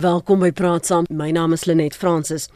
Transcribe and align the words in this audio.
Welkom 0.00 0.40
by 0.40 0.48
Praat 0.56 0.86
Saam. 0.88 1.04
My 1.12 1.26
naam 1.28 1.52
is 1.52 1.66
Lenet 1.68 1.92
Fransis. 1.92 2.46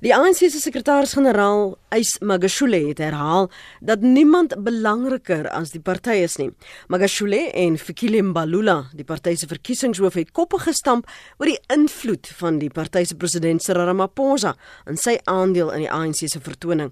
Die 0.00 0.14
ANC 0.16 0.38
se 0.48 0.56
sekretaris-generaal, 0.62 1.74
Ys 1.92 2.14
Magashule, 2.24 2.78
het 2.86 3.02
herhaal 3.04 3.50
dat 3.84 4.00
niemand 4.00 4.54
belangriker 4.64 5.50
as 5.52 5.74
die 5.74 5.82
party 5.84 6.14
is 6.24 6.38
nie. 6.40 6.48
Magashule 6.88 7.42
en 7.60 7.76
Fikile 7.76 8.22
Mbalula, 8.24 8.78
die 8.96 9.04
party 9.04 9.34
se 9.36 9.50
verkiesingshoof, 9.50 10.16
het 10.16 10.32
koppe 10.32 10.62
gestamp 10.64 11.12
oor 11.36 11.52
die 11.52 11.58
invloed 11.76 12.32
van 12.40 12.62
die 12.62 12.72
party 12.72 13.04
se 13.04 13.20
president 13.20 13.60
Cyril 13.60 13.84
Ramaphosa 13.90 14.54
in 14.88 14.96
sy 14.96 15.18
aandeel 15.28 15.74
in 15.76 15.84
die 15.84 15.92
ANC 15.92 16.24
se 16.24 16.40
vertoning. 16.40 16.88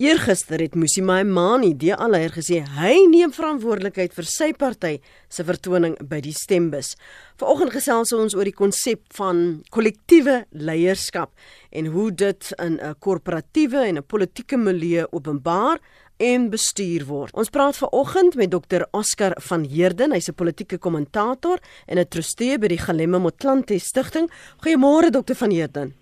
Eergister 0.00 0.62
het 0.64 0.78
Musimamani, 0.80 1.74
die 1.76 1.90
alher 1.92 2.32
gesê 2.32 2.62
hy 2.78 2.94
neem 3.12 3.34
verantwoordelikheid 3.36 4.14
vir 4.16 4.28
sy 4.32 4.46
party 4.56 4.94
se 5.28 5.44
vertoning 5.44 5.98
by 6.08 6.22
die 6.24 6.32
stembus. 6.32 6.94
Vanoggend 7.36 7.74
gesels 7.74 8.14
ons 8.16 8.32
oor 8.32 8.48
die 8.48 8.56
konsep 8.56 9.02
van 9.18 9.60
kollektiewe 9.68 10.38
leierskap 10.56 11.34
en 11.76 11.92
hoe 11.92 12.06
dit 12.16 12.48
in 12.56 12.80
'n 12.80 12.94
korporatiewe 12.98 13.84
en 13.90 13.98
'n 13.98 14.08
politieke 14.08 14.56
milieu 14.56 15.04
openbaar 15.12 15.78
en 16.16 16.48
bestuur 16.48 17.04
word. 17.04 17.34
Ons 17.34 17.50
praat 17.50 17.76
vanoggend 17.76 18.36
met 18.36 18.50
Dr 18.50 18.88
Oscar 18.92 19.36
van 19.36 19.64
Heerden, 19.64 20.12
hy's 20.12 20.30
'n 20.30 20.34
politieke 20.34 20.78
kommentator 20.78 21.60
en 21.86 21.98
'n 21.98 22.08
trustee 22.08 22.58
by 22.58 22.68
die 22.68 22.78
Galemme 22.78 23.18
Motlanthe 23.18 23.78
Stichting. 23.78 24.30
Goeiemôre 24.64 25.10
Dr 25.10 25.34
van 25.34 25.50
Heerden. 25.50 25.94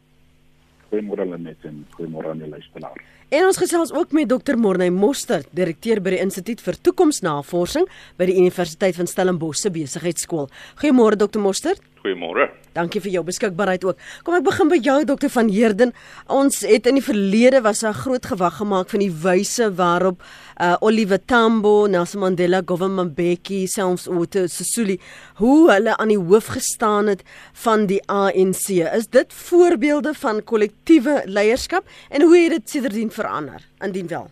Goeiemôre 0.92 1.27
Lenet 1.28 1.65
en 1.65 1.87
goeiemôre 1.91 2.30
aan 2.30 2.39
die 2.39 2.48
luisteraars. 2.48 3.17
En 3.28 3.45
ons 3.45 3.59
gesels 3.60 3.91
ook 3.92 4.14
met 4.16 4.28
Dr 4.28 4.56
Morney 4.56 4.88
Moster, 4.88 5.42
direkteur 5.52 5.98
by 6.00 6.14
die 6.14 6.20
Instituut 6.23 6.62
vir 6.64 6.78
Toekomsnavorsing 6.80 7.84
by 8.16 8.24
die 8.30 8.38
Universiteit 8.41 8.96
van 8.96 9.10
Stellenbosch 9.10 9.60
se 9.60 9.69
Besigheidsskool. 9.74 10.48
Goeiemôre 10.80 11.19
Dr 11.20 11.42
Moster. 11.45 11.77
Goeiemôre. 12.09 12.48
Dankie 12.73 13.01
vir 13.05 13.12
jou 13.19 13.23
beskikbaarheid 13.27 13.83
ook. 13.85 13.98
Kom 14.25 14.37
ek 14.39 14.45
begin 14.47 14.71
by 14.71 14.79
jou 14.80 14.97
Dr 15.05 15.29
van 15.35 15.51
Heerden. 15.53 15.93
Ons 16.33 16.62
het 16.65 16.87
in 16.89 16.97
die 16.97 17.05
verlede 17.05 17.61
was 17.61 17.83
'n 17.84 17.92
groot 17.92 18.25
gewag 18.25 18.56
gemaak 18.56 18.89
van 18.89 19.00
die 19.00 19.12
wyse 19.12 19.69
waarop 19.75 20.23
uh, 20.61 20.77
Oliver 20.81 21.19
Tambo, 21.19 21.87
Nelson 21.87 22.20
Mandela, 22.20 22.62
Govan 22.65 22.97
Mbeki, 22.97 23.67
selfs 23.67 24.09
Otto 24.09 24.47
Sisulu 24.47 24.97
hoe 25.37 25.70
hulle 25.70 25.97
aan 25.97 26.09
die 26.09 26.19
hoof 26.19 26.47
gestaan 26.47 27.06
het 27.06 27.23
van 27.53 27.87
die 27.87 28.00
ANC. 28.06 28.69
Is 28.95 29.09
dit 29.09 29.33
voorbeelde 29.33 30.15
van 30.15 30.45
kollektiewe 30.45 31.22
leierskap 31.27 31.84
en 32.11 32.22
hoe 32.22 32.37
het 32.37 32.50
dit 32.50 32.70
sedertdien 32.70 33.11
verander 33.11 33.61
indien 33.84 34.09
wel? 34.09 34.31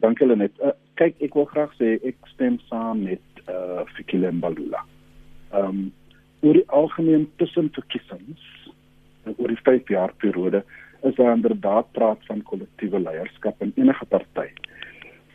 Dankie 0.00 0.26
Lenet. 0.26 0.52
Uh, 0.62 0.70
kyk, 0.94 1.14
ek 1.18 1.34
wil 1.34 1.44
graag 1.44 1.72
sê 1.78 1.98
ek 2.04 2.16
stem 2.34 2.58
saam 2.68 3.02
met 3.02 3.20
uh 3.48 3.82
Fikile 3.96 4.30
Mbalula. 4.32 4.84
Ehm 5.52 5.66
um, 5.66 5.92
oor 6.42 6.58
die 6.58 6.68
algemeen 6.74 7.28
tussen 7.38 7.70
verkiesings 7.74 8.46
oor 9.36 9.52
die 9.52 9.62
5 9.62 9.90
jaar 9.94 10.12
periode 10.22 10.62
is 11.06 11.14
daar 11.14 11.36
inderdaad 11.36 11.90
praat 11.98 12.22
van 12.26 12.42
kollektiewe 12.46 13.00
leierskap 13.02 13.62
in 13.62 13.72
enige 13.76 14.06
party. 14.10 14.48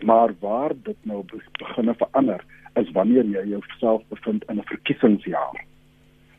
Maar 0.03 0.33
waar 0.39 0.75
dit 0.83 0.97
nou 1.01 1.23
begin 1.59 1.93
verander 1.99 2.43
is 2.79 2.91
wanneer 2.95 3.25
jy 3.25 3.43
jouself 3.55 4.03
bevind 4.09 4.43
in 4.51 4.59
'n 4.59 4.69
verkiesingsjaar. 4.71 5.63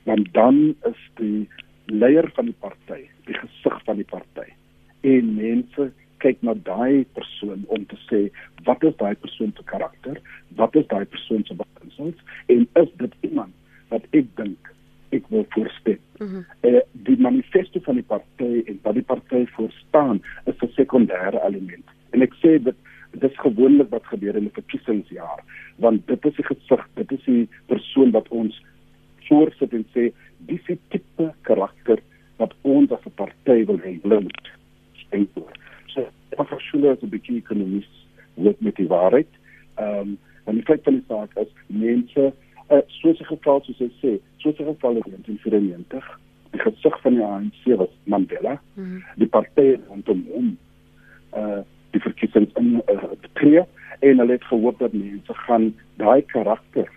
Want 0.04 0.32
dan 0.32 0.76
is 0.90 1.00
die 1.14 1.48
leier 1.86 2.30
van 2.34 2.44
die 2.44 2.58
party, 2.60 3.08
die 3.24 3.34
gesig 3.34 3.84
van 3.84 3.96
die 3.96 4.04
party 4.04 4.52
en 5.00 5.34
mense 5.34 5.92
kyk 6.18 6.42
na 6.42 6.54
daai 6.54 7.06
persoon 7.14 7.64
om 7.66 7.86
te 7.86 7.96
sê 8.08 8.30
wat 8.64 8.82
is 8.84 8.96
daai 8.96 9.14
persoon 9.14 9.52
se 9.56 9.64
karakter? 9.64 10.20
Wat 10.56 10.76
is 10.76 10.86
daai 10.86 11.04
persoon 11.04 11.44
se 11.44 11.54
beginsels 11.54 12.18
en 12.46 12.68
is 12.74 12.90
dit 12.96 13.14
iemand 13.20 13.54
wat 13.88 14.04
ek 14.10 14.26
dink 14.36 14.74
ek 15.16 15.28
wil 15.32 15.46
voorstel. 15.48 15.96
Mm 16.18 16.26
-hmm. 16.26 16.44
uh, 16.68 16.80
die 16.92 17.16
manifesto 17.16 17.80
van 17.80 17.94
die 17.94 18.04
party 18.04 18.62
en 18.66 18.78
wat 18.82 18.94
die 18.94 19.02
party 19.02 19.46
voorstaan 19.46 20.22
is 20.44 20.60
'n 20.60 20.72
sekondêre 20.76 21.40
element. 21.44 21.86
En 22.10 22.22
ek 22.22 22.34
sê 22.34 22.62
dit 22.62 22.76
dis 23.12 23.38
gewoonlik 23.38 23.90
wat 23.90 24.06
gebeur 24.06 24.36
in 24.36 24.44
'n 24.44 24.58
verkiesingsjaar, 24.60 25.40
want 25.76 26.06
dit 26.06 26.24
is 26.24 26.34
die 26.34 26.44
gesig, 26.44 26.88
dit 26.94 27.12
is 27.12 27.24
die 27.24 27.48
persoon 27.66 28.10
wat 28.10 28.28
ons 28.28 28.62
voorsit 29.28 29.72
en 29.72 29.86
sê 29.94 30.12
dis 30.38 30.64
die 30.66 30.78
tipe 30.88 31.34
karakter 31.42 31.98
wat 32.36 32.54
ons 32.62 32.92
as 32.92 33.04
'n 33.06 33.14
party 33.14 33.64
wil 33.64 33.78
hê 33.78 34.00
blind. 34.00 34.48
So, 35.86 36.06
ek 36.30 36.50
was 36.50 36.62
skool 36.62 36.90
as 36.90 37.02
'n 37.02 37.08
bietjie 37.08 37.36
ekonomies 37.36 37.88
wat 38.34 38.60
met 38.60 38.76
die 38.76 38.88
waarheid. 38.88 39.32
Ehm 39.76 40.00
um, 40.00 40.18
en 40.44 40.54
die 40.54 40.64
feit 40.64 40.82
van 40.84 40.94
die 40.94 41.04
saak 41.08 41.34
is 41.36 41.50
mense 41.66 42.32
uh, 42.70 42.78
soos 42.86 43.20
'n 43.20 43.24
geval 43.24 43.62
soos 43.64 43.78
hy 43.78 43.90
sê, 44.02 44.18
soos 44.36 44.58
'n 44.58 44.70
geval 44.72 44.96
in 45.00 45.04
1994, 45.06 46.20
die 46.50 46.60
gesig 46.60 47.00
van 47.00 47.14
die 47.14 47.24
ANC 47.24 47.78
was 47.78 47.94
Mandela. 48.04 48.60
Mm 48.74 48.84
-hmm. 48.84 49.02
Die 49.16 49.26
party 49.26 49.78
rondom 49.88 50.26
hom 50.32 50.56
uh 51.34 51.60
die 51.90 52.00
verkiesings 52.00 52.52
in 52.54 52.82
uh, 52.92 53.02
tree 53.32 53.64
en 53.98 54.18
hulle 54.18 54.32
het 54.32 54.44
gehoop 54.44 54.78
dat 54.78 54.92
mense 54.92 55.34
gaan 55.34 55.74
daai 55.96 56.22
karakter 56.22 56.90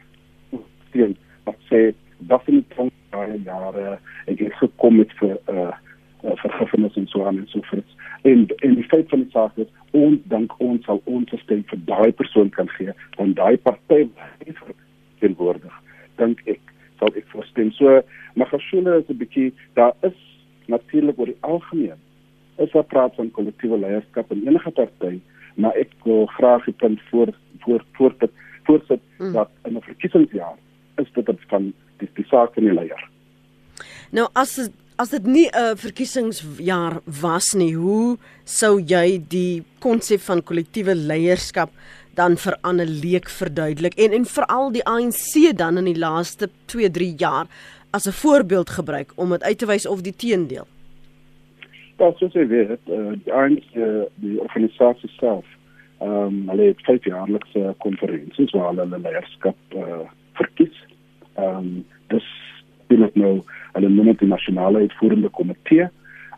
sien 0.91 1.17
wat 1.43 1.55
sê 1.69 1.93
dat 2.17 2.41
in 2.45 2.63
die 2.69 3.43
jare 3.43 3.99
ek 4.25 4.39
het 4.39 4.53
gekom 4.53 4.95
met 4.95 5.13
vir 5.19 5.37
uh 5.47 5.71
vergifnis 6.21 6.95
en 6.95 7.07
so 7.07 7.25
aan 7.25 7.37
en 7.37 7.47
so 7.47 7.59
voort. 7.61 7.95
En 8.21 8.45
en 8.57 8.75
die 8.75 8.83
feit 8.83 9.09
van 9.09 9.23
die 9.23 9.31
saak 9.31 9.57
is 9.57 9.67
ons 9.91 10.19
dink 10.23 10.53
ons 10.57 10.85
sal 10.85 11.01
ons 11.03 11.33
stem 11.43 11.63
vir 11.71 11.79
daai 11.85 12.11
persoon 12.11 12.49
kan 12.49 12.69
gee 12.77 12.93
want 13.17 13.35
daai 13.35 13.57
party 13.57 14.07
teenwoordig 15.21 15.73
dink 16.21 16.41
ek 16.45 16.73
sal 16.99 17.13
ek 17.15 17.27
voorstem 17.33 17.71
so 17.77 18.01
Magashule 18.35 18.99
is 19.01 19.09
'n 19.09 19.21
bietjie 19.23 19.53
daar 19.79 19.95
is 20.09 20.17
natuurlik 20.67 21.19
oor 21.19 21.31
die 21.33 21.43
algemeen 21.53 21.99
is 22.57 22.71
daar 22.71 22.89
praat 22.93 23.15
van 23.15 23.31
kollektiewe 23.31 23.77
leierskap 23.77 24.31
in 24.31 24.47
enige 24.47 24.71
party 24.71 25.19
maar 25.55 25.75
ek 25.75 25.91
wil 26.03 26.25
graag 26.37 26.65
die 26.65 26.77
punt 26.83 26.99
voor 27.09 27.33
voor 27.65 27.85
voor 27.97 28.13
dit 28.19 28.31
voorsit 28.63 29.01
mm. 29.17 29.33
dat 29.33 29.49
in 29.65 29.77
'n 29.77 29.81
verkiesingsjaar 29.81 30.57
is 30.95 31.09
dit 31.13 31.29
van 31.47 31.73
die, 31.97 32.09
die 32.13 32.25
saak 32.25 32.53
van 32.53 32.63
die 32.63 32.73
leier. 32.73 33.09
Nou 34.11 34.27
as 34.33 34.69
as 34.95 35.09
dit 35.09 35.25
nie 35.25 35.49
'n 35.49 35.77
verkiesingsjaar 35.77 37.01
was 37.21 37.53
nie 37.53 37.75
hoe 37.75 38.17
sou 38.43 38.79
jy 38.79 39.21
die 39.27 39.63
konsep 39.79 40.21
van 40.21 40.43
kollektiewe 40.43 40.95
leierskap 40.95 41.69
dan 42.15 42.37
vir 42.37 42.57
Anne 42.61 42.85
Leek 42.85 43.29
verduidelik 43.29 43.95
en 43.99 44.11
en 44.11 44.25
veral 44.25 44.71
die 44.71 44.83
ANC 44.85 45.57
dan 45.57 45.77
in 45.77 45.87
die 45.87 45.99
laaste 45.99 46.49
2 46.65 46.91
3 46.91 47.13
jaar 47.17 47.47
as 47.91 48.07
'n 48.07 48.19
voorbeeld 48.23 48.69
gebruik 48.69 49.11
om 49.15 49.29
dit 49.29 49.43
uit 49.43 49.57
te 49.57 49.65
wys 49.65 49.87
of 49.87 50.01
die 50.01 50.15
teendeel. 50.15 50.67
Ja, 51.97 52.11
soos 52.17 52.33
jy 52.33 52.47
weet, 52.47 52.79
uh, 52.89 53.13
die 53.23 53.33
ANC 53.33 53.73
die 54.15 54.39
organisasie 54.41 55.09
self, 55.19 55.45
ehm 55.99 56.11
um, 56.11 56.49
hulle 56.49 56.63
het 56.63 56.81
vyf 56.81 57.03
jaarlikse 57.03 57.75
konferensies 57.77 58.51
waar 58.51 58.73
hulle 58.73 58.99
leierskap 58.99 59.57
uh, 59.75 60.07
verkies. 60.33 60.77
Ehm 61.35 61.57
um, 61.57 61.85
dis 62.07 62.27
binne 62.87 63.11
nou 63.13 63.41
hulle 63.73 63.89
noem 63.89 64.05
dit 64.05 64.19
die 64.19 64.27
nasionale 64.27 64.79
uitvoerende 64.79 65.29
komitee. 65.29 65.89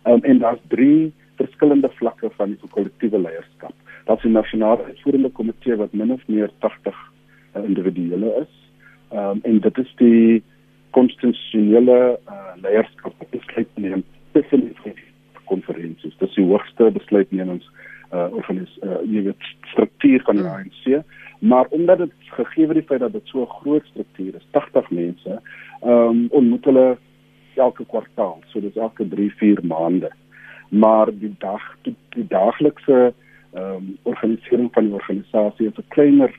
Ehm 0.04 0.14
um, 0.14 0.24
en 0.24 0.38
daar's 0.38 0.66
drie 0.68 1.14
verskillende 1.36 1.90
vlakke 1.90 2.30
van 2.36 2.50
die 2.50 2.70
kollektiewe 2.70 3.20
leierskap 3.20 3.74
dat 4.06 4.22
die 4.22 4.32
nasionale 4.32 4.84
uitvoerende 4.84 5.30
komitee 5.30 5.76
wat 5.76 5.94
min 5.94 6.12
of 6.12 6.28
meer 6.28 6.50
80 6.60 6.96
uh, 7.56 7.64
individue 7.64 8.34
is. 8.42 8.52
Ehm 9.12 9.30
um, 9.30 9.40
en 9.44 9.60
dit 9.60 9.78
is 9.78 9.94
die 9.96 10.44
konstitusionele 10.90 12.20
uh, 12.30 12.54
leierskap 12.62 13.14
wat 13.18 13.30
besluit 13.30 13.70
neem 13.76 14.04
tussen 14.32 14.74
die 14.84 14.94
konferensies. 15.46 16.18
Dit 16.18 16.30
is 16.30 16.36
die 16.36 16.46
hoogste 16.46 16.92
besluitnemings 16.92 17.70
uh 18.14 18.28
of 18.38 18.50
in 18.50 18.62
is 18.62 18.74
uh 18.86 19.00
jy 19.10 19.24
weet 19.28 19.48
struktuur 19.72 20.22
van 20.28 20.36
die. 20.36 20.46
ANC, 20.46 21.06
maar 21.40 21.66
omdat 21.70 21.98
dit 21.98 22.12
gegee 22.38 22.68
word 22.70 22.80
die 22.80 22.88
feit 22.90 23.02
dat 23.02 23.14
dit 23.14 23.32
so 23.32 23.42
'n 23.42 23.56
groot 23.62 23.86
struktuur 23.86 24.36
is, 24.36 24.48
80 24.52 24.90
mense, 24.90 25.40
ehm 25.82 25.90
um, 25.92 26.28
ontmoet 26.30 26.66
hulle 26.66 26.98
elke 27.56 27.86
kwartaal, 27.86 28.38
so 28.52 28.62
dis 28.62 28.76
elke 28.76 29.08
3, 29.08 29.30
4 29.38 29.60
maande. 29.66 30.12
Maar 30.70 31.12
die 31.12 31.36
dag 31.40 31.62
die, 31.82 31.96
die 32.10 32.28
daaglikse 32.28 33.14
ehm 33.74 33.88
um, 33.90 33.98
organisering 34.04 34.70
van 34.74 34.84
die 34.84 34.94
organisasie 34.94 35.68
is 35.68 35.78
'n 35.78 35.88
kleiner 35.88 36.32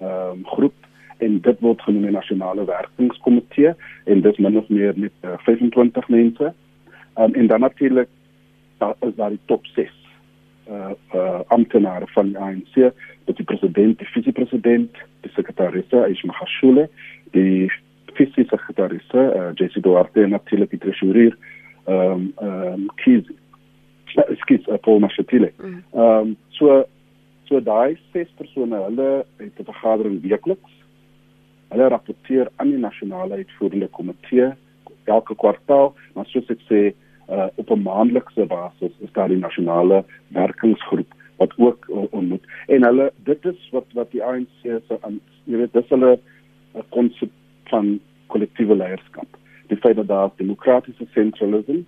ehm 0.00 0.30
um, 0.30 0.46
groep 0.46 0.74
en 1.18 1.40
dit 1.40 1.60
word 1.60 1.82
genoem 1.82 2.02
die 2.02 2.10
nasionale 2.10 2.64
werkingskomitee 2.64 3.74
en 4.04 4.20
dit 4.20 4.38
min 4.38 4.58
of 4.58 4.68
meer 4.68 4.92
met 4.96 5.12
uh, 5.24 5.34
25 5.36 6.08
mense. 6.08 6.52
Ehm 7.14 7.24
um, 7.24 7.34
en 7.34 7.46
dan 7.46 7.60
natuurlik 7.60 8.08
daar 8.78 8.94
is 9.00 9.14
daar 9.14 9.30
die 9.30 9.44
top 9.44 9.66
6 9.66 9.90
uh, 10.70 10.90
uh 11.14 11.40
amptenare 11.46 12.06
van 12.06 12.26
die 12.26 12.38
ANC, 12.38 12.74
dit 13.24 13.36
die 13.36 13.44
president, 13.44 13.98
die 13.98 14.06
vice-president, 14.06 14.96
die 15.20 15.30
sekretarisse, 15.34 16.04
Aisha 16.04 16.26
Mahashule, 16.26 16.88
die 17.30 17.72
vice-sekretarisse, 18.12 19.32
uh, 19.36 19.50
Jessie 19.54 19.82
Duarte 19.82 20.22
en 20.22 20.30
natuurlik 20.30 20.70
die 20.70 20.78
treasurer 20.78 21.36
ehm 21.84 22.10
um, 22.10 22.32
ehm 22.36 22.72
um, 22.72 22.90
Kizi 22.94 23.34
skiet 24.42 24.68
uh, 24.68 24.78
Paul 24.82 25.00
Machatile. 25.00 25.52
Mm. 25.58 25.82
Ehm 25.92 26.28
um, 26.28 26.36
so 26.50 26.84
so 27.48 27.60
daai 27.60 27.96
ses 28.12 28.28
persone, 28.36 28.76
hulle 28.76 29.24
het 29.36 29.58
'n 29.58 29.64
vergadering 29.64 30.22
weekliks. 30.22 30.72
Hulle 31.68 31.88
rapporteer 31.88 32.48
aan 32.56 32.70
die 32.70 32.78
nasionale 32.78 33.34
uitvoerende 33.34 33.88
komitee 33.88 34.52
elke 35.04 35.34
kwartaal, 35.34 35.94
maar 36.14 36.26
soos 36.26 36.50
ek 36.52 36.60
sê, 36.68 36.80
uh, 37.28 37.48
op 37.54 37.70
'n 37.70 37.82
maandelikse 37.82 38.46
basis 38.46 38.92
is 39.00 39.12
daar 39.12 39.28
die 39.28 39.38
nasionale 39.38 40.04
werkingsgroep 40.28 41.14
wat 41.36 41.52
ook 41.56 41.86
uh, 41.88 42.04
ontmoet. 42.10 42.44
En 42.66 42.84
hulle 42.84 43.12
dit 43.24 43.44
is 43.44 43.68
wat 43.70 43.86
wat 43.92 44.10
die 44.10 44.24
ANC 44.24 44.48
se 44.62 44.98
jy 45.44 45.56
weet 45.56 45.72
dis 45.72 45.88
hulle 45.88 46.18
'n 46.74 46.84
konsep 46.88 47.30
van 47.64 48.00
kollektiewe 48.26 48.76
leierskap. 48.76 49.28
Die 49.66 49.76
feit 49.76 49.96
dat 49.96 50.08
daar 50.08 50.30
demokratiese 50.36 51.06
sentralisme, 51.12 51.84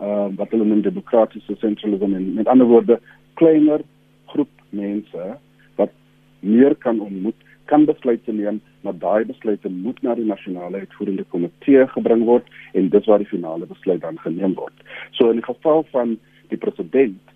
uh, 0.00 0.28
wat 0.36 0.50
hulle 0.54 0.64
noem 0.64 0.82
demokratiese 0.82 1.56
sentralisme 1.60 2.16
en 2.16 2.32
met 2.34 2.48
ander 2.48 2.66
woorde 2.66 3.00
kleiner 3.40 3.84
groep 4.32 4.50
mense 4.70 5.28
wat 5.76 5.92
meer 6.40 6.74
kan 6.74 7.00
ontmoet 7.00 7.46
kan 7.68 7.84
besluite 7.84 8.32
neem, 8.32 8.60
maar 8.80 8.96
daai 8.96 9.24
besluite 9.28 9.68
moet 9.68 10.00
na 10.02 10.14
die 10.16 10.24
nasionale 10.24 10.80
uitvoerende 10.84 11.24
komitee 11.34 11.84
gebring 11.94 12.24
word 12.28 12.46
en 12.72 12.88
dis 12.94 13.08
waar 13.10 13.20
die 13.20 13.28
finale 13.28 13.68
besluit 13.68 14.00
dan 14.04 14.20
geneem 14.24 14.54
word. 14.56 14.86
So 15.18 15.28
in 15.28 15.42
die 15.42 15.48
geval 15.48 15.84
van 15.92 16.16
die 16.52 16.60
president 16.60 17.34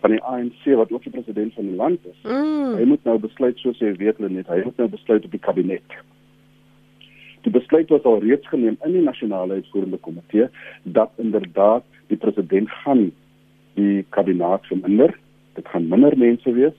van 0.00 0.14
die 0.14 0.22
ANC 0.24 0.62
wat 0.80 0.92
ook 0.92 1.04
die 1.04 1.12
president 1.12 1.52
van 1.54 1.66
die 1.68 1.76
land 1.76 2.04
is, 2.08 2.20
mm. 2.24 2.76
hy 2.78 2.86
moet 2.88 3.02
nou 3.08 3.18
besluit 3.20 3.58
soos 3.60 3.80
jy 3.84 3.92
weet 4.00 4.20
net, 4.22 4.48
hy 4.48 4.62
moet 4.64 4.78
nou 4.80 4.88
besluit 4.88 5.26
op 5.26 5.34
die 5.34 5.42
kabinet. 5.44 5.96
Die 7.44 7.52
besluit 7.52 7.92
was 7.92 8.06
al 8.08 8.20
reeds 8.24 8.48
geneem 8.48 8.78
in 8.84 8.96
die 8.96 9.04
nasionale 9.04 9.60
uitvoerende 9.60 10.00
komitee 10.00 10.48
dat 10.84 11.12
inderdaad 11.20 11.84
die 12.10 12.18
president 12.18 12.70
gaan 12.82 13.08
die 13.78 14.04
kabinet 14.14 14.66
verminder. 14.68 15.14
Dit 15.58 15.68
gaan 15.72 15.88
minder 15.88 16.16
mense 16.18 16.52
wees 16.52 16.76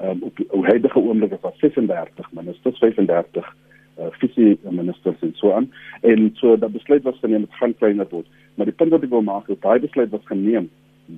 um, 0.00 0.22
op 0.22 0.36
die 0.36 0.46
huidige 0.50 0.98
oomblik 0.98 1.32
is 1.36 1.42
daar 1.44 1.56
36 1.60 2.32
ministers, 2.32 2.78
35 2.78 3.48
uh, 3.98 4.10
visie 4.20 4.58
ministers 4.70 5.20
en 5.20 5.32
so 5.34 5.52
aan. 5.52 5.70
En 6.00 6.30
so 6.40 6.56
dat 6.58 6.72
besluit 6.72 7.02
was 7.02 7.18
geneem 7.20 7.46
het 7.46 7.58
gaan 7.60 7.76
kleiner 7.76 8.06
word. 8.10 8.26
Maar 8.54 8.70
die 8.70 8.74
punt 8.74 8.94
wat 8.94 9.04
ek 9.04 9.12
wil 9.12 9.24
maak 9.26 9.48
is 9.48 9.60
daai 9.60 9.80
besluit 9.80 10.12
was 10.14 10.24
geneem 10.30 10.70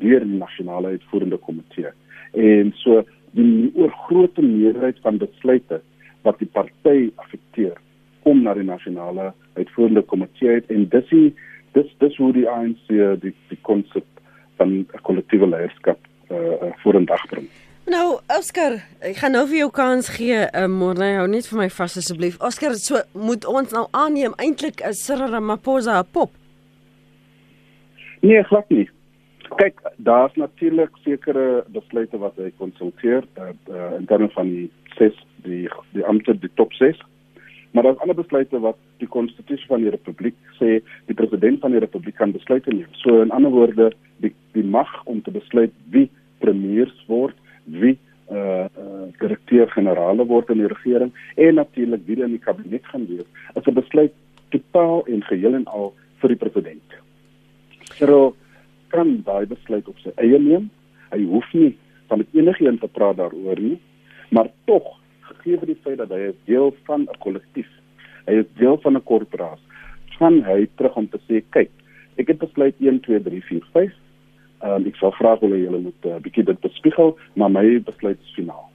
deur 0.03 0.25
die 0.25 0.39
nasionale 0.41 0.95
uitvoerende 0.97 1.39
komitee. 1.47 1.93
En 2.33 2.73
so 2.83 3.03
die 3.37 3.71
oorgrootste 3.75 4.43
meerderheid 4.43 4.99
van 5.05 5.21
besluite 5.21 5.81
wat 6.23 6.39
die 6.39 6.51
party 6.53 7.11
affekteer 7.17 7.79
kom 8.23 8.43
na 8.43 8.55
die 8.55 8.67
nasionale 8.67 9.33
uitvoerende 9.59 10.03
komitee 10.07 10.61
en 10.73 10.87
dis 10.93 11.09
die 11.11 11.33
dis 11.73 11.91
dis 11.99 12.17
hoe 12.17 12.33
die 12.33 12.49
ANC 12.49 12.87
die 13.23 13.35
die 13.49 13.61
konsep 13.63 14.07
van 14.57 14.69
'n 14.79 15.03
kollektiewe 15.03 15.49
leierskap 15.49 15.99
uh, 16.31 16.37
uh, 16.37 16.73
voor 16.83 16.95
in 16.95 17.05
dag 17.05 17.27
bring. 17.27 17.49
Nou, 17.87 18.21
Oscar, 18.39 18.79
ek 19.01 19.17
gaan 19.19 19.33
nou 19.35 19.47
vir 19.51 19.57
jou 19.57 19.71
kans 19.75 20.09
gee. 20.09 20.39
Uh, 20.55 20.69
Môre 20.71 21.09
hou 21.19 21.27
net 21.27 21.49
vir 21.51 21.59
my 21.59 21.69
vas 21.69 21.97
asseblief. 21.99 22.39
Oscar, 22.41 22.77
so 22.79 23.01
moet 23.13 23.45
ons 23.45 23.73
nou 23.75 23.87
aanneem 23.91 24.37
eintlik 24.39 24.85
is 24.87 25.03
Cyril 25.05 25.33
Ramaphosa 25.35 25.99
'n 25.99 26.07
pop. 26.13 26.31
Nee, 28.21 28.43
glad 28.43 28.71
nie. 28.71 28.89
Kyk, 29.59 29.81
daar's 29.97 30.35
natuurlik 30.35 30.91
sekere 31.05 31.65
besluite 31.69 32.19
wat 32.19 32.37
hy 32.37 32.53
konsulteer 32.57 33.27
uh, 33.37 33.51
uh, 33.69 33.99
in 33.99 34.07
terme 34.07 34.29
van 34.29 34.49
die 34.49 34.71
ses 34.97 35.19
die 35.43 35.69
die 35.93 36.05
amptelike 36.07 36.47
die 36.47 36.55
top 36.55 36.73
6. 36.73 36.97
Maar 37.73 37.83
daar's 37.83 37.99
ander 37.99 38.17
besluite 38.17 38.61
wat 38.61 38.79
die 39.03 39.11
konstitusie 39.11 39.69
van 39.71 39.83
die 39.85 39.93
republiek 39.93 40.39
sê 40.59 40.79
die 41.11 41.19
president 41.19 41.61
van 41.65 41.75
die 41.75 41.83
republiek 41.83 42.17
kan 42.21 42.33
besluite 42.35 42.73
neem. 42.73 42.89
So 43.03 43.21
in 43.25 43.35
ander 43.35 43.53
woorde, 43.55 43.91
die 44.23 44.33
die 44.57 44.65
mag 44.65 44.91
om 45.11 45.23
te 45.23 45.35
besluit 45.35 45.75
wie 45.95 46.09
premiers 46.45 46.95
word 47.09 47.37
wie 47.67 47.99
eh 48.33 48.39
uh, 48.39 48.67
uh, 48.81 49.07
direkteur-generale 49.21 50.25
word 50.27 50.51
in 50.51 50.63
die 50.63 50.71
regering 50.71 51.11
en 51.37 51.59
natuurlik 51.61 52.07
wie 52.07 52.23
in 52.23 52.37
die 52.37 52.45
kabinet 52.47 52.87
gaan 52.87 53.07
wees, 53.09 53.27
is 53.55 53.67
'n 53.67 53.75
besluit 53.75 54.13
totaal 54.51 55.05
en 55.07 55.23
geheel 55.23 55.55
en 55.55 55.67
al 55.67 55.93
vir 56.21 56.29
die 56.29 56.41
president. 56.45 56.89
Cyril 57.99 58.35
kan 58.89 59.23
daai 59.27 59.47
besluit 59.47 59.89
op 59.89 59.99
sy 59.99 60.13
eie 60.17 60.39
neem. 60.39 60.71
Hy 61.13 61.25
hoef 61.25 61.53
nie 61.53 61.77
van 62.09 62.25
enigiemand 62.33 62.81
te 62.81 62.89
praat 62.89 63.17
daaroor 63.17 63.61
nie, 63.61 63.79
maar 64.31 64.51
tog 64.65 64.85
gegee 65.29 65.59
vir 65.59 65.73
die 65.73 65.81
feit 65.85 65.99
dat 65.99 66.13
hy 66.13 66.33
deel 66.49 66.75
van 66.89 67.09
'n 67.09 67.19
kollektief, 67.25 67.69
hy 68.27 68.39
is 68.43 68.47
deel 68.59 68.79
van 68.83 68.97
'n 68.97 69.03
korporasie, 69.03 69.67
gaan 70.19 70.43
hy 70.45 70.69
terug 70.77 70.97
om 70.97 71.09
te 71.09 71.19
sê, 71.29 71.43
kyk, 71.51 71.71
ek 72.19 72.29
het 72.29 72.39
besluit 72.39 72.75
1 72.81 73.01
2 73.01 73.21
3 73.23 73.41
4 73.49 73.67
5 73.73 73.93
Um, 74.63 74.85
ek 74.87 74.99
sal 75.01 75.11
graag 75.17 75.41
wil 75.43 75.57
hê 75.57 75.65
julle 75.65 75.81
moet 75.89 76.05
'n 76.07 76.09
uh, 76.09 76.19
bietjie 76.23 76.45
dit 76.47 76.59
bespiegel, 76.63 77.17
maar 77.35 77.51
my 77.51 77.83
besluit 77.83 78.19
is 78.23 78.35
finaal. 78.37 78.69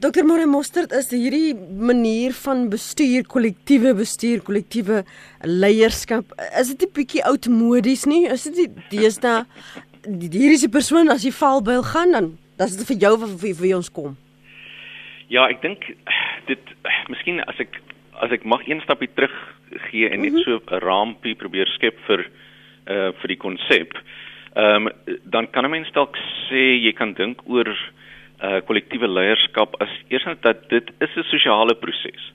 Dr. 0.00 0.24
Moore 0.24 0.46
Mostert 0.46 0.92
is 0.92 1.10
hierdie 1.12 1.52
manier 1.52 2.32
van 2.32 2.68
bestuur, 2.72 3.26
kollektiewe 3.28 3.92
bestuur, 3.94 4.40
kollektiewe 4.40 5.04
leierskap, 5.44 6.32
is 6.60 6.72
dit 6.72 6.88
'n 6.88 6.92
bietjie 6.96 7.24
oudmodies 7.24 8.06
nie? 8.06 8.24
Is 8.24 8.44
dit 8.44 8.70
deesdae 8.88 9.44
hier 10.08 10.52
is 10.52 10.64
die 10.64 10.72
persoon 10.72 11.08
as 11.08 11.24
jy 11.24 11.32
valbuil 11.32 11.82
gaan 11.82 12.12
dan, 12.12 12.38
dan 12.56 12.66
is 12.66 12.76
dit 12.76 12.86
vir 12.86 12.96
jou 12.96 13.12
of 13.20 13.40
vir, 13.40 13.54
vir 13.54 13.76
ons 13.76 13.92
kom? 13.92 14.16
Ja, 15.28 15.44
ek 15.48 15.60
dink 15.60 15.84
dit 16.46 16.64
miskien 17.08 17.40
as 17.44 17.60
ek 17.60 17.82
as 18.20 18.30
ek 18.30 18.44
mag 18.44 18.66
een 18.66 18.80
stapie 18.80 19.08
terug 19.14 19.34
gee 19.90 20.08
en 20.08 20.20
net 20.20 20.32
-hmm. 20.32 20.42
so 20.42 20.60
'n 20.60 20.80
raampie 20.80 21.34
probeer 21.34 21.66
skep 21.66 21.98
vir 22.06 22.26
uh 22.86 23.12
vir 23.20 23.28
die 23.28 23.42
konsep. 23.46 23.98
Ehm 24.54 24.86
um, 24.86 24.92
dan 25.24 25.50
kan 25.50 25.64
'n 25.64 25.70
mens 25.70 25.92
dalk 25.92 26.16
sê 26.48 26.80
jy 26.84 26.92
kan 26.92 27.12
dink 27.12 27.40
oor 27.44 27.68
uh 28.42 28.60
kollektiewe 28.66 29.08
leierskap 29.08 29.80
as 29.80 29.88
eersins 30.08 30.40
dat 30.40 30.68
dit 30.68 30.90
is 31.00 31.16
'n 31.16 31.22
sosiale 31.22 31.74
proses. 31.74 32.32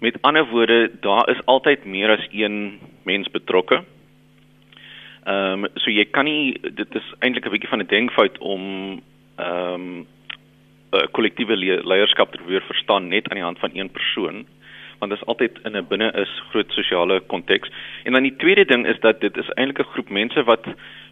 Met 0.00 0.22
ander 0.22 0.44
woorde, 0.44 0.90
daar 1.00 1.28
is 1.30 1.44
altyd 1.44 1.84
meer 1.84 2.10
as 2.10 2.26
een 2.30 2.80
mens 3.04 3.28
betrokke. 3.30 3.84
Ehm 5.24 5.64
um, 5.64 5.66
so 5.74 5.90
jy 5.90 6.04
kan 6.04 6.24
nie 6.24 6.60
dit 6.74 6.94
is 6.94 7.14
eintlik 7.18 7.46
'n 7.46 7.50
bietjie 7.50 7.68
van 7.68 7.80
'n 7.80 7.86
denkfout 7.86 8.38
om 8.38 8.62
ehm 9.36 9.74
um, 9.74 10.06
kollektiewe 11.12 11.56
leierskap 11.84 12.32
te 12.32 12.38
probeer 12.38 12.62
verstaan 12.62 13.08
net 13.08 13.28
aan 13.28 13.36
die 13.36 13.44
hand 13.44 13.58
van 13.58 13.70
een 13.74 13.90
persoon 13.90 14.46
want 14.98 15.10
dit 15.12 15.20
is 15.20 15.26
altyd 15.26 15.58
in 15.64 15.76
'n 15.76 15.86
binne 15.88 16.12
is 16.12 16.42
groot 16.50 16.70
sosiale 16.72 17.20
konteks. 17.20 17.68
En 18.04 18.12
dan 18.12 18.22
die 18.22 18.36
tweede 18.36 18.64
ding 18.64 18.86
is 18.86 19.00
dat 19.00 19.20
dit 19.20 19.36
is 19.36 19.50
eintlik 19.54 19.78
'n 19.78 19.92
groep 19.92 20.08
mense 20.08 20.44
wat 20.44 20.64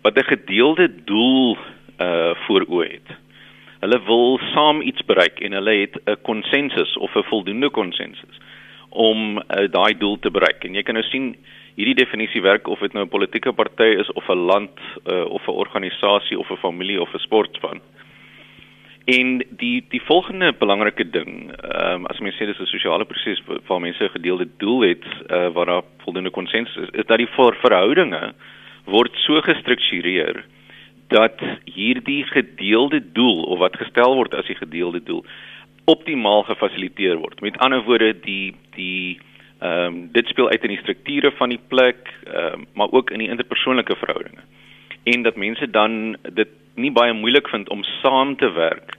wat 0.02 0.16
'n 0.16 0.24
gedeelde 0.24 1.04
doel 1.04 1.56
uh 2.00 2.34
voor 2.46 2.64
oë 2.68 2.90
het. 2.90 3.08
Hulle 3.80 4.00
wil 4.04 4.40
saam 4.54 4.80
iets 4.80 5.04
bereik 5.04 5.40
en 5.40 5.52
hulle 5.52 5.74
het 5.80 5.96
'n 6.06 6.16
konsensus 6.22 6.96
of 6.96 7.14
'n 7.14 7.22
voldoende 7.22 7.70
konsensus 7.70 8.38
om 8.88 9.36
uh, 9.36 9.42
daai 9.70 9.98
doel 9.98 10.18
te 10.18 10.30
bereik. 10.30 10.64
En 10.64 10.74
jy 10.74 10.82
kan 10.82 10.94
nou 10.94 11.04
sien 11.04 11.36
hierdie 11.74 11.98
definisie 11.98 12.42
werk 12.42 12.68
of 12.70 12.78
dit 12.78 12.92
nou 12.92 13.04
'n 13.04 13.08
politieke 13.08 13.52
party 13.52 13.90
is 13.98 14.12
of 14.12 14.28
'n 14.28 14.46
land 14.46 14.78
uh, 15.06 15.24
of 15.24 15.46
'n 15.46 15.50
organisasie 15.50 16.38
of 16.38 16.50
'n 16.50 16.56
familie 16.56 17.00
of 17.00 17.14
'n 17.14 17.18
sportspan. 17.18 17.80
En 19.04 19.44
die 19.50 19.84
die 19.88 20.02
volgende 20.02 20.52
belangrike 20.52 21.10
ding, 21.10 21.52
ehm 21.52 21.94
um, 21.94 22.06
as 22.06 22.20
mense 22.24 22.38
sê 22.38 22.46
dis 22.46 22.60
'n 22.60 22.66
sosiale 22.66 23.04
proses 23.04 23.42
waar 23.66 23.80
mense 23.80 24.04
'n 24.04 24.16
gedeelde 24.16 24.48
doel 24.56 24.80
het 24.80 25.04
uh, 25.30 25.48
waar 25.48 25.66
daar 25.66 25.82
voldoende 26.04 26.30
konsensus 26.30 26.76
is, 26.76 26.88
is 26.90 27.06
dat 27.06 27.18
die 27.18 27.28
ver 27.36 27.54
verhoudinge 27.60 28.32
word 28.84 29.12
so 29.14 29.40
gestruktureer 29.40 30.44
dat 31.08 31.38
hierdie 31.64 32.24
gedeelde 32.24 33.12
doel 33.12 33.42
of 33.42 33.58
wat 33.58 33.76
gestel 33.76 34.14
word 34.14 34.34
as 34.34 34.46
die 34.46 34.56
gedeelde 34.56 35.02
doel 35.02 35.24
optimaal 35.84 36.42
gefasiliteer 36.42 37.16
word. 37.16 37.40
Met 37.40 37.58
ander 37.58 37.82
woorde, 37.82 38.14
die 38.20 38.54
die 38.74 39.20
ehm 39.60 39.86
um, 39.86 40.08
dit 40.12 40.26
speel 40.26 40.48
uit 40.48 40.62
in 40.62 40.74
die 40.74 40.82
strukture 40.82 41.30
van 41.30 41.48
die 41.48 41.60
plek, 41.68 42.08
ehm 42.24 42.52
um, 42.52 42.66
maar 42.72 42.90
ook 42.90 43.10
in 43.10 43.18
die 43.18 43.28
interpersoonlike 43.28 43.96
verhoudinge. 43.96 44.42
En 45.04 45.22
dat 45.22 45.36
mense 45.36 45.70
dan 45.70 46.16
dit 46.32 46.48
nie 46.74 46.92
baie 46.92 47.12
moeilik 47.12 47.48
vind 47.48 47.68
om 47.68 47.84
saam 48.02 48.36
te 48.36 48.50
werk 48.52 48.96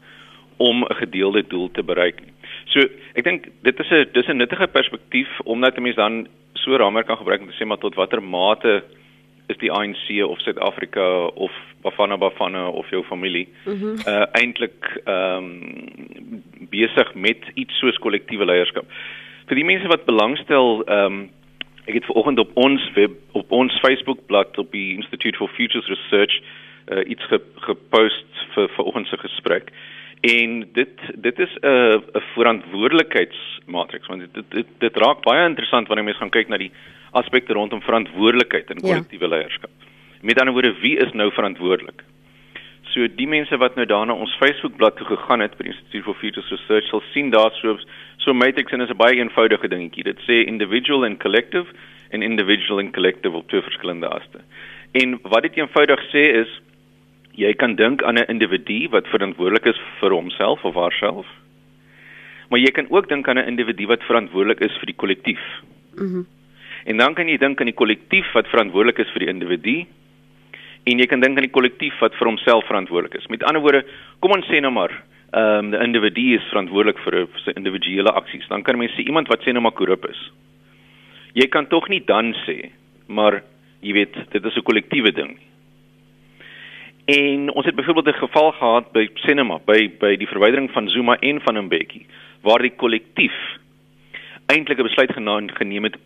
om 0.58 0.84
'n 0.84 0.96
gedeelde 0.96 1.44
doel 1.48 1.72
te 1.72 1.84
bereik 1.84 2.22
nie. 2.22 2.34
So, 2.66 2.88
ek 3.16 3.24
dink 3.24 3.48
dit 3.62 3.80
is 3.80 3.92
'n 3.92 4.10
dis 4.14 4.28
'n 4.28 4.38
nuttige 4.38 4.68
perspektief 4.68 5.30
omdat 5.44 5.78
'n 5.78 5.82
mens 5.82 5.96
dan 5.96 6.28
so 6.54 6.76
raamwerk 6.76 7.08
kan 7.08 7.18
gebruik 7.18 7.42
om 7.42 7.48
te 7.48 7.64
sê 7.64 7.66
maar 7.68 7.78
tot 7.78 7.96
watter 7.96 8.24
mate 8.24 8.84
is 9.48 9.58
die 9.58 9.72
ANC 9.72 10.24
of 10.26 10.40
Suid-Afrika 10.40 11.26
of 11.36 11.52
Bafana 11.82 12.18
Bafana 12.18 12.68
of 12.68 12.90
jou 12.90 13.04
familie 13.04 13.48
mm 13.66 13.74
-hmm. 13.74 13.96
uh 14.08 14.26
eintlik 14.32 15.02
ehm 15.06 15.44
um, 15.44 16.44
besig 16.70 17.14
met 17.14 17.38
iets 17.54 17.78
soos 17.80 17.98
kollektiewe 17.98 18.46
leierskap. 18.46 18.86
Vir 19.48 19.56
die 19.56 19.66
mense 19.66 19.88
wat 19.88 20.06
belangstel 20.06 20.84
ehm 20.86 21.06
um, 21.06 21.30
ek 21.86 21.94
het 21.94 22.06
vanoggend 22.06 22.40
op 22.40 22.52
ons 22.54 22.92
web 22.94 23.12
op 23.32 23.52
ons 23.52 23.80
Facebook 23.80 24.26
bladsy 24.26 24.60
op 24.60 24.72
die 24.72 24.96
Institute 24.96 25.38
for 25.38 25.50
Futures 25.50 25.88
Research 25.88 26.42
uh, 26.88 27.10
iets 27.10 27.26
ge, 27.30 27.42
gepost 27.68 28.48
vir 28.56 28.70
vir 28.78 28.86
ons 28.86 29.10
se 29.10 29.18
gesprek. 29.18 29.72
En 30.26 30.60
dit 30.74 31.06
dit 31.16 31.40
is 31.40 31.54
'n 31.62 31.68
uh, 31.68 32.02
'n 32.14 32.24
verantwoordelikheidsmatriks 32.34 34.08
want 34.08 34.34
dit, 34.34 34.44
dit 34.50 34.68
dit 34.80 34.98
raak 34.98 35.22
baie 35.24 35.46
interessant 35.46 35.88
wanneer 35.88 36.06
mense 36.06 36.20
gaan 36.20 36.38
kyk 36.38 36.48
na 36.48 36.58
die 36.58 36.72
aspekte 37.12 37.54
rondom 37.54 37.82
verantwoordelikheid 37.82 38.70
en 38.70 38.82
kollektiewe 38.82 39.28
ja. 39.28 39.36
leierskap. 39.36 39.70
Met 40.22 40.40
ander 40.40 40.54
woorde, 40.54 40.76
wie 40.82 40.98
is 40.98 41.12
nou 41.12 41.32
verantwoordelik? 41.32 42.04
So 42.96 43.08
die 43.08 43.28
mense 43.28 43.58
wat 43.58 43.76
nou 43.76 43.86
daarna 43.86 44.14
ons 44.14 44.36
Facebookblad 44.40 44.96
toe 44.96 45.06
gegaan 45.06 45.40
het 45.44 45.58
by 45.58 45.64
die 45.68 45.74
Institute 45.74 46.04
for 46.04 46.16
Futures 46.16 46.50
Research 46.50 46.88
sal 46.88 47.04
sien 47.12 47.30
daar 47.30 47.52
so 47.62 47.78
so 48.24 48.34
matrix 48.34 48.72
en 48.72 48.82
is 48.82 48.90
'n 48.90 48.98
baie 48.98 49.20
eenvoudige 49.20 49.68
dingetjie. 49.68 50.04
Dit 50.04 50.20
sê 50.28 50.46
individual 50.48 51.06
and 51.06 51.20
collective 51.20 51.68
en 52.10 52.22
individual 52.22 52.80
en 52.80 52.92
collective 52.92 53.36
op 53.36 53.48
twee 53.48 53.62
verskillende 53.62 54.08
aste. 54.08 54.40
En 54.92 55.20
wat 55.22 55.42
dit 55.42 55.58
eenvoudig 55.58 56.00
sê 56.14 56.24
is 56.42 56.62
jy 57.36 57.54
kan 57.54 57.76
dink 57.76 58.04
aan 58.04 58.18
'n 58.18 58.30
individu 58.30 58.90
wat 58.90 59.08
verantwoordelik 59.08 59.66
is 59.66 59.80
vir 60.00 60.12
homself 60.12 60.64
of 60.64 60.76
haarself. 60.76 61.26
Maar 62.50 62.60
jy 62.60 62.72
kan 62.72 62.88
ook 62.90 63.10
dink 63.10 63.28
aan 63.28 63.38
'n 63.38 63.48
individu 63.48 63.88
wat 63.88 64.04
verantwoordelik 64.04 64.60
is 64.60 64.78
vir 64.78 64.86
die 64.86 64.96
kollektief. 64.96 65.44
Mhm. 65.96 66.06
Mm 66.06 66.26
en 66.86 66.98
dan 66.98 67.16
kan 67.18 67.28
jy 67.28 67.38
dink 67.42 67.60
aan 67.60 67.72
die 67.72 67.78
kollektief 67.78 68.28
wat 68.38 68.50
verantwoordelik 68.52 69.00
is 69.02 69.12
vir 69.14 69.26
die 69.26 69.32
individu 69.34 69.76
en 70.86 71.00
jy 71.02 71.08
kan 71.10 71.20
dink 71.20 71.38
aan 71.40 71.48
die 71.48 71.58
kollektief 71.58 71.98
wat 72.00 72.14
vir 72.14 72.30
homself 72.30 72.68
verantwoordelik 72.70 73.18
is. 73.18 73.26
Met 73.34 73.44
ander 73.44 73.62
woorde, 73.62 73.82
kom 74.22 74.36
ons 74.38 74.46
sê 74.46 74.62
nou 74.62 74.72
maar, 74.72 74.94
ehm 75.34 75.66
um, 75.66 75.72
die 75.72 75.82
individu 75.82 76.36
is 76.36 76.46
verantwoordelik 76.52 77.00
vir 77.02 77.26
sy 77.42 77.56
individuele 77.58 78.14
aksies. 78.14 78.46
Dan 78.52 78.62
kan 78.64 78.78
mense 78.78 78.94
sê 78.94 79.08
iemand 79.08 79.32
wat 79.34 79.42
sê 79.42 79.54
nou 79.54 79.64
maar 79.66 79.74
korrup 79.74 80.06
is. 80.06 80.22
Jy 81.34 81.48
kan 81.50 81.66
tog 81.68 81.90
nie 81.90 82.04
dan 82.06 82.36
sê, 82.46 82.70
maar 83.08 83.42
jy 83.82 83.94
weet, 83.94 84.14
dit 84.32 84.46
is 84.46 84.58
'n 84.58 84.62
kollektiewe 84.70 85.12
ding. 85.12 85.40
En 87.06 87.52
ons 87.54 87.66
het 87.66 87.76
byvoorbeeld 87.76 88.08
'n 88.16 88.20
geval 88.20 88.52
gehad 88.52 88.92
by 88.92 89.10
Cinema 89.14 89.60
by 89.66 89.92
by 90.00 90.16
die 90.16 90.28
verwydering 90.28 90.72
van 90.72 90.90
Zuma 90.90 91.18
en 91.20 91.42
van 91.42 91.64
Mbeki 91.64 92.06
waar 92.42 92.62
die 92.62 92.76
kollektief 92.76 93.34
eintlik 94.46 94.80
'n 94.80 94.84
besluit 94.84 95.12
geneem 95.54 95.84
het 95.84 95.98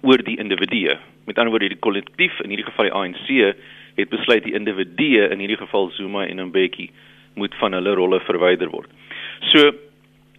oor 0.00 0.22
die 0.22 0.38
individue. 0.38 0.96
Met 1.24 1.38
ander 1.38 1.50
woorde 1.50 1.68
die 1.68 1.78
kollektief 1.78 2.40
in 2.40 2.48
hierdie 2.48 2.64
geval 2.64 2.84
die 2.84 2.94
ANC 2.94 3.54
het 3.94 4.08
besluit 4.08 4.44
die 4.44 4.54
individue 4.54 5.28
in 5.28 5.38
hierdie 5.38 5.56
geval 5.56 5.90
Zuma 5.90 6.26
en 6.26 6.46
Mbeki 6.46 6.90
moet 7.34 7.54
van 7.54 7.72
hulle 7.72 7.94
rolle 7.94 8.20
verwyder 8.20 8.68
word. 8.68 8.90
So 9.40 9.72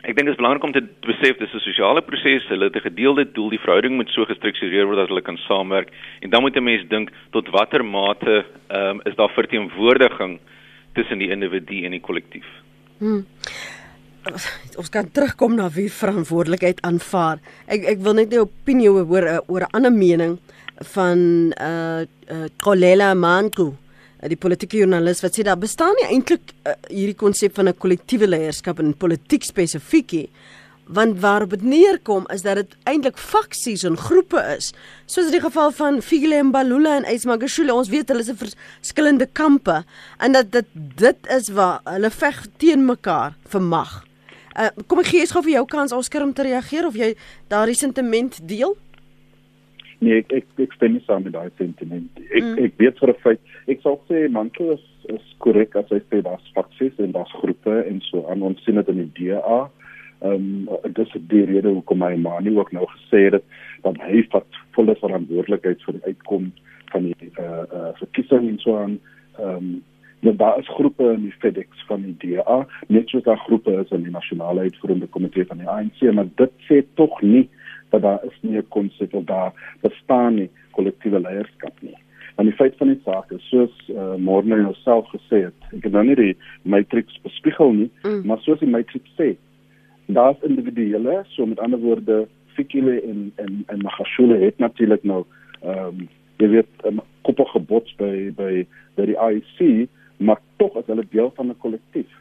ek 0.08 0.16
dink 0.16 0.30
dit 0.30 0.36
is 0.36 0.40
belangrik 0.40 0.64
om 0.64 0.72
te 0.72 0.84
besef 1.04 1.36
dis 1.38 1.54
'n 1.54 1.60
sosiale 1.60 2.02
proses, 2.02 2.48
hulle 2.48 2.70
het 2.70 2.76
'n 2.76 2.90
gedeelde 2.90 3.26
doel, 3.32 3.50
die 3.50 3.60
verhouding 3.60 3.96
moet 3.96 4.10
so 4.10 4.26
gestruktureer 4.26 4.86
word 4.88 4.98
dat 4.98 5.10
hulle 5.10 5.22
kan 5.22 5.38
saamwerk 5.38 5.90
en 6.22 6.30
dan 6.30 6.42
moet 6.42 6.56
'n 6.56 6.64
mens 6.64 6.88
dink 6.88 7.12
tot 7.32 7.50
watter 7.50 7.84
mate 7.84 8.46
ehm 8.70 8.90
um, 8.90 9.02
is 9.04 9.16
daar 9.16 9.30
verteenwoordiging 9.30 10.40
tussen 10.94 11.18
die 11.20 11.30
individu 11.30 11.84
en 11.84 11.92
die 11.92 12.00
kollektief. 12.00 12.48
Hmm. 13.00 13.26
Ons 14.78 14.90
kan 14.90 15.12
terugkom 15.12 15.56
na 15.56 15.70
wie 15.70 15.92
verantwoordelikheid 15.92 16.82
aanvaar. 16.82 17.40
Ek 17.68 17.84
ek 17.84 18.00
wil 18.00 18.14
net 18.14 18.34
'n 18.34 18.40
opinie 18.40 18.90
hoor 18.90 19.44
oor 19.48 19.62
'n 19.62 19.74
ander 19.76 19.92
mening 19.92 20.40
van 20.94 21.18
uh 21.62 22.02
uh 22.32 22.48
Kolela 22.58 23.14
Manku 23.14 23.74
die 24.26 24.40
politieke 24.40 24.78
joernalis 24.78 25.22
wat 25.22 25.38
sê 25.38 25.44
daar 25.46 25.60
bestaan 25.62 25.94
nie 26.00 26.08
eintlik 26.10 26.54
uh, 26.66 26.74
hierdie 26.90 27.18
konsep 27.18 27.56
van 27.56 27.70
'n 27.70 27.78
kollektiewe 27.78 28.28
leierskap 28.28 28.80
in 28.80 28.94
politiek 28.94 29.44
spesifiek 29.44 30.12
nie 30.12 30.30
want 30.88 31.20
waarop 31.20 31.50
dit 31.50 31.62
neerkom 31.62 32.26
is 32.34 32.42
dat 32.42 32.56
dit 32.56 32.76
eintlik 32.84 33.18
faksies 33.18 33.84
en 33.84 33.98
groepe 33.98 34.40
is 34.56 34.72
soos 35.06 35.28
in 35.28 35.36
die 35.36 35.44
geval 35.44 35.72
van 35.72 36.02
Figile 36.02 36.44
Mbalula 36.44 36.96
en 37.02 37.08
Ismagashule 37.12 37.74
ons 37.74 37.92
weet 37.92 38.08
hulle 38.10 38.24
is 38.24 38.32
'n 38.32 38.40
verskillende 38.40 39.28
kampe 39.34 39.84
en 40.20 40.32
dat 40.32 40.52
dit 40.52 40.68
dit 40.74 41.18
is 41.38 41.50
waar 41.50 41.82
hulle 41.84 42.10
veg 42.10 42.46
teen 42.58 42.86
mekaar 42.86 43.36
vir 43.48 43.62
mag. 43.62 44.04
Uh, 44.58 44.70
kom 44.88 45.00
ek 45.00 45.06
gee 45.06 45.20
eens 45.20 45.32
gou 45.32 45.44
vir 45.44 45.52
jou 45.52 45.66
kans 45.66 45.92
Oscar 45.92 46.24
om 46.24 46.34
te 46.34 46.44
reageer 46.44 46.86
of 46.88 46.96
jy 46.96 47.16
daardie 47.48 47.76
sentiment 47.76 48.40
deel? 48.42 48.78
Nee, 50.00 50.20
ek 50.22 50.34
ek, 50.42 50.46
ek 50.62 50.76
stem 50.78 50.94
nie 50.94 51.04
saam 51.08 51.24
met 51.26 51.34
daai 51.34 51.50
sentiment. 51.58 52.20
Ek 52.28 52.44
mm. 52.44 52.60
ek 52.68 52.78
weet 52.82 53.00
vir 53.02 53.12
'n 53.14 53.22
feit, 53.24 53.42
ek 53.74 53.82
sal 53.82 53.98
sê 54.10 54.28
manke 54.30 54.68
is 54.76 54.86
is 55.10 55.26
korrek 55.42 55.76
as 55.80 55.90
hy 55.90 56.00
sê 56.12 56.22
daar's 56.22 56.54
faksies 56.54 57.00
en 57.02 57.16
daar's 57.16 57.34
groepe 57.42 57.82
en 57.88 58.02
so 58.10 58.26
aan 58.30 58.44
ons 58.46 58.62
sien 58.66 58.76
dit 58.76 58.92
in 58.94 59.02
die 59.02 59.12
DA. 59.18 59.60
Ehm 60.22 60.68
um, 60.70 60.94
dis 60.94 61.18
die 61.34 61.46
rede 61.50 61.74
hoekom 61.74 62.02
my 62.04 62.16
ma 62.16 62.40
nie 62.40 62.54
ook 62.58 62.72
nou 62.74 62.86
gesê 62.94 63.26
het 63.32 63.44
dat 63.84 63.98
hy 64.06 64.24
vat 64.34 64.62
volle 64.78 64.96
verantwoordelikheid 65.02 65.82
vir 65.86 65.98
die 65.98 66.14
uitkom 66.14 66.52
van 66.94 67.04
die 67.10 67.16
eh 67.28 67.44
uh, 67.44 67.66
uh, 67.74 67.94
verkiesing 68.02 68.50
en 68.50 68.60
so 68.60 68.78
aan. 68.78 69.00
Ehm 69.40 69.56
um, 69.58 69.78
Ja, 70.20 70.32
daar 70.32 70.60
is 70.60 70.68
groepe 70.68 71.12
in 71.14 71.22
die 71.22 71.36
FedEx 71.40 71.86
van 71.88 72.02
die 72.02 72.16
DA, 72.18 72.66
net 72.88 73.10
soos 73.10 73.24
daar 73.24 73.38
groepe 73.38 73.72
is 73.84 73.92
in 73.94 74.02
die 74.02 74.12
nasionale 74.12 74.62
uitvoerende 74.66 75.06
komitee 75.08 75.46
van 75.46 75.58
die 75.62 75.70
ANC, 75.70 76.02
maar 76.14 76.26
dit 76.36 76.52
sê 76.66 76.82
tog 76.98 77.22
nie 77.22 77.44
dat 77.90 78.02
daar 78.02 78.24
is 78.24 78.38
nie 78.42 78.58
'n 78.58 78.68
konsep 78.70 79.14
of 79.14 79.24
daar 79.24 79.54
bestaan 79.82 80.36
nie 80.36 80.50
kollektiewe 80.72 81.20
leierskap 81.20 81.74
nie. 81.82 81.98
En 82.36 82.46
die 82.46 82.54
feit 82.54 82.76
van 82.78 82.88
die 82.88 83.02
saak 83.04 83.32
is 83.32 83.50
soos 83.50 83.74
uh, 83.90 84.16
Morne 84.16 84.56
jouself 84.62 85.08
gesê 85.10 85.42
het, 85.48 85.60
ek 85.74 85.84
het 85.84 85.94
nou 85.94 86.04
nie 86.06 86.16
die 86.16 86.38
matrix 86.62 87.20
bespiegel 87.24 87.72
nie, 87.74 87.92
mm. 88.04 88.22
maar 88.26 88.38
soos 88.46 88.60
die 88.60 88.70
matrix 88.70 89.10
sê, 89.18 89.32
daar's 90.06 90.44
individuele, 90.46 91.24
so 91.34 91.46
met 91.46 91.60
ander 91.60 91.80
woorde, 91.80 92.28
Fikile 92.58 93.02
en 93.02 93.32
en 93.36 93.64
en 93.68 93.82
Magashule 93.82 94.38
het 94.42 94.58
natuurlik 94.58 95.04
nou 95.04 95.24
ehm 95.62 95.88
um, 95.88 96.08
jy 96.38 96.48
weet 96.54 96.86
um, 96.86 97.02
koppe 97.26 97.46
gebots 97.50 97.94
by 97.98 98.30
by 98.38 98.66
by 98.98 99.06
die 99.10 99.18
IC, 99.18 99.90
maar 100.18 100.42
tog 100.62 100.78
is 100.78 100.90
hulle 100.90 101.06
deel 101.10 101.32
van 101.36 101.50
'n 101.50 101.58
kollektief. 101.66 102.14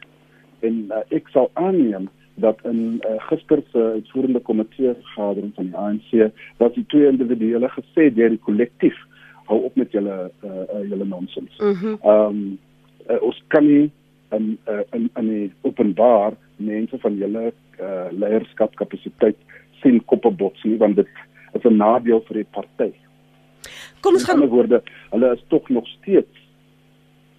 En 0.65 0.85
uh, 0.89 1.01
ek 1.13 1.29
sal 1.33 1.49
aanneem 1.53 2.09
dat 2.37 2.59
in 2.69 3.01
uh, 3.01 3.17
gister 3.29 3.61
se 3.71 3.83
uitvoerende 3.97 4.39
komitee 4.39 4.93
vergadering 4.93 5.51
van 5.55 5.65
die 5.65 5.75
ANC 5.75 6.31
dat 6.57 6.75
die 6.77 6.85
twee 6.93 7.09
individuele 7.09 7.69
gesê 7.73 8.09
deur 8.13 8.29
die 8.29 8.45
kollektief 8.45 8.97
hou 9.49 9.59
op 9.69 9.75
met 9.79 9.91
julle 9.91 10.17
uh, 10.45 10.49
uh, 10.51 10.83
julle 10.89 11.05
nonsens. 11.05 11.57
Mhm. 11.57 11.97
Ehm 12.01 12.33
mm 12.33 12.41
um, 12.41 12.59
uh, 13.09 13.21
ons 13.23 13.37
kan 13.47 13.63
nie 13.65 13.91
in 14.35 14.57
uh, 14.67 14.83
in 14.91 15.09
in 15.15 15.27
die 15.31 15.51
openbaar 15.61 16.35
mense 16.55 16.99
van 16.99 17.17
julle 17.17 17.51
uh, 17.79 18.07
leierskap 18.11 18.75
kapasiteit 18.75 19.37
sien 19.81 20.01
koppe 20.11 20.31
bots 20.31 20.63
nie 20.63 20.77
want 20.77 20.95
dit 20.95 21.07
is 21.53 21.63
'n 21.63 21.77
nadeel 21.77 22.21
vir 22.27 22.43
die 22.43 22.51
party. 22.51 22.91
Kom 24.01 24.13
ons 24.13 24.23
gaan 24.23 24.39
met 24.39 24.49
woorde, 24.49 24.81
hulle 25.09 25.33
is 25.33 25.43
tog 25.47 25.69
nog 25.69 25.87
steeds 25.87 26.43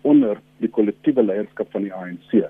onder 0.03 0.41
die 0.59 0.71
kollektiewe 0.71 1.23
leierskap 1.23 1.71
van 1.71 1.83
die 1.83 1.93
ANC 1.93 2.49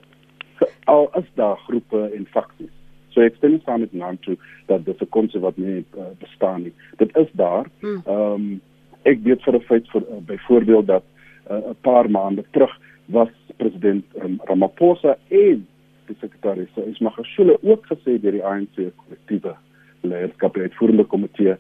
al 0.89 1.11
is 1.21 1.29
daar 1.41 1.57
groepe 1.67 2.01
en 2.17 2.27
faksies. 2.33 2.73
So 3.13 3.25
ek 3.25 3.39
stem 3.41 3.59
saam 3.65 3.81
met 3.85 3.93
Nantu 3.93 4.37
dat 4.67 4.85
dit 4.85 5.01
'n 5.03 5.09
konsep 5.17 5.41
wat 5.43 5.57
nie 5.57 5.85
uh, 5.97 6.11
bestaan 6.19 6.63
nie. 6.63 6.75
Dit 6.97 7.17
is 7.17 7.31
daar. 7.33 7.67
Hmm. 7.81 8.03
Ehm 8.07 8.35
um, 8.35 8.61
ek 9.03 9.19
weet 9.23 9.43
vir 9.43 9.55
'n 9.55 9.69
feit 9.71 9.87
vir 9.91 10.03
uh, 10.03 10.21
byvoorbeeld 10.27 10.87
dat 10.87 11.05
uh, 11.51 11.57
'n 11.57 11.71
uh, 11.71 11.75
paar 11.81 12.11
maande 12.11 12.45
terug 12.51 12.75
was 13.07 13.33
president 13.57 14.05
um, 14.23 14.41
Ramaphosa 14.45 15.17
en 15.29 15.67
die 16.07 16.17
sekretaris 16.21 16.69
so 16.75 16.81
is 16.81 16.99
Magashule 16.99 17.59
ook 17.63 17.87
gesê 17.87 18.21
deur 18.21 18.33
die 18.33 18.45
ANC 18.45 18.77
kollektiewe 18.77 19.57
leierskap 20.01 20.57
uitvoerende 20.57 21.05
komitee 21.05 21.57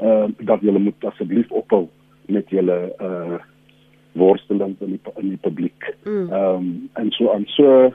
uh, 0.00 0.28
dat 0.38 0.60
hulle 0.60 0.78
moet 0.78 1.04
asseblief 1.04 1.50
ophou 1.50 1.88
met 2.26 2.50
julle 2.50 2.78
uh 3.00 3.40
worsteling 4.14 4.76
in 4.78 4.92
die 4.94 5.12
in 5.18 5.28
die 5.28 5.40
publiek. 5.42 5.94
Hmm. 6.04 6.30
Ehm 6.30 6.56
um, 6.56 6.90
en 6.92 7.10
so 7.10 7.32
aan 7.32 7.46
so 7.46 7.90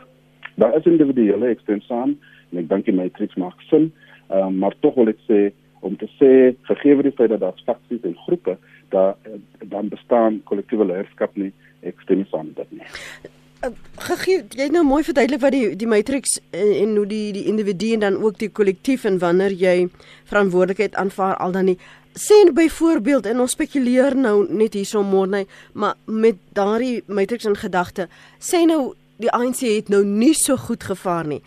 daar 0.59 0.75
is 0.77 0.87
individuele 0.89 1.53
ekstensaan 1.53 2.17
en 2.51 2.61
ek 2.61 2.69
dink 2.69 2.85
die 2.89 2.95
matrix 2.97 3.37
maak 3.39 3.59
sin, 3.69 3.89
um, 4.33 4.59
maar 4.61 4.75
tog 4.83 4.97
wil 4.99 5.11
ek 5.11 5.19
sê 5.29 5.49
om 5.85 5.95
te 5.99 6.09
sê 6.17 6.31
gegee 6.67 7.01
die 7.05 7.15
feit 7.15 7.31
dat 7.33 7.43
daar 7.43 7.57
faksies 7.65 8.03
en 8.03 8.17
groepe 8.25 8.57
daar 8.93 9.15
dan 9.71 9.91
bestaan 9.91 10.41
kollektiewe 10.49 10.87
leierskap 10.89 11.35
nie 11.39 11.51
ekstensaan 11.87 12.51
dit 12.57 12.71
nie. 12.79 12.87
Uh, 13.59 13.71
gegee 14.07 14.43
jy 14.55 14.69
nou 14.71 14.85
mooi 14.87 15.03
verduidelik 15.03 15.41
wat 15.43 15.55
die 15.55 15.75
die 15.79 15.87
matrix 15.87 16.37
en, 16.51 16.69
en 16.83 16.95
hoe 16.95 17.07
die 17.07 17.31
die 17.35 17.45
individu 17.51 17.93
en 17.95 18.05
dan 18.07 18.19
ook 18.23 18.39
die 18.39 18.51
kollektief 18.59 19.03
en 19.07 19.19
wanneer 19.19 19.55
jy 19.55 19.89
verantwoordelikheid 20.31 20.95
aanvaar 20.95 21.35
al 21.43 21.55
dan 21.55 21.71
nie 21.71 21.79
sê 22.19 22.37
byvoorbeeld 22.55 23.27
en 23.29 23.43
ons 23.43 23.55
spekuleer 23.55 24.15
nou 24.15 24.47
net 24.49 24.73
hierso 24.79 25.03
môre 25.03 25.45
maar 25.73 25.95
met 26.05 26.39
daardie 26.55 27.03
matrix 27.07 27.45
in 27.45 27.59
gedagte 27.59 28.07
sê 28.39 28.65
nou 28.67 28.95
die 29.19 29.31
ANC 29.35 29.61
het 29.67 29.91
nou 29.91 30.01
nie 30.07 30.33
so 30.37 30.55
goed 30.57 30.83
gevaar 30.83 31.27
nie. 31.27 31.41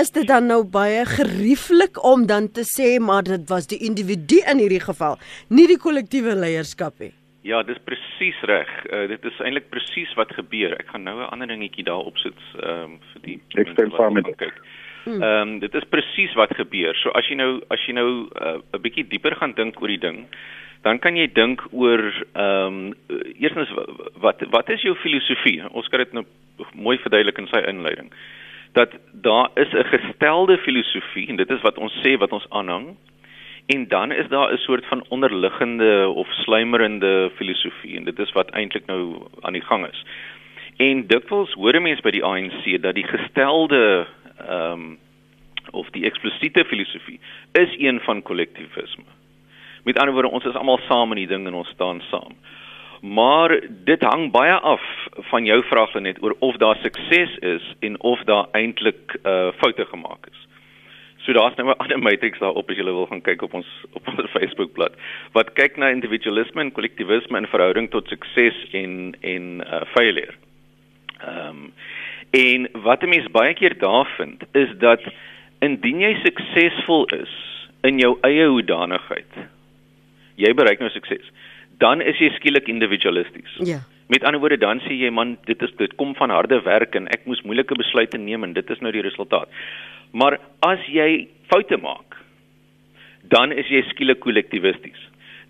Is 0.00 0.10
dit 0.14 0.26
dan 0.28 0.46
nou 0.48 0.62
baie 0.64 1.04
gerieflik 1.08 2.00
om 2.04 2.26
dan 2.26 2.48
te 2.52 2.64
sê 2.64 2.96
maar 3.02 3.22
dit 3.26 3.48
was 3.48 3.68
die 3.68 3.80
individu 3.84 4.40
in 4.48 4.62
hierdie 4.62 4.84
geval, 4.84 5.18
nie 5.48 5.66
die 5.68 5.80
kollektiewe 5.80 6.36
leierskap 6.38 6.98
nie? 7.02 7.12
Ja, 7.46 7.62
dis 7.62 7.78
presies 7.86 8.38
reg. 8.50 8.68
Uh, 8.90 9.06
dit 9.08 9.24
is 9.24 9.40
eintlik 9.40 9.70
presies 9.72 10.10
wat 10.18 10.32
gebeur. 10.36 10.74
Ek 10.76 10.90
gaan 10.92 11.04
nou 11.06 11.16
'n 11.20 11.30
ander 11.32 11.48
dingetjie 11.48 11.84
daar 11.84 12.04
opsit 12.04 12.38
ehm 12.60 12.84
um, 12.84 12.98
vir 13.12 13.20
die 13.22 13.40
Ek 13.56 13.72
stem 13.72 13.90
saam 13.96 14.12
met 14.14 14.28
kyk. 14.36 14.56
Hmm. 15.04 15.22
Ehm 15.22 15.48
um, 15.48 15.58
dit 15.58 15.74
is 15.74 15.88
presies 15.88 16.34
wat 16.34 16.52
gebeur. 16.56 16.94
So 17.02 17.10
as 17.10 17.28
jy 17.28 17.36
nou 17.36 17.62
as 17.70 17.80
jy 17.86 17.94
nou 17.94 18.28
eh, 18.34 18.56
'n 18.56 18.62
uh, 18.74 18.80
bietjie 18.80 19.08
dieper 19.08 19.36
gaan 19.36 19.54
dink 19.54 19.80
oor 19.80 19.88
die 19.88 20.04
ding, 20.04 20.26
dan 20.82 20.98
kan 20.98 21.16
jy 21.16 21.26
dink 21.34 21.64
oor 21.70 22.02
ehm 22.32 22.66
um, 22.66 22.94
eerstens 23.38 23.70
wat 24.22 24.42
wat 24.50 24.70
is 24.70 24.82
jou 24.82 24.94
filosofie? 25.02 25.62
Ons 25.70 25.88
kan 25.88 26.04
dit 26.04 26.12
nou 26.12 26.24
mooi 26.72 26.98
verduidelik 26.98 27.38
in 27.38 27.50
sy 27.50 27.62
inleiding. 27.66 28.12
Dat 28.78 28.94
daar 29.12 29.50
is 29.54 29.72
'n 29.72 29.90
gestelde 29.94 30.58
filosofie 30.58 31.28
en 31.28 31.36
dit 31.36 31.50
is 31.50 31.62
wat 31.62 31.78
ons 31.78 31.94
sê 32.04 32.16
wat 32.18 32.32
ons 32.32 32.46
aanhang. 32.50 32.96
En 33.66 33.88
dan 33.88 34.12
is 34.12 34.28
daar 34.28 34.52
'n 34.52 34.56
soort 34.56 34.86
van 34.86 35.04
onderliggende 35.08 36.08
of 36.08 36.28
sluimerende 36.32 37.30
filosofie 37.36 37.96
en 37.96 38.04
dit 38.04 38.18
is 38.18 38.32
wat 38.32 38.50
eintlik 38.50 38.86
nou 38.86 39.26
aan 39.40 39.52
die 39.52 39.66
gang 39.66 39.86
is. 39.86 40.04
En 40.76 41.06
dikwels 41.06 41.52
hoor 41.52 41.80
mense 41.82 42.02
by 42.02 42.10
die 42.10 42.24
ANC 42.24 42.82
dat 42.82 42.94
die 42.94 43.06
gestelde 43.06 44.06
ehm 44.46 44.72
um, 44.72 44.98
of 45.70 45.90
die 45.90 46.04
eksplisiete 46.04 46.64
filosofie 46.64 47.20
is 47.52 47.74
een 47.78 48.00
van 48.00 48.22
kollektivisme. 48.22 49.17
Met 49.88 49.98
ander 49.98 50.12
woorde, 50.12 50.28
ons 50.36 50.44
is 50.44 50.56
almal 50.60 50.80
saam 50.84 51.14
in 51.14 51.22
die 51.22 51.30
ding 51.30 51.46
en 51.48 51.54
ons 51.62 51.68
staan 51.72 52.02
saam. 52.10 52.34
Maar 53.00 53.54
dit 53.88 54.02
hang 54.04 54.26
baie 54.34 54.52
af 54.52 54.84
van 55.30 55.46
jou 55.48 55.56
vraag 55.64 55.94
net 56.04 56.18
oor 56.20 56.34
of 56.44 56.58
daar 56.60 56.76
sukses 56.82 57.36
is 57.40 57.64
en 57.80 57.96
of 58.10 58.20
daar 58.28 58.50
eintlik 58.52 59.16
uh 59.22 59.48
foute 59.62 59.86
gemaak 59.88 60.28
is. 60.28 60.44
So 61.24 61.32
daar's 61.32 61.56
nou 61.56 61.70
'n 61.70 61.78
ander 61.78 61.98
matrix 61.98 62.38
daarop 62.38 62.70
as 62.70 62.76
jy 62.76 62.84
wil 62.84 63.06
gaan 63.06 63.24
kyk 63.24 63.42
op 63.42 63.54
ons 63.54 63.66
op 63.92 64.08
ons 64.08 64.30
Facebookblad 64.36 64.92
wat 65.32 65.52
kyk 65.52 65.76
na 65.76 65.88
individualisme 65.88 66.60
en 66.60 66.72
kollektivisme 66.72 67.38
in 67.38 67.46
verhouding 67.46 67.90
tot 67.90 68.08
sukses 68.08 68.56
en 68.72 69.16
en 69.20 69.64
uh 69.64 69.84
failure. 69.96 70.34
Ehm 71.24 71.48
um, 71.48 71.72
en 72.30 72.68
wat 72.82 73.02
'n 73.02 73.08
mens 73.08 73.30
baie 73.30 73.54
keer 73.54 73.78
daar 73.78 74.08
vind 74.16 74.44
is 74.52 74.68
dat 74.78 75.00
indien 75.60 76.00
jy 76.00 76.14
suksesvol 76.24 77.06
is 77.06 77.32
in 77.82 77.98
jou 77.98 78.18
eie 78.20 78.46
hoedanigheid, 78.46 79.48
jy 80.38 80.54
bereik 80.56 80.82
nou 80.82 80.90
sukses, 80.94 81.30
dan 81.82 82.02
is 82.02 82.18
jy 82.22 82.30
skielik 82.36 82.70
individualisties. 82.70 83.58
Ja. 83.66 83.82
Met 84.08 84.24
ander 84.24 84.40
woorde 84.40 84.58
dan 84.60 84.80
sê 84.86 84.96
jy 84.96 85.10
man, 85.12 85.36
dit 85.46 85.62
is 85.62 85.74
dit 85.78 85.94
kom 86.00 86.14
van 86.18 86.32
harde 86.32 86.60
werk 86.64 86.96
en 86.96 87.10
ek 87.12 87.26
moes 87.28 87.42
moeilike 87.44 87.76
besluite 87.76 88.18
neem 88.18 88.46
en 88.46 88.54
dit 88.56 88.70
is 88.70 88.80
nou 88.80 88.92
die 88.94 89.04
resultaat. 89.04 89.52
Maar 90.16 90.38
as 90.64 90.80
jy 90.88 91.28
foute 91.52 91.76
maak, 91.82 92.16
dan 93.28 93.52
is 93.52 93.68
jy 93.68 93.82
skielik 93.90 94.22
kollektivisties 94.24 95.08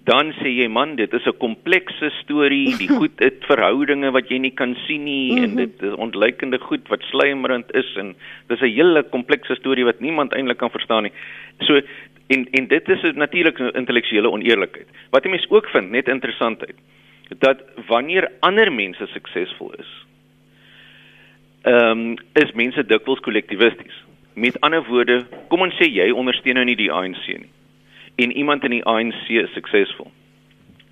dan 0.09 0.31
sê 0.39 0.51
jy 0.57 0.69
man 0.73 0.95
dit 0.97 1.13
is 1.15 1.27
'n 1.27 1.37
komplekse 1.45 2.09
storie 2.23 2.73
die 2.81 2.89
goed 2.99 3.17
dit 3.21 3.45
verhoudinge 3.51 4.11
wat 4.17 4.31
jy 4.33 4.39
nie 4.45 4.55
kan 4.61 4.75
sien 4.87 5.05
nie 5.05 5.31
mm 5.31 5.37
-hmm. 5.37 5.45
en 5.45 5.51
mhm. 5.51 5.59
dit 5.63 5.83
is 5.89 6.01
ontleikende 6.07 6.59
goed 6.59 6.89
wat 6.89 7.03
slijmerend 7.11 7.69
is 7.75 7.91
en 7.97 8.15
dis 8.49 8.61
'n 8.61 8.75
hele 8.79 9.03
komplekse 9.03 9.55
storie 9.61 9.85
wat 9.85 10.01
niemand 10.01 10.33
eintlik 10.33 10.59
kan 10.59 10.71
verstaan 10.71 11.03
nie 11.03 11.13
so 11.61 11.81
en 12.29 12.47
en 12.61 12.69
dit 12.69 12.89
is 12.89 13.03
natuurlik 13.15 13.59
intellektuele 13.59 14.31
oneerlikheid 14.31 14.89
wat 15.11 15.25
jy 15.25 15.31
mens 15.31 15.51
ook 15.51 15.71
vind 15.75 15.91
net 15.91 16.09
interessantheid 16.09 16.77
dat 17.45 17.63
wanneer 17.87 18.31
ander 18.41 18.73
mense 18.73 19.07
suksesvol 19.15 19.73
is 19.79 19.95
ehm 21.63 21.91
um, 21.91 22.17
is 22.33 22.53
mense 22.55 22.87
dikwels 22.87 23.21
kollektivisties 23.21 24.03
met 24.35 24.61
ander 24.61 24.85
woorde 24.89 25.25
kom 25.49 25.67
ons 25.67 25.79
sê 25.81 25.91
jy 25.91 26.11
ondersteun 26.11 26.61
nou 26.61 26.65
nie 26.65 26.79
die 26.79 26.93
ANC 26.93 27.25
nie 27.27 27.53
en 28.19 28.33
iemand 28.33 28.65
in 28.65 28.71
die 28.71 28.85
ANC 28.85 29.29
is 29.29 29.53
suksesvol, 29.55 30.09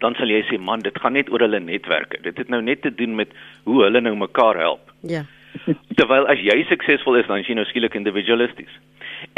dan 0.02 0.14
sal 0.19 0.31
jy 0.31 0.43
sê 0.47 0.59
man, 0.62 0.85
dit 0.87 0.99
gaan 1.02 1.16
net 1.19 1.31
oor 1.33 1.43
hulle 1.43 1.59
netwerke. 1.62 2.21
Dit 2.23 2.38
het 2.38 2.52
nou 2.52 2.61
net 2.62 2.85
te 2.85 2.93
doen 2.95 3.16
met 3.19 3.33
hoe 3.66 3.81
hulle 3.83 4.02
nou 4.05 4.14
mekaar 4.21 4.59
help. 4.62 4.93
Ja. 5.02 5.25
Terwyl 5.99 6.28
as 6.31 6.43
jy 6.45 6.61
suksesvol 6.71 7.19
is, 7.19 7.26
dan 7.26 7.43
is 7.43 7.50
jy 7.50 7.57
nou 7.59 7.66
skielik 7.66 7.97
individualisties. 7.99 8.71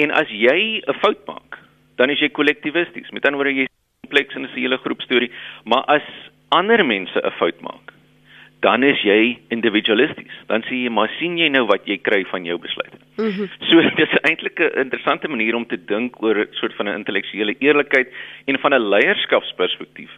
En 0.02 0.12
as 0.12 0.28
jy 0.28 0.82
'n 0.84 0.98
fout 1.00 1.24
maak, 1.30 1.60
dan 1.98 2.10
is 2.10 2.22
jy 2.22 2.30
kollektivisties. 2.30 3.10
Met 3.10 3.26
ander 3.26 3.42
woorde, 3.42 3.56
jy 3.58 3.66
is 3.66 3.76
kompleks 4.06 4.34
en 4.34 4.46
'n 4.46 4.54
hele 4.54 4.78
groep 4.78 5.00
storie, 5.02 5.30
maar 5.64 5.84
as 5.86 6.06
ander 6.48 6.84
mense 6.86 7.18
'n 7.18 7.36
fout 7.38 7.60
maak, 7.60 7.92
dan 8.60 8.82
is 8.82 9.00
jy 9.02 9.38
individualisties. 9.54 10.34
Dan 10.46 10.62
sê 10.62 10.74
jy 10.84 10.90
maar 10.90 11.10
sien 11.18 11.36
jy 11.38 11.48
nou 11.48 11.66
wat 11.66 11.86
jy 11.86 11.98
kry 11.98 12.24
van 12.30 12.44
jou 12.44 12.58
besluite. 12.58 12.98
Mm 13.16 13.30
-hmm. 13.30 13.48
So 13.70 13.82
dit 14.00 14.08
is 14.08 14.18
eintlik 14.22 14.58
'n 14.58 14.80
interessante 14.84 15.28
manier 15.28 15.54
om 15.54 15.66
te 15.66 15.78
dink 15.84 16.22
oor 16.22 16.36
'n 16.38 16.48
soort 16.50 16.74
van 16.74 16.88
'n 16.88 16.98
intellektuele 16.98 17.54
eerlikheid 17.58 18.08
en 18.46 18.58
van 18.58 18.74
'n 18.74 18.88
leierskapsperspektief. 18.88 20.10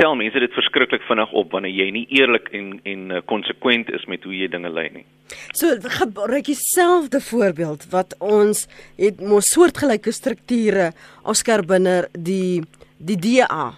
Tel 0.00 0.14
mense 0.16 0.40
dit 0.40 0.54
verskriklik 0.56 1.02
vinnig 1.04 1.32
op 1.36 1.52
wanneer 1.52 1.74
jy 1.76 1.88
nie 1.92 2.06
eerlik 2.16 2.48
en 2.56 2.78
en 2.88 3.02
uh, 3.12 3.20
konsekwent 3.28 3.90
is 3.92 4.06
met 4.08 4.24
hoe 4.24 4.32
jy 4.32 4.48
dinge 4.48 4.70
lei 4.72 4.86
nie. 4.94 5.04
So 5.52 5.76
gebruik 6.00 6.48
dieselfde 6.48 7.20
voorbeeld 7.20 7.84
wat 7.92 8.16
ons 8.18 8.64
het 8.96 9.20
mos 9.20 9.52
soortgelyke 9.52 10.14
strukture 10.16 10.90
Oscar 11.28 11.66
binne 11.68 12.06
die 12.16 12.62
die 12.96 13.18
DA 13.20 13.74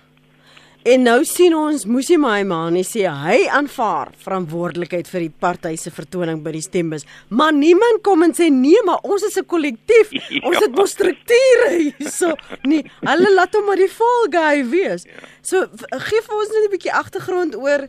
En 0.83 1.05
nou 1.07 1.21
sien 1.23 1.53
ons 1.55 1.85
Musi 1.87 2.17
Maimane 2.19 2.81
sê 2.83 3.05
hy 3.07 3.45
aanvaar 3.55 4.09
verantwoordelikheid 4.25 5.07
vir 5.07 5.23
die 5.29 5.35
party 5.45 5.77
se 5.79 5.93
vertoning 5.95 6.41
by 6.43 6.57
die 6.57 6.63
stembus. 6.65 7.07
Maar 7.31 7.53
niemand 7.55 8.01
kom 8.03 8.25
en 8.27 8.35
sê 8.35 8.49
nee, 8.51 8.81
maar 8.83 8.99
ons 9.07 9.23
is 9.23 9.39
'n 9.39 9.47
kollektief. 9.47 10.11
Ja. 10.33 10.41
Ons 10.49 10.59
het 10.59 10.75
mos 10.75 10.91
strukture 10.91 11.71
hierso. 11.71 12.35
Nee, 12.65 12.83
hulle 13.01 13.31
laat 13.35 13.55
hom 13.55 13.67
maar 13.67 13.77
die 13.77 13.89
fall 13.89 14.27
guy 14.31 14.65
wees. 14.71 15.05
Ja. 15.05 15.29
So 15.43 15.67
gee 16.09 16.23
vir 16.27 16.35
ons 16.35 16.51
net 16.51 16.67
'n 16.67 16.75
bietjie 16.75 16.93
agtergrond 16.93 17.55
oor 17.57 17.87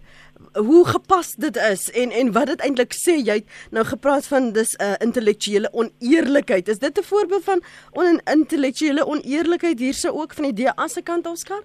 hoe 0.54 0.86
gepas 0.86 1.34
dit 1.36 1.58
is 1.58 1.89
en 1.91 2.12
en 2.12 2.32
wat 2.32 2.48
dit 2.48 2.62
eintlik 2.62 2.94
sê. 2.94 3.18
Jy 3.18 3.41
het 3.41 3.48
nou 3.72 3.86
gepraat 3.86 4.26
van 4.28 4.54
dis 4.54 4.78
'n 4.78 4.84
uh, 4.84 4.96
intellektuele 5.00 5.74
oneerlikheid. 5.74 6.68
Is 6.68 6.80
dit 6.80 6.98
'n 7.00 7.04
voorbeeld 7.04 7.44
van 7.44 7.63
on 7.91 8.22
intellektuele 8.26 9.06
oneerlikheid 9.06 9.80
hierse 9.80 10.13
ook 10.13 10.34
van 10.34 10.54
die 10.54 10.63
DA 10.63 10.88
se 10.88 11.02
kant 11.02 11.26
Oscar? 11.26 11.63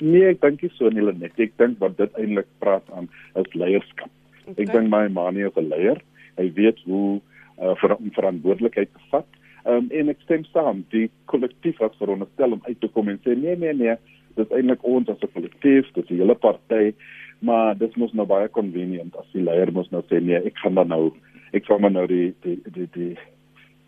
Nee, 0.00 0.28
ek 0.28 0.42
dink 0.42 0.62
nie 0.62 0.72
so 0.76 0.90
nie 0.92 1.04
net. 1.06 1.38
Ek 1.40 1.56
dink 1.56 1.78
wat 1.80 1.96
dit 1.96 2.18
eintlik 2.20 2.48
praat 2.60 2.84
aan 2.92 3.08
is 3.40 3.48
leierskap. 3.54 4.10
Okay. 4.44 4.64
Ek 4.64 4.72
dink 4.72 4.90
my 4.92 5.08
Manie 5.08 5.46
is 5.46 5.56
'n 5.56 5.68
leier. 5.68 6.02
Hy 6.36 6.52
weet 6.54 6.80
hoe 6.84 7.20
uh, 7.60 7.74
vir 7.80 7.96
om 7.96 8.10
verantwoordelikheid 8.12 8.92
te 8.92 9.00
vat. 9.10 9.26
Um, 9.64 9.88
en 9.90 10.08
ek 10.12 10.20
stem 10.22 10.44
saam, 10.52 10.84
die 10.92 11.08
kollektief 11.26 11.80
wat 11.82 11.96
veronderstel 11.98 12.52
om 12.52 12.62
uit 12.68 12.80
te 12.80 12.88
kom 12.88 13.08
en 13.08 13.18
sê 13.24 13.34
nee 13.34 13.56
nee 13.56 13.72
nee, 13.74 13.96
dis 14.36 14.52
eintlik 14.54 14.84
ons 14.84 15.08
as 15.08 15.22
'n 15.22 15.32
kollektief, 15.32 15.88
dis 15.94 16.06
die 16.06 16.20
hele 16.20 16.34
party, 16.34 16.92
maar 17.40 17.74
dit 17.74 17.96
mos 17.96 18.12
nou 18.12 18.26
baie 18.26 18.48
convenient 18.48 19.16
as 19.16 19.26
die 19.32 19.42
leier 19.42 19.72
mos 19.72 19.90
nou 19.90 20.02
sê 20.10 20.20
nee, 20.22 20.36
ek 20.36 20.60
gaan 20.62 20.74
dan 20.74 20.88
nou 20.88 21.12
ek 21.52 21.64
gaan 21.64 21.80
maar 21.80 21.90
nou 21.90 22.06
die 22.06 22.34
die 22.42 22.60
die 22.68 22.86
die 22.92 23.16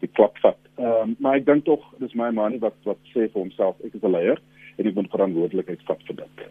die 0.01 0.11
klop 0.15 0.39
vat. 0.43 0.59
Ehm 0.79 1.03
um, 1.03 1.17
maar 1.21 1.37
ek 1.37 1.47
dink 1.47 1.65
tog 1.65 1.85
dis 2.01 2.15
my 2.15 2.31
Manie 2.31 2.59
wat 2.59 2.75
wat 2.85 2.99
sê 3.13 3.29
vir 3.29 3.41
homself, 3.43 3.77
ek 3.85 3.95
is 3.95 4.03
'n 4.03 4.11
leier 4.17 4.41
ek 4.87 4.95
moet 4.95 5.11
verantwoordelikheid 5.11 5.83
vat 5.89 6.03
vir 6.07 6.21
dit. 6.23 6.45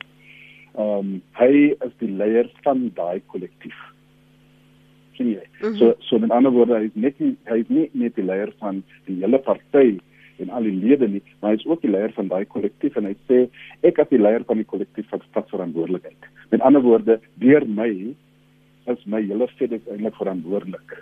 Ehm 0.77 0.97
um, 0.97 1.13
hy 1.39 1.53
is 1.73 1.93
die 2.01 2.09
leier 2.11 2.49
van 2.65 2.89
daai 2.95 3.21
kollektief. 3.33 3.77
sien 5.17 5.31
jy? 5.31 5.45
Mm 5.61 5.67
-hmm. 5.67 5.77
So 5.77 5.95
so 5.99 6.19
met 6.19 6.31
ander 6.31 6.51
woorde 6.51 6.77
hy 6.77 6.85
is 6.85 6.93
net 6.93 7.19
nie, 7.19 7.35
hy 7.49 7.57
is 7.59 7.69
nie 7.69 7.89
net 7.91 8.15
die 8.15 8.25
leier 8.25 8.53
van 8.59 8.83
die 9.05 9.15
hele 9.21 9.39
party 9.39 9.97
en 10.37 10.49
al 10.49 10.63
die 10.63 10.75
lede 10.75 11.07
nie, 11.07 11.21
maar 11.39 11.51
hy 11.51 11.57
is 11.57 11.65
ook 11.65 11.81
die 11.81 11.89
leier 11.89 12.11
van 12.13 12.27
daai 12.27 12.45
kollektief 12.45 12.95
en 12.95 13.05
hy 13.05 13.15
sê 13.27 13.47
ek 13.81 13.99
as 13.99 14.09
die 14.09 14.21
leier 14.21 14.43
van 14.45 14.57
die 14.57 14.65
kollektief 14.65 15.09
vat 15.09 15.23
vat 15.33 15.49
verantwoordelikheid. 15.49 16.29
Met 16.49 16.61
ander 16.61 16.81
woorde, 16.81 17.19
deur 17.33 17.65
my 17.67 18.13
is 18.85 19.05
my 19.05 19.21
hele 19.21 19.47
FedEx 19.47 19.87
eintlik 19.87 20.15
verantwoordelik 20.15 20.97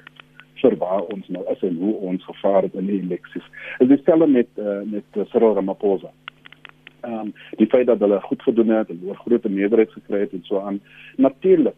vir 0.61 0.77
waar 0.77 1.01
ons 1.01 1.27
nou 1.27 1.43
is 1.51 1.61
en 1.61 1.75
hoe 1.77 1.93
ons 1.93 2.23
gevaar 2.23 2.63
het 2.63 2.73
in 2.73 2.87
die 2.87 3.01
eleksies. 3.01 3.43
Dit 3.79 3.89
is 3.89 3.97
dieselfde 3.97 4.27
met 4.27 4.47
uh, 4.57 4.81
met 4.85 5.19
uh, 5.19 5.25
Cyril 5.31 5.53
Ramaphosa 5.55 6.11
ehm 7.05 7.19
um, 7.27 7.33
die 7.59 7.69
feit 7.71 7.87
dat 7.87 7.99
hulle 7.99 8.19
goed 8.21 8.41
gedoen 8.41 8.73
het 8.75 8.89
en 8.89 9.01
oor 9.07 9.17
groot 9.23 9.43
meerderheid 9.43 9.91
gekry 9.91 10.19
het 10.25 10.33
en 10.33 10.43
so 10.43 10.59
aan. 10.59 10.79
Natuurlik 11.17 11.77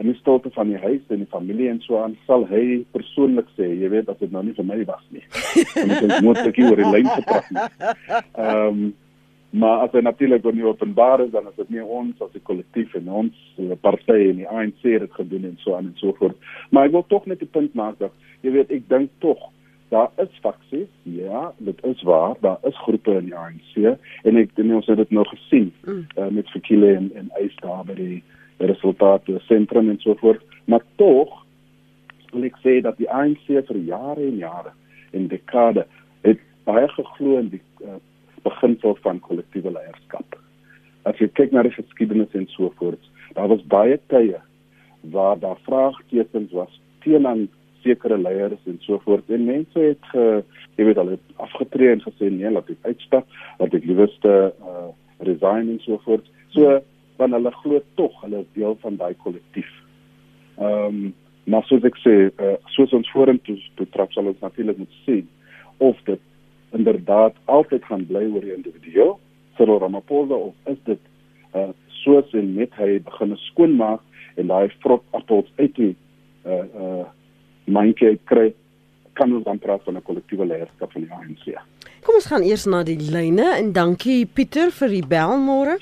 en 0.00 0.08
die 0.08 0.16
stilte 0.18 0.50
van 0.50 0.68
die 0.72 0.80
huis 0.80 1.02
en 1.08 1.20
die 1.20 1.30
familie 1.30 1.68
en 1.68 1.80
so 1.84 2.00
aan 2.00 2.16
sal 2.26 2.46
hy 2.48 2.80
persoonlik 2.96 3.48
sê 3.58 3.68
jy 3.68 3.90
weet 3.92 4.08
as 4.08 4.18
dit 4.22 4.32
nou 4.32 4.42
nie 4.46 4.56
vir 4.56 4.68
my 4.68 4.80
was 4.88 5.04
nie. 5.10 5.24
En 5.82 5.92
dit 5.92 6.18
moet 6.24 6.40
ek 6.46 6.60
oor 6.64 6.84
die 6.84 6.92
lyn 6.96 7.14
gepraat 7.14 7.48
ehm 7.52 8.66
um, 8.66 8.92
maar 9.52 9.82
as 9.84 9.90
dit 9.92 10.02
natuurlik 10.02 10.46
nie 10.56 10.64
openbaar 10.64 11.20
is 11.20 11.30
dan 11.30 11.48
is 11.48 11.56
dit 11.56 11.70
nie 11.74 11.82
ons 11.84 12.20
as 12.24 12.34
'n 12.34 12.42
kollektief 12.42 12.94
en 12.94 13.08
ons 13.08 13.34
eh, 13.58 13.76
party 13.80 14.20
en 14.30 14.36
die 14.36 14.48
ANC 14.48 14.82
het 14.82 15.12
gedoen 15.12 15.44
en 15.44 15.58
so 15.60 15.74
aan 15.76 15.90
en 15.92 15.96
so 16.00 16.14
voort. 16.18 16.36
Maar 16.70 16.86
ek 16.86 16.92
wil 16.92 17.04
tog 17.08 17.26
net 17.26 17.42
'n 17.42 17.52
punt 17.52 17.74
maak 17.74 17.98
dat 17.98 18.12
jy 18.40 18.50
weet 18.50 18.70
ek 18.70 18.88
dink 18.88 19.10
tog 19.18 19.38
daar 19.92 20.08
is 20.24 20.38
faksies, 20.40 20.88
ja, 21.04 21.50
dit 21.60 21.84
is 21.84 22.02
waar, 22.08 22.36
daar 22.40 22.58
is 22.68 22.78
groepe 22.84 23.18
in 23.20 23.28
die 23.28 23.36
ANC 23.36 23.74
en 24.24 24.38
ek 24.40 24.54
dink 24.56 24.72
ons 24.80 24.88
het 24.88 25.00
dit 25.02 25.10
nou 25.12 25.24
gesien 25.28 25.68
mm. 25.84 26.06
uh, 26.16 26.30
met 26.32 26.48
Fikile 26.54 26.94
en 26.96 27.10
en 27.20 27.28
Eis 27.40 27.56
daar 27.60 27.84
by 27.84 27.96
die, 27.98 28.22
resultate 28.66 29.40
sentrum 29.48 29.90
en 29.90 29.98
so 29.98 30.14
voort, 30.14 30.42
maar 30.64 30.82
tog 30.96 31.44
wil 32.32 32.46
ek 32.48 32.56
sê 32.64 32.78
dat 32.84 32.96
die 33.00 33.10
ANC 33.10 33.44
vir 33.48 33.80
jare 33.88 34.22
en 34.24 34.38
jare 34.40 34.72
en 35.12 35.28
dekade 35.28 35.84
het 36.24 36.40
baie 36.68 36.86
geglo 36.94 37.40
in 37.40 37.50
die 37.52 37.62
uh, 37.84 37.98
beginsel 38.46 38.96
van 39.04 39.20
kollektiewe 39.22 39.74
leierskap. 39.74 40.38
As 41.06 41.18
jy 41.20 41.28
kyk 41.36 41.52
na 41.52 41.64
die 41.66 41.74
geskiedenis 41.74 42.32
en 42.38 42.46
so 42.54 42.72
voort, 42.78 43.02
daar 43.36 43.50
was 43.52 43.64
baie 43.70 43.98
tye 44.12 44.40
waar 45.12 45.38
daar 45.42 45.58
vraagtekens 45.66 46.54
was 46.54 46.80
teenoor 47.02 47.44
sekere 47.82 48.18
leiers 48.18 48.62
en 48.70 48.78
so 48.86 49.00
voort. 49.04 49.30
En 49.30 49.44
mense 49.46 49.78
het 49.78 50.10
ge, 50.12 50.26
jy 50.78 50.86
weet 50.88 51.02
het 51.10 51.36
afgetree 51.42 51.92
en 51.92 52.04
gesê 52.04 52.30
nee 52.30 52.50
laat 52.50 52.70
ek 52.70 52.88
uitstap 52.88 53.28
dat 53.58 53.74
ek 53.74 53.86
liewerste 53.88 54.32
uh, 54.50 54.88
resign 55.26 55.70
en 55.74 55.80
so 55.84 56.00
voort. 56.06 56.26
So 56.54 56.80
want 57.16 57.32
hulle 57.36 57.52
glo 57.62 57.80
tog 57.94 58.20
hulle 58.24 58.42
is 58.42 58.54
deel 58.56 58.76
van 58.84 58.96
daai 59.00 59.14
kollektief 59.24 59.70
ehm 60.58 60.86
um, 60.86 61.14
maar 61.52 61.64
soos 61.66 61.82
ek 61.82 61.96
sê 61.98 62.12
uh, 62.30 62.54
soos 62.70 62.92
ons 62.94 63.08
vorentoe 63.10 63.56
toe 63.78 63.86
trap 63.94 64.12
sal 64.14 64.28
ons 64.30 64.44
natuurlik 64.44 64.78
moet 64.78 64.98
sien 65.06 65.24
of 65.82 65.98
dit 66.06 66.20
inderdaad 66.78 67.34
altyd 67.56 67.88
gaan 67.88 68.04
bly 68.06 68.22
oor 68.28 68.44
die 68.46 68.54
individu 68.54 69.08
Cyril 69.56 69.80
Ramaphosa 69.82 70.38
of 70.50 70.70
is 70.70 70.78
dit 70.86 71.00
uh, 71.58 71.72
soos 72.02 72.30
en 72.38 72.52
net 72.60 72.78
hy 72.78 73.00
begin 73.08 73.34
skoonmaak 73.48 74.04
en 74.38 74.52
daai 74.54 74.70
vrot 74.84 75.02
appels 75.18 75.50
uit 75.58 75.74
die 75.80 75.96
uh 76.46 76.62
uh 76.84 77.08
mandjie 77.64 78.18
kry 78.24 78.52
kan 79.12 79.32
ons 79.32 79.44
dan 79.44 79.58
praat 79.58 79.82
van 79.84 79.96
'n 79.96 80.02
kollektiewe 80.02 80.46
leierskap 80.46 80.92
van 80.92 81.02
die 81.02 81.12
ANC. 81.12 81.58
Kom 82.02 82.14
ons 82.14 82.26
gaan 82.26 82.42
eers 82.42 82.64
na 82.66 82.82
die 82.82 82.98
lyne 82.98 83.56
en 83.58 83.72
dankie 83.72 84.26
Pieter 84.26 84.70
vir 84.70 84.88
die 84.88 85.06
bel 85.06 85.36
môre. 85.38 85.76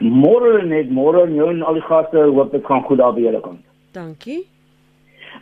Môre 0.00 0.62
net 0.62 0.90
môre 0.90 1.26
jou 1.34 1.50
en 1.50 1.62
al 1.62 1.74
die 1.74 1.88
gaste 1.88 2.18
hoop 2.18 2.52
dit 2.52 2.64
gaan 2.64 2.82
goed 2.82 2.98
daar 2.98 3.14
by 3.14 3.20
julle 3.20 3.40
kant. 3.40 3.64
Dankie. 3.92 4.46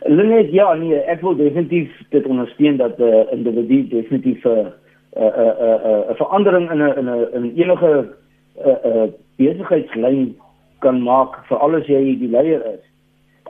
Lenet 0.05 0.49
ja 0.53 0.73
nee, 0.73 0.95
ek 0.95 1.21
wil 1.21 1.35
definitief 1.35 1.93
dit 2.09 2.25
ondersteun 2.25 2.77
dat 2.77 2.97
'n 2.97 3.03
uh, 3.03 3.31
individu 3.31 3.87
definitief 3.87 4.45
'n 4.45 4.49
uh, 4.49 4.65
'n 4.65 5.21
uh, 5.21 5.23
'n 5.23 5.29
uh, 5.29 5.77
'n 5.77 5.89
uh, 5.89 6.07
'n 6.07 6.11
uh, 6.11 6.15
verandering 6.17 6.71
in 6.71 6.81
'n 6.81 6.97
in 6.97 7.05
'n 7.05 7.27
in 7.35 7.53
enige 7.61 7.93
'n 7.93 8.69
uh, 8.69 8.85
uh, 8.85 9.07
besigheidslyn 9.37 10.35
kan 10.79 11.01
maak 11.01 11.45
vir 11.47 11.57
alles 11.57 11.85
jy 11.85 12.17
die 12.17 12.29
leier 12.29 12.61
is. 12.73 12.83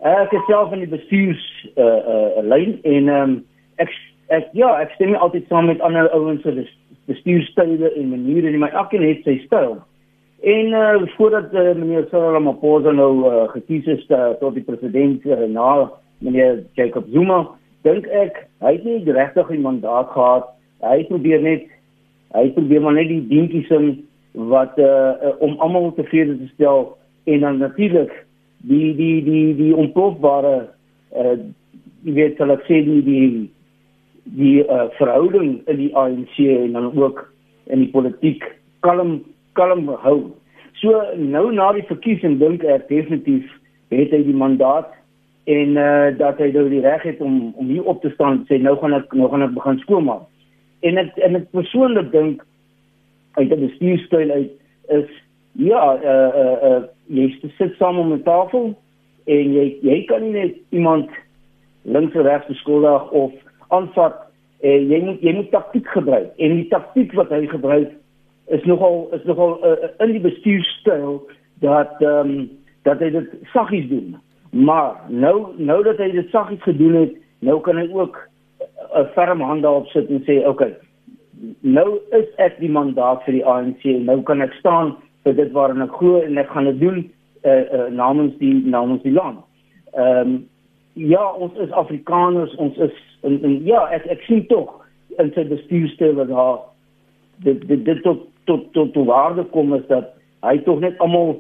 Ek 0.06 0.32
is 0.32 0.46
self 0.48 0.74
in 0.74 0.84
die 0.84 0.92
bestuurs 0.92 1.42
uh, 1.76 1.84
uh, 1.84 2.42
lyn 2.46 2.78
en 2.86 3.10
um, 3.10 3.36
ek 3.82 3.90
ek 4.34 4.50
ja, 4.58 4.70
ek 4.82 4.92
stem 4.96 5.14
nie 5.14 5.22
altyd 5.24 5.48
saam 5.50 5.70
met 5.72 5.82
ander 5.82 6.10
ouens 6.14 6.44
se 6.44 6.68
bestuurstyle 7.08 7.94
en 7.96 8.10
maniere 8.12 8.52
nie, 8.52 8.60
maar 8.60 8.76
elkeen 8.76 9.06
het 9.06 9.24
sy 9.24 9.38
styl. 9.46 9.78
En 10.44 10.74
uh, 10.76 11.08
voordat 11.16 11.54
uh, 11.54 11.72
meneer 11.80 12.06
Cyril 12.12 12.36
Ramaphosa 12.36 12.92
nou 12.94 13.14
uh, 13.26 13.48
gekies 13.56 13.88
is 13.96 14.04
uh, 14.12 14.36
tot 14.42 14.54
die 14.60 14.66
president 14.68 15.26
uh, 15.26 15.48
na 15.50 15.88
meneer 16.20 16.62
Jacob 16.78 17.08
Zuma, 17.14 17.46
dink 17.88 18.06
ek 18.12 18.44
hy 18.62 18.76
het 18.76 18.86
nie 18.86 19.16
regtig 19.18 19.50
'n 19.50 19.64
mandaat 19.64 20.12
gehad. 20.14 20.52
Hy 20.84 21.08
probeer 21.10 21.42
net 21.42 21.66
hy 22.36 22.50
probeer 22.54 22.82
maar 22.82 22.94
net 23.00 23.10
die 23.10 23.24
dingetjies 23.28 23.72
in 23.72 23.90
wat 24.52 24.78
uh, 24.78 25.34
om 25.40 25.58
almal 25.58 25.94
tevrede 25.96 26.38
te 26.38 26.48
stel 26.54 26.98
en 27.26 27.40
dan 27.40 27.58
natuurlik 27.58 28.27
die 28.66 28.94
die 28.98 29.22
die 29.24 29.54
die 29.56 29.76
onplofbare 29.76 30.70
uh, 31.16 31.38
weet 32.04 32.38
sal 32.38 32.54
ek 32.56 32.66
sê 32.68 32.82
die 32.86 33.02
die 33.06 33.30
die 34.38 34.64
uh, 34.66 34.88
verhouding 34.98 35.62
in 35.68 35.78
die 35.78 35.94
ANC 35.96 36.36
en 36.38 36.74
dan 36.76 36.92
ook 36.98 37.24
in 37.72 37.84
die 37.86 37.92
politiek 37.92 38.44
kalm 38.86 39.22
kalm 39.54 39.88
hou. 40.04 40.20
So 40.82 41.02
nou 41.18 41.50
na 41.52 41.72
die 41.74 41.86
verkiesing 41.90 42.40
dink 42.42 42.64
ek 42.64 42.90
definitief 42.92 43.48
het 43.94 44.12
hy 44.12 44.24
die 44.28 44.36
mandaat 44.36 44.92
en 45.48 45.78
uh, 45.80 46.12
dat 46.18 46.42
hy 46.44 46.52
nou 46.56 46.68
die 46.72 46.84
reg 46.84 47.06
het 47.08 47.22
om 47.24 47.54
om 47.56 47.70
hier 47.72 47.88
op 47.88 48.02
te 48.04 48.12
staan 48.16 48.44
sê 48.50 48.60
nou 48.62 48.76
gaan 48.82 48.98
ek 48.98 49.14
nou 49.16 49.30
gaan 49.32 49.48
ek 49.48 49.56
begin 49.56 49.80
skoonmaak. 49.86 50.28
En 50.86 51.00
ek 51.02 51.16
en 51.26 51.40
ek 51.40 51.50
persoonlik 51.56 52.12
dink 52.12 52.44
uit 53.40 53.52
'n 53.52 53.64
bestuurstyl 53.64 54.32
uit 54.32 54.54
is 55.00 55.10
ja 55.58 55.84
eh 55.96 56.10
uh, 56.10 56.42
eh 56.42 56.64
uh, 56.64 56.70
uh, 56.70 56.84
jy 57.08 57.52
sit 57.58 57.76
saam 57.78 58.00
om 58.00 58.14
'n 58.14 58.24
tafel 58.24 58.76
en 59.26 59.54
jy 59.54 59.78
jy 59.82 60.04
kan 60.06 60.22
nie 60.22 60.32
net 60.32 60.56
iemand 60.70 61.10
links 61.82 62.16
of 62.16 62.26
regs 62.26 62.48
beskuldig 62.48 63.12
of 63.12 63.34
aanvat 63.68 64.16
eh 64.62 64.82
jy 64.90 65.02
moet 65.04 65.22
jy 65.22 65.34
moet 65.34 65.52
taktiek 65.52 65.88
gebruik 65.88 66.30
en 66.38 66.56
die 66.56 66.68
taktiek 66.68 67.14
wat 67.14 67.30
hy 67.30 67.48
gebruik 67.48 67.92
is 68.48 68.64
nogal 68.64 69.10
is 69.12 69.24
nogal 69.24 69.60
uh, 69.66 69.90
in 70.00 70.12
die 70.12 70.24
bestuurstyl 70.30 71.28
dat 71.60 72.02
ehm 72.02 72.30
um, 72.30 72.50
dat 72.88 73.00
hy 73.00 73.10
dit 73.12 73.30
saggies 73.52 73.88
doen. 73.90 74.16
Maar 74.50 74.96
nou 75.08 75.52
nou 75.58 75.84
dat 75.84 75.98
hy 75.98 76.12
dit 76.12 76.30
saggies 76.32 76.64
gedoen 76.64 76.96
het, 76.96 77.16
nou 77.40 77.60
kan 77.62 77.78
hy 77.78 77.90
ook 77.92 78.18
'n 78.96 79.08
ferm 79.14 79.42
hand 79.42 79.62
daarop 79.62 79.88
sit 79.88 80.10
en 80.10 80.24
sê, 80.24 80.38
"Oké, 80.40 80.50
okay, 80.50 80.74
nou 81.62 82.00
is 82.12 82.28
ek 82.38 82.60
die 82.60 82.72
mandaat 82.72 83.24
vir 83.24 83.34
die 83.34 83.46
ANC. 83.46 83.84
Nou 83.84 84.22
kan 84.22 84.42
ek 84.42 84.54
staan 84.54 84.96
vir 85.28 85.36
dit 85.36 85.52
waarin 85.52 85.84
ek 85.84 85.96
glo 86.00 86.22
en 86.24 86.40
ek 86.40 86.52
gaan 86.56 86.70
dit 86.72 86.80
doen 86.80 87.02
uh, 87.44 87.52
uh, 87.52 87.88
namens 87.92 88.38
die 88.40 88.56
namens 88.64 89.04
die 89.04 89.16
land." 89.16 89.44
Ehm 89.94 90.20
um, 90.20 90.38
ja, 90.98 91.22
ons 91.38 91.54
is 91.62 91.72
Afrikaners, 91.78 92.56
ons 92.56 92.78
is 92.82 92.96
en, 93.22 93.36
en 93.44 93.60
ja, 93.66 93.84
ek 93.94 94.08
ek 94.16 94.24
sien 94.26 94.46
tog 94.50 94.72
in 95.22 95.30
sy 95.36 95.44
bestuurstyl 95.50 96.16
dat 96.18 96.32
daar 96.32 96.64
dit 97.46 97.68
dit 97.68 97.84
dit 97.86 98.02
tot 98.06 98.26
tot 98.50 98.72
tot 98.74 98.94
tot 98.94 99.06
waarde 99.10 99.46
kom 99.54 99.76
is 99.78 99.86
dat 99.92 100.16
hy 100.46 100.58
tog 100.66 100.82
net 100.82 100.98
almal 101.04 101.36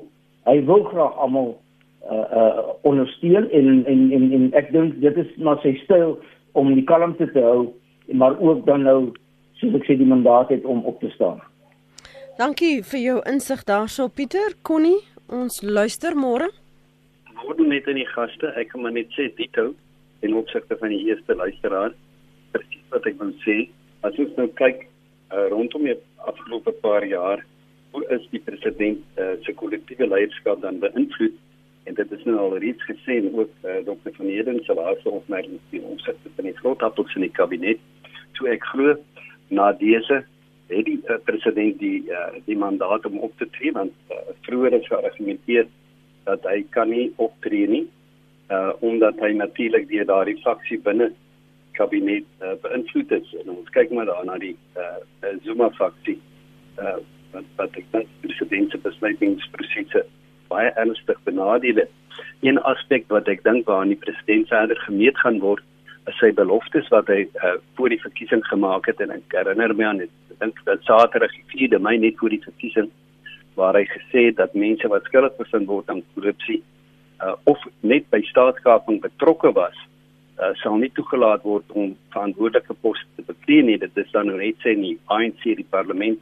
hy 0.50 0.60
wil 0.70 0.84
graag 0.92 1.18
almal 1.26 1.56
uh 2.12 2.26
uh 2.42 2.66
ondersteun 2.88 3.50
en 3.52 3.86
en 3.86 4.12
en, 4.14 4.32
en 4.38 4.50
ek 4.62 4.72
dink 4.76 5.00
dit 5.02 5.18
is 5.18 5.32
maar 5.38 5.60
sy 5.64 5.74
styl 5.84 6.18
om 6.54 6.74
die 6.74 6.86
kalmte 6.88 7.32
te 7.34 7.44
hou 7.44 7.68
maar 8.14 8.38
ook 8.40 8.66
dan 8.66 8.86
nou 8.88 9.00
soos 9.60 9.76
ek 9.76 9.88
sê 9.90 9.98
die 10.00 10.08
mandaat 10.08 10.54
het 10.54 10.66
om 10.66 10.86
op 10.86 11.00
te 11.02 11.10
staan. 11.16 11.42
Dankie 12.38 12.84
vir 12.86 13.00
jou 13.02 13.14
insig 13.26 13.64
daarso 13.66 14.04
Pieter. 14.14 14.54
Connie 14.62 15.00
ons 15.34 15.56
luister 15.66 16.14
môre. 16.14 16.52
Môre 17.34 17.66
net 17.66 17.88
in 17.90 17.98
die 17.98 18.06
gaste. 18.12 18.52
Ek 18.62 18.70
kan 18.70 18.84
maar 18.84 18.94
net 18.94 19.10
sê 19.18 19.26
Dito 19.40 19.72
en 20.22 20.36
opsigte 20.38 20.78
van 20.78 20.94
die 20.94 21.00
eerste 21.08 21.34
luisteraar 21.34 21.96
presies 22.54 22.94
wat 22.94 23.10
ek 23.10 23.18
wil 23.24 23.34
sê 23.42 23.56
as 24.06 24.22
ons 24.22 24.38
nou 24.38 24.46
kyk 24.62 24.86
uh, 24.86 25.48
rondom 25.50 25.90
die 25.90 25.98
afgelope 26.30 26.76
paar 26.86 27.10
jaar 27.10 27.42
hoe 27.98 28.06
is 28.14 28.30
die 28.30 28.44
president 28.46 29.02
uh, 29.18 29.34
se 29.42 29.58
kollektiewe 29.58 30.06
leierskap 30.14 30.62
dan 30.62 30.78
beïnvloed? 30.86 31.42
En 31.90 31.98
dit 31.98 32.16
is 32.20 32.30
nou 32.30 32.38
al 32.44 32.58
reeds 32.62 32.86
gesê 32.86 33.18
ook 33.34 33.50
uh, 33.66 33.82
dokter 33.90 34.14
van 34.22 34.30
Heden 34.30 34.62
se 34.70 34.78
laaste 34.78 35.10
opmerking 35.10 35.58
die 35.74 35.82
omsigte 35.82 36.38
van 36.38 36.52
die 36.54 36.58
groot 36.62 36.86
appels 36.86 37.18
in 37.18 37.26
die 37.26 37.34
kabinet. 37.42 37.82
Toe 38.38 38.54
ek 38.54 38.74
glo 38.76 38.94
na 39.50 39.74
dese 39.82 40.22
het 40.70 40.86
die 40.86 41.00
uh, 41.08 41.20
president 41.24 41.80
die 41.80 42.04
uh, 42.12 42.32
die 42.46 42.58
mandaat 42.58 43.06
om 43.06 43.20
op 43.28 43.36
te 43.38 43.50
tree 43.58 43.72
want 43.76 43.94
uh, 44.12 44.24
vroeër 44.48 44.80
is 44.80 44.90
geargumenteer 44.92 45.68
dat 46.28 46.44
hy 46.50 46.64
kan 46.76 46.92
nie 46.92 47.08
optree 47.16 47.68
nie 47.68 47.86
uh, 48.52 48.74
omdat 48.80 49.20
hy 49.24 49.32
natuurlik 49.40 49.88
deur 49.92 50.08
daardie 50.10 50.40
faksie 50.44 50.80
binne 50.84 51.12
kabinet 51.78 52.26
uh, 52.42 52.56
beïnvloed 52.64 53.14
is 53.20 53.36
en 53.42 53.54
ons 53.58 53.70
kyk 53.76 53.94
maar 53.96 54.10
daar 54.10 54.26
na 54.26 54.38
die 54.42 54.56
uh, 54.80 54.98
Zuma 55.46 55.70
faksie 55.78 56.18
uh, 56.82 56.98
wat 57.34 57.48
wat 57.60 57.80
ek 57.80 57.88
dink 57.94 58.10
die 58.10 58.30
presidentse 58.30 58.80
besluitingsprosesse 58.84 60.04
baie 60.48 60.70
ernstig 60.80 61.18
benadeel 61.28 61.84
het. 61.84 61.92
Een 62.46 62.60
aspek 62.70 63.08
wat 63.14 63.28
ek 63.32 63.44
dink 63.44 63.68
waaraan 63.68 63.92
die 63.94 64.00
president 64.00 64.48
verder 64.52 64.80
gemeet 64.86 65.18
gaan 65.24 65.42
word 65.44 65.64
is 66.08 66.16
sy 66.22 66.32
beloftes 66.32 66.88
wat 66.94 67.10
hy 67.12 67.26
uh, 67.44 67.58
voor 67.76 67.92
die 67.92 68.02
verkiesing 68.02 68.44
gemaak 68.48 68.88
het 68.88 69.02
en 69.04 69.12
ek 69.18 69.36
herinner 69.36 69.74
my 69.76 69.90
aan 69.90 70.04
dit 70.06 70.14
dink 70.40 70.60
dat 70.66 70.86
Saterdag 70.88 71.34
die 71.36 71.68
4de 71.68 71.82
Mei 71.82 71.98
net 71.98 72.18
voor 72.18 72.34
die 72.34 72.44
verkiesing 72.44 72.90
waar 73.58 73.76
hy 73.76 73.86
gesê 73.90 74.28
het 74.30 74.38
dat 74.38 74.54
mense 74.54 74.88
wat 74.88 75.06
skuldig 75.10 75.36
bevind 75.38 75.68
word 75.68 75.90
aan 75.90 76.04
korrupsie 76.14 76.62
uh, 77.22 77.34
of 77.50 77.62
net 77.82 78.06
by 78.14 78.22
staatskaping 78.30 79.02
betrokke 79.02 79.52
was 79.58 79.78
uh, 80.38 80.54
sal 80.62 80.78
nie 80.82 80.92
toegelaat 80.98 81.46
word 81.48 81.72
om 81.74 81.94
verantwoordelike 82.14 82.76
poste 82.82 83.08
te 83.18 83.26
beklee 83.28 83.66
nie. 83.66 83.78
Dit 83.82 83.98
is 83.98 84.12
dan 84.14 84.30
nou 84.30 84.38
net 84.40 84.60
sê 84.64 84.76
nie 84.78 84.98
ANC 85.14 85.44
die 85.46 85.68
parlement 85.74 86.22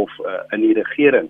of 0.00 0.12
uh, 0.24 0.40
in 0.56 0.64
die 0.64 0.74
regering. 0.78 1.28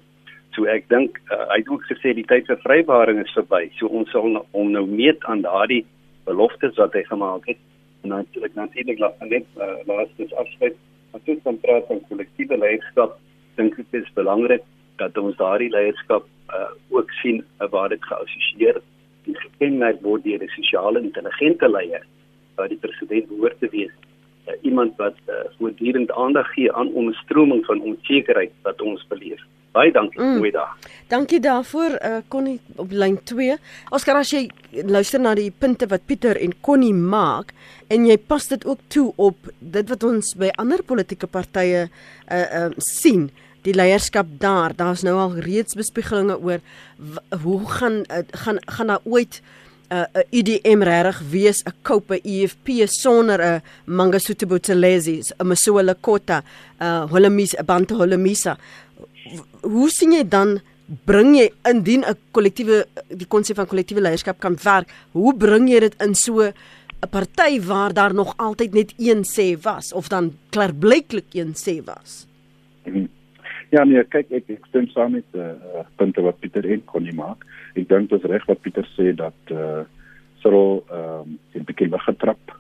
So 0.55 0.67
ek 0.71 0.89
dink 0.91 1.19
uh, 1.31 1.47
hy 1.53 1.61
het 1.63 1.73
ook 1.73 1.87
gesê 1.91 2.15
die 2.17 2.27
tyd 2.31 2.51
vir 2.51 2.61
vrywaring 2.65 3.23
is 3.23 3.35
verby. 3.37 3.67
So 3.79 3.91
ons 3.91 4.11
sal 4.15 4.31
nou, 4.37 4.45
om 4.57 4.71
nou 4.75 4.87
meet 4.87 5.25
aan 5.31 5.45
daardie 5.47 5.85
beloftes 6.29 6.79
wat 6.79 6.95
hy 6.95 7.05
gemaak 7.09 7.49
het. 7.51 7.61
En 8.05 8.15
natuurlik 8.15 8.55
natuurlik 8.59 9.03
laat 9.03 9.27
net 9.27 9.47
uh, 9.59 9.75
laastes 9.91 10.35
afsluit. 10.41 10.79
As 11.17 11.27
ons 11.27 11.43
dan 11.43 11.59
praat 11.61 11.87
van 11.89 12.03
kollektiewe 12.09 12.59
leierskap, 12.59 13.17
dink 13.59 13.79
ek 13.79 13.91
dit 13.91 14.05
is 14.05 14.13
belangrik 14.19 14.63
dat 15.03 15.17
ons 15.19 15.37
daardie 15.41 15.71
leierskap 15.73 16.27
uh, 16.55 16.71
ook 16.95 17.11
sien 17.23 17.41
uh, 17.43 17.69
waar 17.73 17.91
dit 17.93 18.05
geassosieer 18.05 18.81
en 19.27 19.39
gekenmerk 19.45 20.01
word 20.07 20.25
deur 20.25 20.43
'n 20.45 20.55
sosiale 20.57 21.03
intelligente 21.03 21.69
leier 21.69 22.05
wat 22.57 22.71
die 22.71 22.83
president 22.85 23.29
behoort 23.29 23.59
te 23.61 23.69
wees. 23.75 23.95
Uh, 24.47 24.55
iemand 24.63 24.97
wat 24.97 25.19
uh, 25.27 25.45
voortdurend 25.59 26.13
aandag 26.13 26.53
gee 26.55 26.73
aan 26.73 26.95
onderstroming 27.03 27.65
van 27.67 27.81
onsekerheid 27.81 28.53
wat 28.63 28.81
ons 28.83 29.07
beleef. 29.09 29.43
Baie 29.71 29.93
dankie 29.95 30.19
mm. 30.19 30.39
mooi 30.43 30.51
dag. 30.51 30.73
Dankie 31.11 31.39
daarvoor 31.41 31.93
uh, 31.99 32.17
Connie 32.29 32.59
op 32.77 32.91
lyn 32.91 33.19
2. 33.25 33.55
Oskar 33.95 34.19
as 34.19 34.33
jy 34.35 34.49
luister 34.87 35.23
na 35.23 35.37
die 35.39 35.51
punte 35.55 35.87
wat 35.91 36.07
Pieter 36.11 36.39
en 36.43 36.57
Connie 36.61 36.95
maak 36.95 37.55
en 37.91 38.09
jy 38.09 38.17
pas 38.19 38.49
dit 38.51 38.67
ook 38.67 38.83
toe 38.91 39.13
op 39.17 39.47
dit 39.59 39.93
wat 39.95 40.07
ons 40.07 40.35
by 40.39 40.51
ander 40.59 40.83
politieke 40.87 41.31
partye 41.31 41.87
uh, 41.87 42.35
uh, 42.35 42.67
sien 42.83 43.29
die 43.63 43.75
leierskap 43.77 44.27
daar 44.41 44.75
daar's 44.75 45.05
nou 45.07 45.15
al 45.21 45.39
reeds 45.45 45.77
bespiegelinge 45.77 46.39
oor 46.41 46.63
hoe 47.45 47.59
gaan 47.79 48.03
gaan 48.45 48.59
gaan 48.67 48.95
daar 48.95 49.05
ooit 49.05 49.43
'n 49.91 50.07
uh, 50.15 50.23
IDM 50.31 50.83
regtig 50.87 51.19
wees 51.31 51.63
'n 51.67 51.75
kope 51.83 52.21
EFP 52.23 52.87
sonder 52.87 53.41
'n 53.43 53.63
Mangosuthu 53.87 54.47
Buthelezi, 54.47 55.19
'n 55.39 55.47
Masuela 55.47 55.95
Kota, 56.01 56.43
'n 56.43 56.85
uh, 56.85 57.11
Holomis, 57.11 57.55
'n 57.55 57.65
Bantu 57.65 57.95
Holomisa. 57.95 58.57
Hoe 59.63 59.89
sien 59.91 60.13
jy 60.13 60.25
dan 60.29 60.59
bring 61.07 61.37
jy 61.37 61.51
indien 61.71 62.05
'n 62.05 62.17
kollektiewe 62.33 62.87
die 63.09 63.27
konsep 63.27 63.57
van 63.57 63.67
kollektiewe 63.67 64.03
leierskap 64.03 64.41
kan 64.41 64.57
werk? 64.65 64.89
Hoe 65.13 65.35
bring 65.35 65.69
jy 65.69 65.81
dit 65.81 66.03
in 66.03 66.15
so 66.15 66.43
'n 66.43 66.53
party 67.11 67.61
waar 67.61 67.93
daar 67.93 68.15
nog 68.15 68.35
altyd 68.37 68.73
net 68.75 68.95
een 68.99 69.23
sê 69.25 69.57
was 69.63 69.93
of 69.93 70.09
dan 70.09 70.33
klaarblyklik 70.51 71.35
een 71.35 71.55
sê 71.55 71.85
was? 71.85 72.27
Ja 73.71 73.85
nee, 73.85 74.05
kyk 74.05 74.31
ek 74.31 74.51
ek 74.51 74.67
stem 74.69 74.89
saam 74.89 75.13
met 75.13 75.25
die 75.33 75.41
uh, 75.41 75.85
punte 75.97 76.23
wat 76.23 76.41
Pieter 76.41 76.67
en 76.67 76.85
Connie 76.85 77.15
maak. 77.15 77.45
Ek 77.75 77.89
dink 77.89 78.11
dit 78.11 78.19
is 78.19 78.31
reg 78.31 78.47
wat 78.47 78.61
Pieter 78.61 78.87
sê 78.97 79.15
dat 79.15 79.35
eh 79.47 79.57
uh, 79.57 79.85
Cyril 80.43 80.83
ehm 80.91 81.21
um, 81.21 81.39
'n 81.55 81.65
bietjie 81.69 81.91
weggetrap 81.91 82.57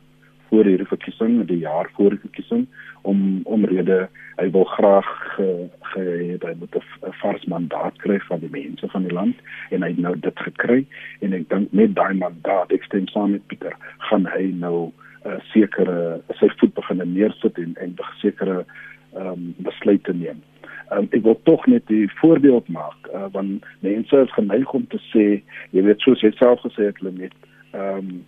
voor 0.49 0.65
hierdie 0.65 0.87
verkiesing, 0.87 1.47
die 1.47 1.59
jaar 1.59 1.91
voor 1.97 2.11
die 2.11 2.25
verkiesing 2.27 2.67
om 3.03 3.41
omrede 3.45 4.09
hy 4.41 4.49
wil 4.57 4.65
graag 4.65 5.09
ge 5.35 5.49
hy 5.91 6.55
moet 6.59 6.77
'n 6.77 7.13
vars 7.23 7.45
mandaat 7.45 7.97
kry 8.05 8.19
van 8.29 8.41
die 8.41 8.51
mense 8.51 8.89
van 8.89 9.03
die 9.03 9.13
land 9.13 9.37
en 9.71 9.83
hy 9.83 9.89
het 9.89 9.99
nou 9.99 10.15
dit 10.17 10.39
gekry 10.47 10.87
en 11.21 11.33
ek 11.33 11.49
dink 11.49 11.73
met 11.73 11.95
daai 11.95 12.15
mandaat 12.15 12.73
ek 12.73 12.85
stem 12.85 13.09
saam 13.09 13.31
met 13.37 13.47
Pieter 13.47 13.77
gaan 14.09 14.27
hy 14.27 14.53
nou 14.65 14.93
'n 15.25 15.29
uh, 15.29 15.41
sekere 15.53 16.21
sy 16.39 16.49
voet 16.57 16.75
begin 16.75 17.13
neersit 17.13 17.59
en 17.59 17.77
en 17.77 17.97
sekere 18.21 18.65
ehm 19.15 19.27
um, 19.27 19.55
besluite 19.59 20.13
neem. 20.15 20.39
Um, 20.91 21.09
ek 21.11 21.23
wil 21.23 21.39
tog 21.43 21.67
net 21.67 21.87
die 21.87 22.07
voorbeeld 22.21 22.69
maak 22.69 23.09
uh, 23.15 23.27
want 23.33 23.65
mense 23.81 24.17
is 24.17 24.33
geneig 24.33 24.73
om 24.73 24.87
te 24.87 24.99
sê 25.13 25.43
jy 25.71 25.83
weet 25.83 26.01
soos 26.01 26.21
jy 26.21 26.31
self 26.39 26.61
gesê 26.61 26.89
het 26.91 26.99
hulle 27.03 27.17
net 27.19 27.35
ehm 27.73 27.99
um, 27.99 28.25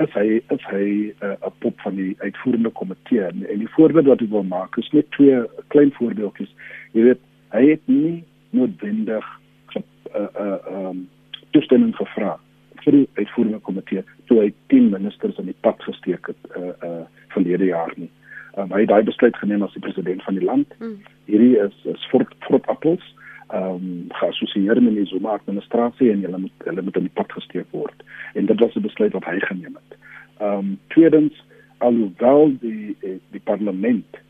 is 0.00 0.12
hy 0.16 0.40
is 0.54 0.64
hy 0.70 0.86
'n 1.20 1.32
uh, 1.32 1.50
pop 1.58 1.80
van 1.84 1.96
die 1.96 2.16
uitvoerende 2.18 2.70
komitee 2.70 3.24
en, 3.26 3.46
en 3.46 3.58
die 3.58 3.72
voorbeeld 3.76 4.06
wat 4.06 4.22
ek 4.24 4.32
wil 4.32 4.46
maak 4.48 4.76
is 4.80 4.90
net 4.96 5.10
twee 5.16 5.42
klein 5.68 5.92
voorbeeldjies. 5.98 6.52
Jy 6.92 7.02
weet, 7.02 7.20
hy 7.52 7.64
het 7.70 7.82
nie 7.86 8.24
noodwendig 8.50 9.26
'n 9.74 9.84
uh, 10.16 10.28
uh, 10.40 10.88
um, 10.88 11.08
toestemming 11.50 11.94
gevra 11.96 12.38
vir 12.84 12.92
die 12.92 13.08
uitvoerende 13.14 13.58
komitee 13.58 14.02
toe 14.26 14.40
hy 14.40 14.48
10 14.72 14.90
ministers 14.90 15.38
in 15.38 15.50
die 15.50 15.60
pad 15.60 15.82
gesteek 15.82 16.32
het 16.32 16.50
uh, 16.56 16.72
uh, 16.86 17.04
verlede 17.34 17.64
jaar 17.64 17.92
nie. 17.96 18.10
Um, 18.58 18.72
hy 18.72 18.80
het 18.80 18.88
daai 18.90 19.04
besluit 19.06 19.36
geneem 19.36 19.62
as 19.62 19.74
die 19.76 19.84
president 19.84 20.22
van 20.22 20.34
die 20.34 20.44
land. 20.44 20.72
Hmm. 20.78 20.98
Hierdie 21.26 21.56
is 21.66 21.76
is 21.84 22.06
fort 22.10 22.32
fort 22.46 22.66
appels 22.66 23.04
ehm 23.50 23.74
um, 23.74 24.04
geassosieer 24.08 24.82
met 24.82 24.94
die 24.94 25.06
Zuma 25.06 25.32
administrasie 25.38 26.10
en 26.12 26.22
hulle 26.22 26.38
moet 26.38 26.66
hulle 26.68 26.82
moet 26.82 26.96
in 26.96 27.08
die 27.08 27.16
pad 27.18 27.32
gesteek 27.32 27.66
word. 27.70 28.04
En 28.34 28.46
dit 28.46 28.60
was 28.60 28.74
'n 28.74 28.86
besluit 28.86 29.12
wat 29.12 29.24
hy 29.24 29.38
geneem 29.40 29.74
het. 29.74 29.98
Ehm 30.38 30.58
um, 30.58 30.78
tweedens 30.88 31.44
alhoewel 31.78 32.52
die 32.60 32.96
die 33.30 33.44
parlement 33.44 34.20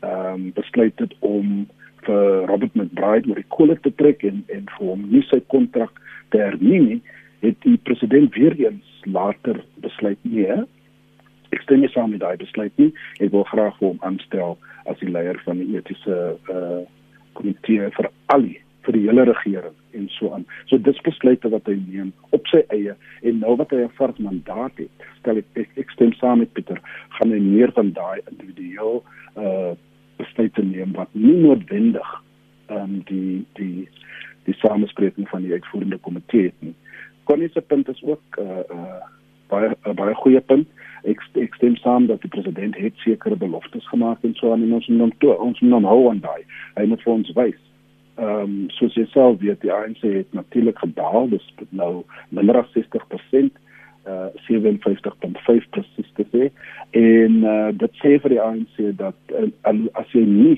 ehm 0.00 0.34
um, 0.34 0.52
besluit 0.52 0.98
het 0.98 1.14
om 1.18 1.66
vir 2.06 2.46
Robert 2.50 2.74
McBride 2.74 3.28
oor 3.28 3.40
die 3.40 3.52
kolle 3.56 3.76
te 3.80 3.92
trek 3.94 4.22
en 4.22 4.44
en 4.46 4.68
vir 4.76 4.86
hom 4.86 5.04
nie 5.10 5.22
sy 5.30 5.40
kontrak 5.54 6.00
te 6.34 6.38
hernie 6.42 7.02
het 7.42 7.58
die 7.66 7.76
president 7.88 8.34
weer 8.34 8.56
eens 8.58 9.04
later 9.04 9.60
besluit 9.84 10.18
nee 10.22 10.58
ek 11.52 11.62
stem 11.66 11.82
nie 11.84 11.92
saam 11.92 12.10
met 12.14 12.22
daai 12.24 12.36
besluit 12.40 12.82
nie 12.82 12.90
ek 13.20 13.30
wil 13.36 13.46
graag 13.52 13.78
hom 13.84 14.02
aanstel 14.08 14.58
as 14.90 14.98
die 15.02 15.10
leier 15.10 15.38
van 15.46 15.62
die 15.62 15.78
etiese 15.78 16.18
eh 16.48 16.58
uh, 16.58 16.82
komitee 17.38 17.90
vir 17.96 18.10
al 18.34 18.46
die 18.48 18.58
vir 18.82 18.96
die 18.96 19.04
hele 19.06 19.24
regering 19.28 19.76
en 19.94 20.08
so 20.10 20.32
aan. 20.34 20.44
So 20.66 20.78
dis 20.78 20.98
besluite 21.06 21.50
wat 21.52 21.68
hy 21.70 21.76
neem 21.78 22.10
op 22.34 22.48
sy 22.50 22.64
eie 22.74 22.96
en 23.22 23.38
nou 23.44 23.54
wat 23.60 23.70
hy 23.70 23.84
'n 23.84 23.94
vars 23.98 24.18
mandaat 24.18 24.74
het, 24.76 25.06
stel 25.20 25.38
ek 25.38 25.46
ek, 25.54 25.70
ek 25.76 25.90
stem 25.90 26.12
saam 26.18 26.38
met 26.38 26.52
Pieter, 26.52 26.80
gaan 27.18 27.30
hy 27.30 27.38
meer 27.38 27.72
van 27.72 27.92
daai 27.92 28.20
individueel 28.30 29.04
uh 29.36 29.74
besluite 30.18 30.62
neem 30.62 30.92
wat 30.92 31.08
nie 31.12 31.34
noodwendig 31.40 32.08
um, 32.68 33.02
die 33.08 33.44
die 33.58 33.88
die 34.44 34.54
samespreking 34.54 35.28
van 35.28 35.42
die 35.42 35.52
uitvoerende 35.52 35.98
komitee 35.98 36.50
het 36.50 36.58
nie. 36.60 36.74
Konnie 37.24 37.48
se 37.52 37.60
punt 37.60 37.88
is 37.88 38.02
ook 38.02 38.38
uh 38.38 38.62
uh 38.70 39.02
baie 39.48 39.70
uh, 39.86 39.94
baie 39.94 40.14
goeie 40.14 40.40
punt. 40.40 40.68
Ek 41.08 41.22
ek 41.40 41.54
stem 41.58 41.76
saam 41.76 42.06
dat 42.06 42.22
die 42.22 42.30
president 42.30 42.76
het 42.78 42.94
sekere 43.02 43.36
beloftes 43.36 43.88
gemaak 43.88 44.22
en 44.22 44.34
so 44.38 44.52
aan 44.52 44.62
en 44.62 44.78
ons 44.78 44.88
moet 44.88 45.00
hom 45.06 45.12
toe 45.18 45.36
ons 45.38 45.60
moet 45.60 45.72
hom 45.78 45.88
hou 45.90 46.00
aan 46.10 46.22
daai. 46.22 46.42
Hy 46.76 46.86
moet 46.90 47.02
vir 47.02 47.12
ons 47.12 47.34
wys. 47.38 47.60
Ehm 48.20 48.42
um, 48.44 48.56
soos 48.76 48.94
jy 48.94 49.06
self 49.10 49.40
weet, 49.40 49.60
die 49.64 49.72
ANC 49.72 50.02
het 50.04 50.32
natuurlik 50.36 50.78
gedaal, 50.78 51.28
dis 51.32 51.46
nou 51.70 52.04
minder 52.30 52.60
as 52.60 52.72
60% 52.76 53.58
uh 54.04 54.28
57.5 54.48 55.68
presies 55.70 56.10
te 56.16 56.24
sê 56.32 56.48
en 56.98 57.36
uh, 57.46 57.70
dit 57.70 58.00
sê 58.02 58.16
vir 58.18 58.34
die 58.34 58.40
ANC 58.42 58.80
dat 58.98 59.34
uh, 59.38 59.46
as 59.94 60.10
jy 60.16 60.24
nie 60.26 60.56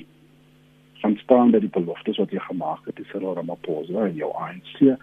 van 1.01 1.17
staan 1.21 1.51
by 1.51 1.59
die 1.59 1.71
beloftes 1.71 2.17
wat 2.17 2.31
jy 2.31 2.41
gemaak 2.47 2.85
het, 2.85 2.95
dis 2.95 3.07
Cyril 3.11 3.35
Ramaphosa 3.35 4.07
en 4.07 4.19
jou 4.19 4.31
ANC 4.33 4.99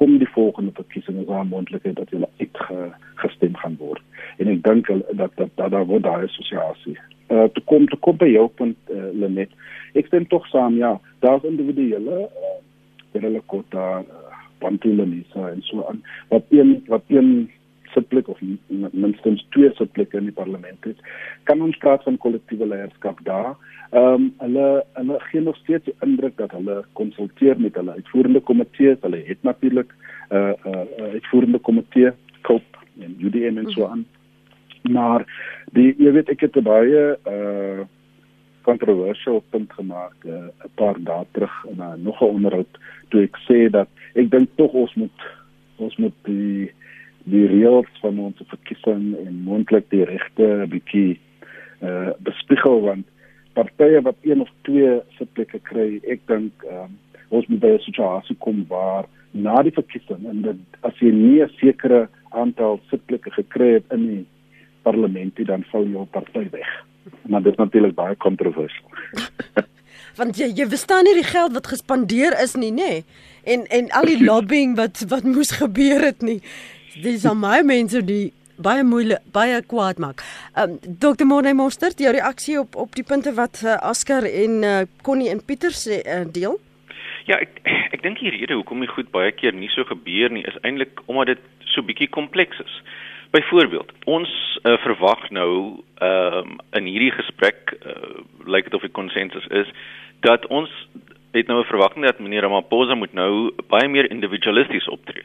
kom 0.00 0.18
die 0.18 0.28
volgende 0.28 0.70
verkiesing 0.74 1.18
is 1.20 1.26
daar 1.26 1.46
moontlikheid 1.46 1.96
dat 1.96 2.10
hulle 2.10 2.28
uitgestem 2.38 3.56
gaan 3.56 3.76
word. 3.78 4.00
En 4.40 4.48
ek 4.48 4.62
dink 4.64 4.88
dat 4.88 5.36
dat 5.36 5.52
dat 5.54 5.70
daar 5.70 5.86
word 5.86 6.06
daai 6.06 6.24
assosiasie. 6.24 6.96
Uh 7.28 7.44
te 7.52 7.60
kom 7.68 7.88
te 7.88 7.98
kom 8.00 8.16
by 8.16 8.30
jou 8.32 8.48
punt 8.60 8.76
uh, 8.88 9.10
Lenet. 9.12 9.52
Ek 9.98 10.08
stem 10.08 10.26
tog 10.32 10.46
saam 10.48 10.78
ja, 10.80 10.94
daar's 11.24 11.44
individuele 11.48 12.24
uh 12.28 12.58
hulle 13.20 13.42
kota 13.46 14.00
uh, 14.00 14.36
Pantulanisa 14.62 15.50
en 15.50 15.60
so 15.66 15.84
aan 15.88 16.00
wat 16.28 16.48
een 16.50 16.78
wat 16.88 17.04
een 17.12 17.50
sitplek 17.94 18.28
of 18.28 18.40
minstens 18.92 19.46
twee 19.50 19.70
sitplekke 19.78 20.18
in 20.18 20.30
die 20.30 20.36
parlement 20.36 20.84
het. 20.88 20.98
Kan 21.48 21.62
ons 21.62 21.76
praat 21.76 22.02
van 22.02 22.18
kollektiewe 22.18 22.66
leierskap 22.66 23.20
daar? 23.28 23.54
Ehm 23.92 24.14
um, 24.14 24.28
hulle 24.38 24.84
hulle 24.98 25.20
gee 25.20 25.40
nog 25.40 25.56
steeds 25.56 25.84
die 25.84 25.94
indruk 26.00 26.36
dat 26.36 26.50
hulle 26.56 26.84
konsulteer 26.92 27.60
met 27.60 27.74
hulle 27.74 27.92
uitvoerende 27.92 28.40
komitee. 28.40 28.96
Hulle 29.00 29.22
het 29.26 29.42
natuurlik 29.42 29.92
'n 29.92 30.36
uh, 30.36 30.52
uh, 30.66 30.84
uh, 30.98 31.12
uitvoerende 31.12 31.58
komitee, 31.58 32.12
COPE 32.40 32.78
en 33.00 33.16
UDM 33.20 33.58
en 33.58 33.70
so 33.70 33.86
aan. 33.86 34.06
Maar 34.82 35.26
die 35.72 35.94
jy 35.98 36.12
weet 36.12 36.28
ek 36.28 36.40
het 36.40 36.62
baie 36.62 37.18
uh 37.26 37.84
kontroversieel 38.62 39.42
punt 39.50 39.72
gemaak 39.72 40.14
'n 40.24 40.28
uh, 40.30 40.70
paar 40.74 40.96
dae 40.98 41.26
terug 41.30 41.54
in 41.70 41.82
'n 41.82 42.02
nog 42.02 42.20
'n 42.22 42.34
onderhoud 42.36 42.78
toe 43.08 43.22
ek 43.22 43.36
sê 43.48 43.70
dat 43.70 43.88
ek 44.14 44.30
dink 44.30 44.48
tog 44.54 44.72
ons 44.72 44.94
moet 44.94 45.18
ons 45.76 45.96
moet 45.96 46.14
die 46.22 46.72
die 47.24 47.46
reëls 47.46 48.00
van 48.00 48.18
ons 48.18 48.42
verkiesing 48.48 49.16
en 49.26 49.42
moontlik 49.44 49.90
die 49.90 50.04
regte 50.04 50.46
'n 50.64 50.70
bietjie 50.70 51.20
uh 51.82 52.10
bespiegel 52.18 52.80
want 52.80 53.06
partye 53.52 54.00
wat 54.00 54.16
een 54.22 54.40
of 54.40 54.50
twee 54.62 55.00
sitplekke 55.18 55.60
kry, 55.62 56.00
ek 56.08 56.20
dink 56.26 56.52
um, 56.64 56.98
ons 57.28 57.46
moet 57.46 57.60
by 57.60 57.72
'n 57.76 57.86
situasie 57.86 58.36
kom 58.38 58.64
waar 58.68 59.04
na 59.30 59.62
die 59.62 59.72
verkiesing 59.72 60.26
en 60.28 60.42
dat 60.42 60.56
as 60.82 60.96
jy 61.00 61.10
nie 61.10 61.42
'n 61.42 61.50
sekere 61.60 62.08
aantal 62.30 62.80
sitplekke 62.90 63.30
gekry 63.30 63.72
het 63.74 63.84
in 63.92 64.06
die 64.06 64.26
parlement 64.82 65.38
nie, 65.38 65.46
dan 65.46 65.64
val 65.70 65.86
jou 65.86 66.04
party 66.04 66.48
weg. 66.50 66.70
Maar 67.28 67.42
dit 67.42 67.52
is 67.52 67.58
natuurlik 67.58 67.94
baie 67.94 68.16
kontroversieel. 68.16 68.90
want 70.20 70.36
jy 70.36 70.52
jy 70.56 70.66
verstaan 70.68 71.04
nie 71.04 71.14
die 71.14 71.30
geld 71.30 71.52
wat 71.52 71.66
gespandeer 71.66 72.36
is 72.42 72.54
nie, 72.54 72.72
nê? 72.72 73.02
En 73.44 73.66
en 73.66 73.90
al 73.90 74.04
die 74.04 74.24
lobbying 74.24 74.76
wat 74.76 75.04
wat 75.08 75.24
moes 75.24 75.50
gebeur 75.50 76.04
het 76.04 76.22
nie. 76.22 76.40
Dis 77.00 77.24
al 77.24 77.38
my 77.40 77.62
mense 77.64 78.02
die 78.04 78.32
baie 78.60 78.82
moeilik 78.84 79.22
baie 79.32 79.62
kwaad 79.64 80.00
maak. 80.02 80.20
Ehm 80.52 80.74
um, 80.76 80.96
Dr. 81.00 81.24
Morne 81.24 81.54
Mostert, 81.56 81.98
jou 81.98 82.12
reaksie 82.12 82.58
op 82.60 82.76
op 82.76 82.92
die 82.94 83.04
punte 83.04 83.32
wat 83.34 83.62
uh, 83.64 83.78
Asker 83.80 84.26
en 84.28 84.62
uh, 84.62 84.82
Connie 85.02 85.30
en 85.32 85.40
Pieter 85.44 85.72
sê 85.72 86.02
uh, 86.04 86.26
deel? 86.28 86.58
Ja, 87.24 87.38
ek 87.40 87.62
ek 87.96 88.02
dink 88.04 88.20
die 88.20 88.34
rede 88.34 88.58
hoekom 88.58 88.84
dit 88.84 88.92
goed 88.92 89.08
baie 89.14 89.32
keer 89.32 89.56
nie 89.56 89.70
so 89.72 89.88
gebeur 89.88 90.32
nie 90.32 90.44
is 90.44 90.58
eintlik 90.62 91.00
omdat 91.06 91.32
dit 91.32 91.72
so 91.72 91.82
bietjie 91.82 92.10
kompleks 92.12 92.60
is. 92.60 92.78
Byvoorbeeld, 93.32 93.92
ons 94.04 94.30
uh, 94.64 94.76
verwag 94.84 95.30
nou 95.30 95.80
ehm 96.04 96.52
um, 96.52 96.58
in 96.76 96.92
hierdie 96.92 97.14
gesprek 97.16 97.72
uh, 97.80 98.20
lyk 98.44 98.68
dit 98.68 98.76
of 98.76 98.84
'n 98.84 98.92
konsensus 99.00 99.48
is 99.48 99.68
dat 100.20 100.44
ons 100.46 100.68
het 101.32 101.48
nou 101.48 101.62
'n 101.62 101.72
verwagting 101.72 102.04
dat 102.04 102.20
meneer 102.20 102.44
Ramaphosa 102.44 102.94
moet 102.94 103.14
nou 103.16 103.54
baie 103.72 103.88
meer 103.88 104.10
individualisties 104.10 104.88
optree. 104.88 105.24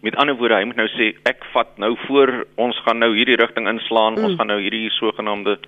Met 0.00 0.16
ander 0.16 0.36
woorde, 0.36 0.56
hy 0.56 0.64
moet 0.64 0.78
nou 0.80 0.88
sê 0.94 1.10
ek 1.28 1.44
vat 1.52 1.76
nou 1.82 1.92
voor 2.06 2.30
ons 2.56 2.76
gaan 2.86 3.02
nou 3.02 3.10
hierdie 3.12 3.36
rigting 3.36 3.68
inslaan, 3.68 4.16
mm. 4.16 4.24
ons 4.24 4.36
gaan 4.38 4.48
nou 4.48 4.60
hierdie 4.62 4.88
sogenaamde 4.96 5.58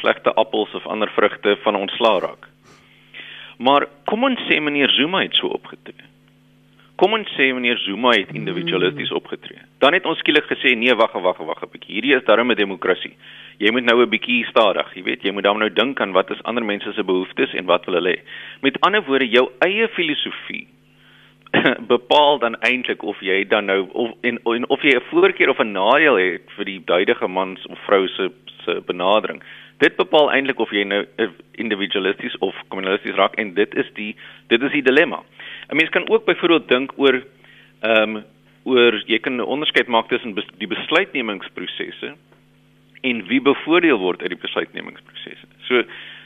slegte 0.00 0.34
appels 0.34 0.74
of 0.74 0.86
ander 0.90 1.10
vrugte 1.14 1.56
van 1.62 1.78
ontslaa 1.78 2.18
raak. 2.24 2.48
Maar 3.62 3.86
kom 4.10 4.24
ons 4.26 4.40
sê 4.48 4.58
meneer 4.62 4.90
Zuma 4.96 5.22
het 5.22 5.36
so 5.38 5.52
opgetree. 5.54 6.08
Kom 7.00 7.14
ons 7.16 7.30
sê 7.36 7.46
meneer 7.54 7.78
Zuma 7.84 8.16
het 8.16 8.32
individualisties 8.34 9.12
mm. 9.12 9.20
opgetree. 9.20 9.62
Dan 9.78 9.94
het 9.96 10.08
ons 10.08 10.18
skielik 10.20 10.50
gesê 10.50 10.74
nee, 10.76 10.94
wag, 10.98 11.14
wag, 11.22 11.38
wag 11.38 11.62
'n 11.62 11.70
bietjie. 11.70 11.94
Hierdie 11.94 12.16
is 12.16 12.26
darem 12.26 12.50
'n 12.50 12.58
demokrasie. 12.58 13.14
Jy 13.58 13.70
moet 13.70 13.84
nou 13.84 14.02
'n 14.02 14.10
bietjie 14.10 14.44
stadig, 14.50 14.90
jy 14.96 15.02
weet, 15.02 15.22
jy 15.22 15.32
moet 15.32 15.44
dan 15.44 15.58
nou 15.58 15.70
dink 15.70 16.00
aan 16.00 16.12
wat 16.12 16.30
is 16.30 16.42
ander 16.42 16.64
mense 16.64 16.92
se 16.92 17.04
behoeftes 17.04 17.54
en 17.54 17.66
wat 17.66 17.84
wil 17.86 17.94
hulle 17.94 18.16
hê. 18.16 18.20
Met 18.62 18.80
ander 18.80 19.02
woorde, 19.04 19.28
jou 19.28 19.50
eie 19.60 19.88
filosofie 19.88 20.66
bepaal 21.94 22.38
dan 22.38 22.56
eintlik 22.60 23.02
of 23.02 23.20
jy 23.20 23.44
dan 23.48 23.64
nou 23.64 23.88
of 23.92 24.10
en, 24.20 24.38
en 24.44 24.68
of 24.68 24.82
jy 24.82 24.94
'n 24.96 25.08
voorkeur 25.10 25.48
of 25.48 25.58
'n 25.58 25.72
nadeel 25.72 26.16
het 26.16 26.50
vir 26.56 26.64
die 26.64 26.82
duidige 26.84 27.28
man 27.28 27.58
of 27.68 27.78
vrou 27.86 28.08
se 28.08 28.30
se 28.64 28.82
benadering. 28.86 29.42
Dit 29.78 29.96
bepaal 29.96 30.32
eintlik 30.32 30.58
of 30.58 30.70
jy 30.70 30.84
nou 30.84 31.06
individualisties 31.52 32.38
of 32.38 32.54
kommunalisties 32.68 33.16
raak 33.16 33.34
en 33.34 33.54
dit 33.54 33.74
is 33.74 33.88
die 33.94 34.16
dit 34.46 34.62
is 34.62 34.72
die 34.72 34.82
dilemma. 34.82 35.22
'n 35.70 35.76
Mens 35.76 35.90
kan 35.90 36.08
ook 36.08 36.24
byvoorbeeld 36.24 36.68
dink 36.68 36.92
oor 36.96 37.22
ehm 37.80 38.16
um, 38.16 38.24
oor 38.64 39.02
jy 39.06 39.18
kan 39.18 39.36
'n 39.36 39.40
onderskeid 39.40 39.86
maak 39.86 40.08
tussen 40.08 40.34
bes, 40.34 40.44
die 40.58 40.66
besluitnemingsprosesse 40.66 42.14
en 43.00 43.26
wie 43.26 43.40
bevoordeel 43.40 43.98
word 43.98 44.22
uit 44.22 44.30
die 44.30 44.42
besluitnemingsprosesse. 44.42 45.46
So 45.68 45.82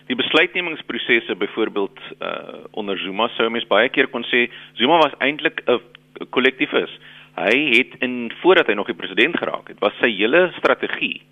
die 0.07 0.17
besluitnemingsprosesse 0.17 1.35
byvoorbeeld 1.35 2.01
uh 2.21 2.65
onder 2.71 2.99
Zuma 2.99 3.29
sou 3.29 3.49
mens 3.51 3.67
baie 3.67 3.89
keer 3.89 4.09
kon 4.13 4.25
sê 4.29 4.49
Zuma 4.75 4.99
was 4.99 5.17
eintlik 5.19 5.63
'n 5.67 5.81
kollektiefis. 6.31 6.91
Hy 7.35 7.57
het 7.77 7.95
in 7.99 8.33
voordat 8.41 8.67
hy 8.67 8.75
nog 8.75 8.87
die 8.87 8.95
president 8.95 9.37
geraak 9.37 9.69
het, 9.69 9.79
was 9.81 9.97
sy 10.01 10.11
hele 10.11 10.53
strategie 10.59 11.23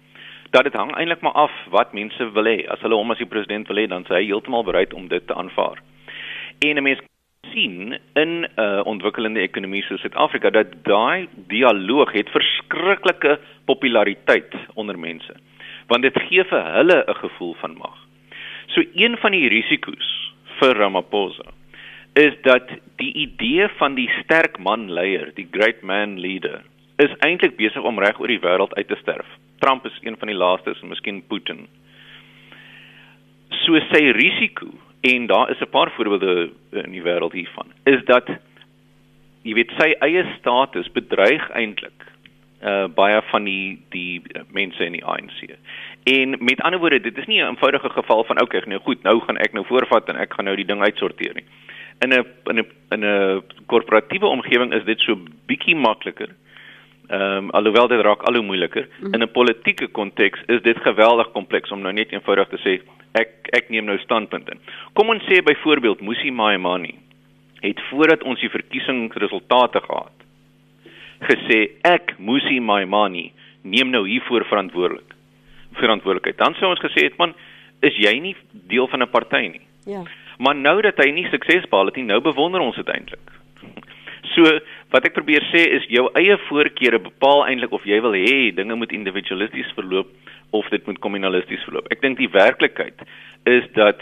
dat 0.51 0.65
dit 0.65 0.75
hang 0.75 0.93
eintlik 0.97 1.21
maar 1.21 1.33
af 1.33 1.53
wat 1.71 1.93
mense 1.93 2.33
wil 2.33 2.45
hê. 2.45 2.67
As 2.69 2.81
hulle 2.81 2.95
hom 2.95 3.11
as 3.11 3.19
die 3.19 3.27
president 3.27 3.69
wil 3.69 3.77
hê, 3.77 3.87
dan 3.89 4.05
is 4.05 4.13
hy 4.13 4.25
heeltemal 4.25 4.65
bereid 4.65 4.93
om 4.93 5.09
dit 5.09 5.27
te 5.27 5.35
aanvaar. 5.35 5.81
En 6.61 6.77
'n 6.77 6.83
mens 6.83 7.01
sien 7.53 7.99
in 8.15 8.45
'n 8.45 8.49
uh, 8.57 8.81
ontwikkelende 8.85 9.41
ekonomie 9.41 9.83
soos 9.83 10.01
Suid-Afrika 10.01 10.51
dat 10.51 10.67
daai 10.85 11.29
dialoog 11.49 12.13
het 12.13 12.29
verskriklike 12.29 13.39
populariteit 13.65 14.55
onder 14.75 14.99
mense. 14.99 15.35
Want 15.87 16.03
dit 16.03 16.23
gee 16.29 16.45
vir 16.45 16.73
hulle 16.77 17.05
'n 17.09 17.15
gevoel 17.15 17.55
van 17.55 17.77
mag. 17.77 18.12
So 18.75 18.83
een 18.95 19.19
van 19.21 19.35
die 19.37 19.49
risiko's 19.53 20.09
vir 20.61 20.79
Ramaphosa 20.79 21.51
is 22.17 22.37
dat 22.45 22.69
die 23.01 23.13
idee 23.17 23.69
van 23.79 23.97
die 23.97 24.09
sterk 24.23 24.59
man 24.61 24.91
leier, 24.93 25.31
die 25.37 25.49
great 25.51 25.83
man 25.83 26.19
leader, 26.21 26.61
is 27.01 27.13
eintlik 27.25 27.57
besig 27.57 27.85
om 27.89 28.01
reg 28.01 28.21
oor 28.21 28.33
die 28.33 28.41
wêreld 28.41 28.75
uit 28.77 28.89
te 28.89 28.99
sterf. 29.01 29.29
Trump 29.65 29.87
is 29.89 29.97
een 30.03 30.17
van 30.21 30.29
die 30.29 30.37
laastes 30.37 30.81
en 30.83 30.93
miskien 30.93 31.23
Putin. 31.29 31.67
So 33.63 33.81
sy 33.91 34.03
risiko 34.17 34.69
en 35.03 35.27
daar 35.27 35.51
is 35.51 35.61
'n 35.61 35.71
paar 35.71 35.91
voorbeelde 35.97 36.51
in 36.71 36.93
die 36.93 37.03
wêreld 37.03 37.33
hiervan 37.33 37.73
is 37.85 38.05
dat 38.05 38.29
jy 39.43 39.55
weet 39.55 39.73
sy 39.79 39.95
eie 40.01 40.25
status 40.39 40.89
bedreig 40.93 41.51
eintlik 41.51 42.12
uh 42.63 42.87
baie 42.95 43.23
van 43.31 43.45
die 43.45 43.79
die 43.91 44.23
mense 44.55 44.85
in 44.85 44.93
die 44.93 45.05
ANC. 45.05 45.57
En 46.05 46.37
met 46.39 46.61
ander 46.61 46.81
woorde, 46.81 47.01
dit 47.01 47.19
is 47.19 47.27
nie 47.27 47.41
'n 47.43 47.49
eenvoudige 47.49 47.91
geval 47.91 48.25
van 48.25 48.41
okay, 48.41 48.63
nou 48.67 48.81
goed, 48.81 49.03
nou 49.03 49.21
gaan 49.21 49.37
ek 49.37 49.53
nou 49.53 49.67
voorvat 49.67 50.09
en 50.09 50.17
ek 50.17 50.35
gaan 50.35 50.45
nou 50.45 50.57
die 50.57 50.67
ding 50.67 50.83
uitsorteer 50.83 51.35
nie. 51.35 51.45
In 51.99 52.13
'n 52.13 52.27
in 52.51 52.59
'n 52.59 52.67
in 52.91 53.05
'n 53.05 53.43
korporatiewe 53.67 54.27
omgewing 54.27 54.73
is 54.73 54.85
dit 54.85 55.01
so 55.01 55.19
bietjie 55.47 55.77
makliker. 55.77 56.29
Ehm 57.09 57.37
um, 57.37 57.51
alhoewel 57.51 57.89
dit 57.89 58.01
raak 58.01 58.23
al 58.23 58.35
hoe 58.35 58.45
moeiliker. 58.45 58.89
Mm. 59.01 59.15
In 59.15 59.23
'n 59.23 59.31
politieke 59.31 59.87
konteks 59.87 60.41
is 60.47 60.63
dit 60.63 60.79
geweldig 60.79 61.33
kompleks 61.33 61.71
om 61.71 61.81
nou 61.81 61.93
net 61.93 62.13
eenvoudig 62.13 62.49
te 62.49 62.59
sê 62.59 62.81
ek 63.13 63.29
ek 63.53 63.69
neem 63.69 63.85
nou 63.85 63.99
standpunt 63.99 64.51
in. 64.51 64.61
Kom 64.93 65.09
ons 65.09 65.23
sê 65.23 65.43
byvoorbeeld 65.43 66.01
Musi 66.01 66.31
Maimani 66.31 66.95
het 67.61 67.81
voordat 67.91 68.23
ons 68.23 68.41
die 68.41 68.51
verkiesingsresultate 68.51 69.81
gehad 69.81 70.22
gesê 71.29 71.61
ek 71.87 72.15
Musi 72.19 72.61
Maimani 72.61 73.31
neem 73.63 73.91
nou 73.91 74.05
hiervoor 74.09 74.45
verantwoordelik 74.51 75.15
verantwoordelikheid. 75.79 76.37
Dan 76.37 76.55
sou 76.59 76.69
ons 76.69 76.83
gesê 76.83 77.07
het 77.07 77.17
man, 77.21 77.33
is 77.81 77.97
jy 77.97 78.13
nie 78.21 78.35
deel 78.69 78.89
van 78.89 79.03
'n 79.03 79.11
party 79.11 79.47
nie? 79.49 79.65
Ja. 79.87 80.03
Maar 80.39 80.55
nou 80.55 80.81
dat 80.83 80.99
hy 80.99 81.11
nie 81.11 81.29
sukses 81.31 81.69
behaal 81.69 81.87
het 81.87 81.97
nie, 81.97 82.05
nou 82.05 82.21
bewonder 82.21 82.61
ons 82.61 82.77
dit 82.77 82.89
eintlik. 82.89 83.33
So 84.33 84.49
wat 84.91 85.05
ek 85.05 85.13
probeer 85.13 85.45
sê 85.53 85.61
is 85.77 85.85
jou 85.93 86.07
eie 86.17 86.39
voorkeure 86.49 86.99
bepaal 86.99 87.47
eintlik 87.51 87.73
of 87.73 87.85
jy 87.85 88.01
wil 88.01 88.15
hê 88.17 88.55
dinge 88.55 88.75
moet 88.75 88.93
individualisties 88.93 89.73
verloop 89.77 90.09
of 90.53 90.69
dit 90.71 90.87
moet 90.87 90.99
kommunalisties 90.99 91.65
verloop. 91.65 91.91
Ek 91.93 92.01
dink 92.01 92.17
die 92.19 92.31
werklikheid 92.33 93.03
is 93.45 93.67
dat 93.75 94.01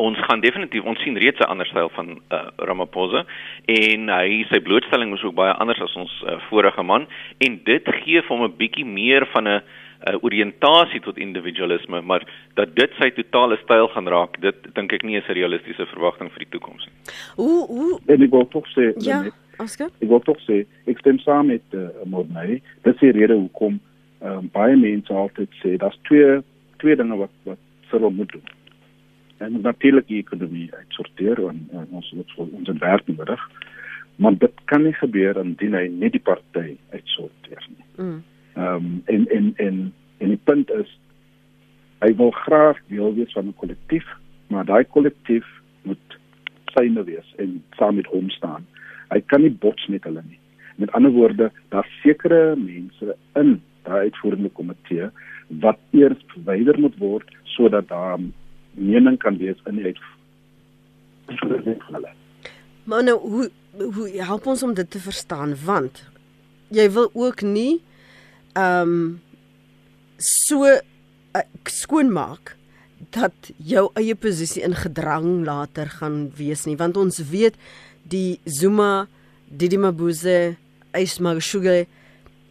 ons 0.00 0.18
gaan 0.26 0.40
definitief 0.40 0.86
ons 0.88 1.02
sien 1.04 1.18
reeds 1.20 1.40
'n 1.40 1.50
ander 1.52 1.66
styl 1.66 1.90
van 1.96 2.08
uh, 2.16 2.48
Ramaphosa 2.68 3.24
en 3.66 4.08
hy 4.08 4.44
sy 4.50 4.60
blootstelling 4.64 5.12
is 5.14 5.24
ook 5.24 5.34
baie 5.34 5.52
anders 5.52 5.80
as 5.80 5.96
ons 5.96 6.12
uh, 6.24 6.38
vorige 6.48 6.82
man 6.82 7.06
en 7.38 7.60
dit 7.64 7.92
gee 8.02 8.22
hom 8.28 8.44
'n 8.44 8.56
bietjie 8.56 8.84
meer 8.84 9.26
van 9.34 9.48
'n 9.48 9.60
uh, 9.60 10.16
oriëntasie 10.24 11.00
tot 11.00 11.18
individualisme 11.18 12.00
maar 12.00 12.24
dat 12.54 12.74
dit 12.74 12.90
sy 12.98 13.10
totale 13.10 13.58
styl 13.64 13.88
gaan 13.88 14.08
raak 14.08 14.40
dit 14.40 14.74
dink 14.74 14.92
ek 14.92 15.02
nie 15.02 15.16
is 15.16 15.28
'n 15.28 15.38
realistiese 15.40 15.86
verwagting 15.86 16.32
vir 16.32 16.44
die 16.44 16.52
toekoms 16.56 16.86
nie. 16.86 16.96
Hoe 17.36 17.66
hoe 17.66 18.00
En 18.06 18.22
ek 18.22 18.30
wil 18.30 18.48
tog 18.48 18.66
sê 18.76 18.92
Ja, 18.96 19.24
Oscar? 19.58 19.88
ek 20.00 20.08
wil 20.08 20.20
tog 20.20 20.38
sê 20.48 20.64
ek 20.86 20.98
stem 20.98 21.18
saam 21.18 21.46
met 21.46 21.62
uh, 21.72 21.88
Morney. 22.04 22.62
Dis 22.82 22.96
die 23.00 23.12
rede 23.12 23.34
hoekom 23.34 23.80
um, 24.22 24.48
baie 24.52 24.76
mense 24.76 25.12
altyd 25.12 25.50
sê 25.62 25.76
daar's 25.76 25.98
twee 26.02 26.40
twee 26.78 26.96
dinge 26.96 27.16
wat 27.16 27.30
wat 27.44 27.58
vir 27.90 28.10
moet 28.10 28.32
doen. 28.32 28.59
En 29.40 29.60
natuurlik 29.60 30.06
die 30.06 30.20
ekonomie 30.20 30.68
uitsorteer 30.74 31.40
en, 31.48 31.60
en 31.72 31.86
ons 31.90 32.10
ons 32.36 32.72
werk 32.78 33.06
nodig. 33.08 33.44
Maar 34.20 34.36
dit 34.38 34.64
kan 34.64 34.82
nie 34.84 34.96
gebeur 34.98 35.38
indien 35.40 35.76
hy 35.78 35.86
net 35.88 36.12
die 36.12 36.24
party 36.24 36.74
uitsorteer 36.92 37.68
nie. 37.68 37.86
Mm. 37.96 38.18
Ehm 38.58 38.74
um, 38.74 38.90
en 39.14 39.24
en 39.36 39.52
en 39.56 39.78
en 40.18 40.34
die 40.34 40.42
punt 40.50 40.72
is 40.76 40.90
hy 42.04 42.10
wil 42.18 42.34
graag 42.42 42.80
deel 42.92 43.14
wees 43.16 43.32
van 43.32 43.48
'n 43.48 43.56
kollektief, 43.62 44.06
maar 44.52 44.64
daai 44.68 44.84
kollektief 44.84 45.46
moet 45.88 46.18
syne 46.76 47.04
wees 47.04 47.34
en 47.36 47.62
saam 47.78 47.96
met 47.96 48.12
hom 48.12 48.28
staan. 48.30 48.66
Hy 49.08 49.20
kan 49.20 49.40
nie 49.40 49.56
bots 49.64 49.86
met 49.86 50.04
hulle 50.04 50.22
nie. 50.28 50.38
Met 50.76 50.92
ander 50.92 51.10
woorde, 51.10 51.50
daar 51.68 51.88
sekere 52.02 52.56
mense 52.56 53.16
in 53.34 53.60
daai 53.88 54.02
uitvoerende 54.08 54.48
komitee 54.48 55.08
wat 55.64 55.78
eers 55.90 56.20
verwyder 56.34 56.78
moet 56.80 56.96
word 56.98 57.36
sodat 57.44 57.88
daar 57.88 58.18
mening 58.74 59.18
kan 59.18 59.38
wees 59.38 59.58
in 59.66 59.80
die 59.80 59.90
uitvoerende 59.90 61.76
hulle. 61.90 62.12
Maar 62.84 63.04
nou 63.04 63.18
hoe 63.18 63.50
hoe 63.94 64.08
help 64.18 64.46
ons 64.50 64.62
om 64.62 64.74
dit 64.74 64.90
te 64.90 65.00
verstaan? 65.00 65.54
Want 65.64 66.04
jy 66.74 66.90
wil 66.90 67.10
ook 67.12 67.42
nie 67.42 67.80
ehm 68.52 68.94
um, 68.94 69.20
so 70.20 70.66
uh, 70.66 71.44
skoonmaak 71.64 72.56
dat 73.14 73.52
jou 73.56 73.88
eie 73.96 74.14
posisie 74.14 74.62
in 74.62 74.74
gedrang 74.76 75.44
later 75.46 75.88
gaan 75.88 76.28
wees 76.36 76.66
nie. 76.68 76.76
Want 76.76 76.96
ons 77.00 77.22
weet 77.30 77.56
die 78.02 78.40
Zuma 78.44 79.08
Didi 79.48 79.78
Mabuze 79.80 80.56
Ismagashuge 80.92 81.86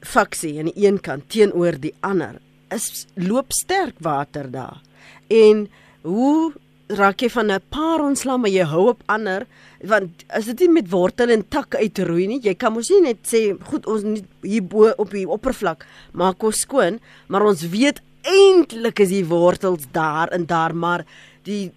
faksie 0.02 0.58
aan 0.60 0.72
die 0.72 0.88
een 0.88 1.00
kant 1.04 1.28
teenoor 1.30 1.78
die 1.80 1.94
ander 2.00 2.40
is 2.74 3.06
loop 3.16 3.52
sterk 3.54 4.00
water 4.00 4.50
daar. 4.52 4.82
En 5.28 5.68
hoe 6.04 6.54
raak 7.00 7.22
jy 7.22 7.30
van 7.30 7.52
'n 7.52 7.62
paar 7.70 8.02
ontsla 8.02 8.38
maar 8.38 8.50
jy 8.50 8.66
hou 8.66 8.90
op 8.90 9.04
ander 9.06 9.46
want 9.84 10.26
as 10.30 10.46
dit 10.46 10.60
nie 10.60 10.82
met 10.82 10.90
wortel 10.90 11.30
en 11.30 11.48
tak 11.48 11.76
uitroei 11.76 12.28
nie 12.28 12.42
jy 12.42 12.56
kan 12.56 12.74
mos 12.74 12.90
nie 12.90 13.02
net 13.02 13.24
sê 13.24 13.58
goed 13.72 13.86
ons 13.86 14.04
nie 14.04 14.24
hier 14.42 14.64
bo 14.64 14.90
op 14.98 15.12
die 15.12 15.28
oppervlak 15.28 15.86
maak 16.14 16.44
ons 16.44 16.62
skoon 16.62 17.00
maar 17.28 17.46
ons 17.46 17.70
weet 17.70 18.02
eintlik 18.24 19.00
is 19.00 19.10
die 19.10 19.26
wortels 19.26 19.86
daar 19.92 20.30
en 20.32 20.46
daar 20.46 20.74
maar 20.74 21.06
die 21.44 21.72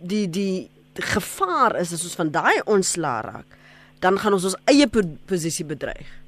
die 0.00 0.26
die 0.26 0.68
gevaar 0.94 1.80
is 1.80 1.92
as 1.92 2.04
ons 2.04 2.16
van 2.16 2.30
daai 2.30 2.60
ontsla 2.66 3.20
raak 3.20 3.58
dan 4.00 4.18
gaan 4.18 4.32
ons 4.32 4.44
ons 4.44 4.62
eie 4.66 4.86
posisie 5.26 5.64
bedreig 5.64 6.18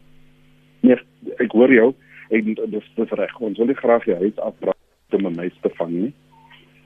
Nee, 0.80 0.96
ek 1.40 1.52
hoor 1.52 1.72
jou. 1.72 1.90
Ek 2.32 2.46
dis 2.46 2.90
dis 2.96 3.14
reg. 3.18 3.36
Ons 3.42 3.58
wil 3.60 3.70
nie 3.70 3.78
graag 3.78 4.06
die 4.08 4.16
huis 4.16 4.36
afbraak 4.40 5.16
om 5.16 5.26
'n 5.26 5.36
mens 5.36 5.56
te 5.62 5.70
vang 5.76 5.90
nie. 5.90 6.12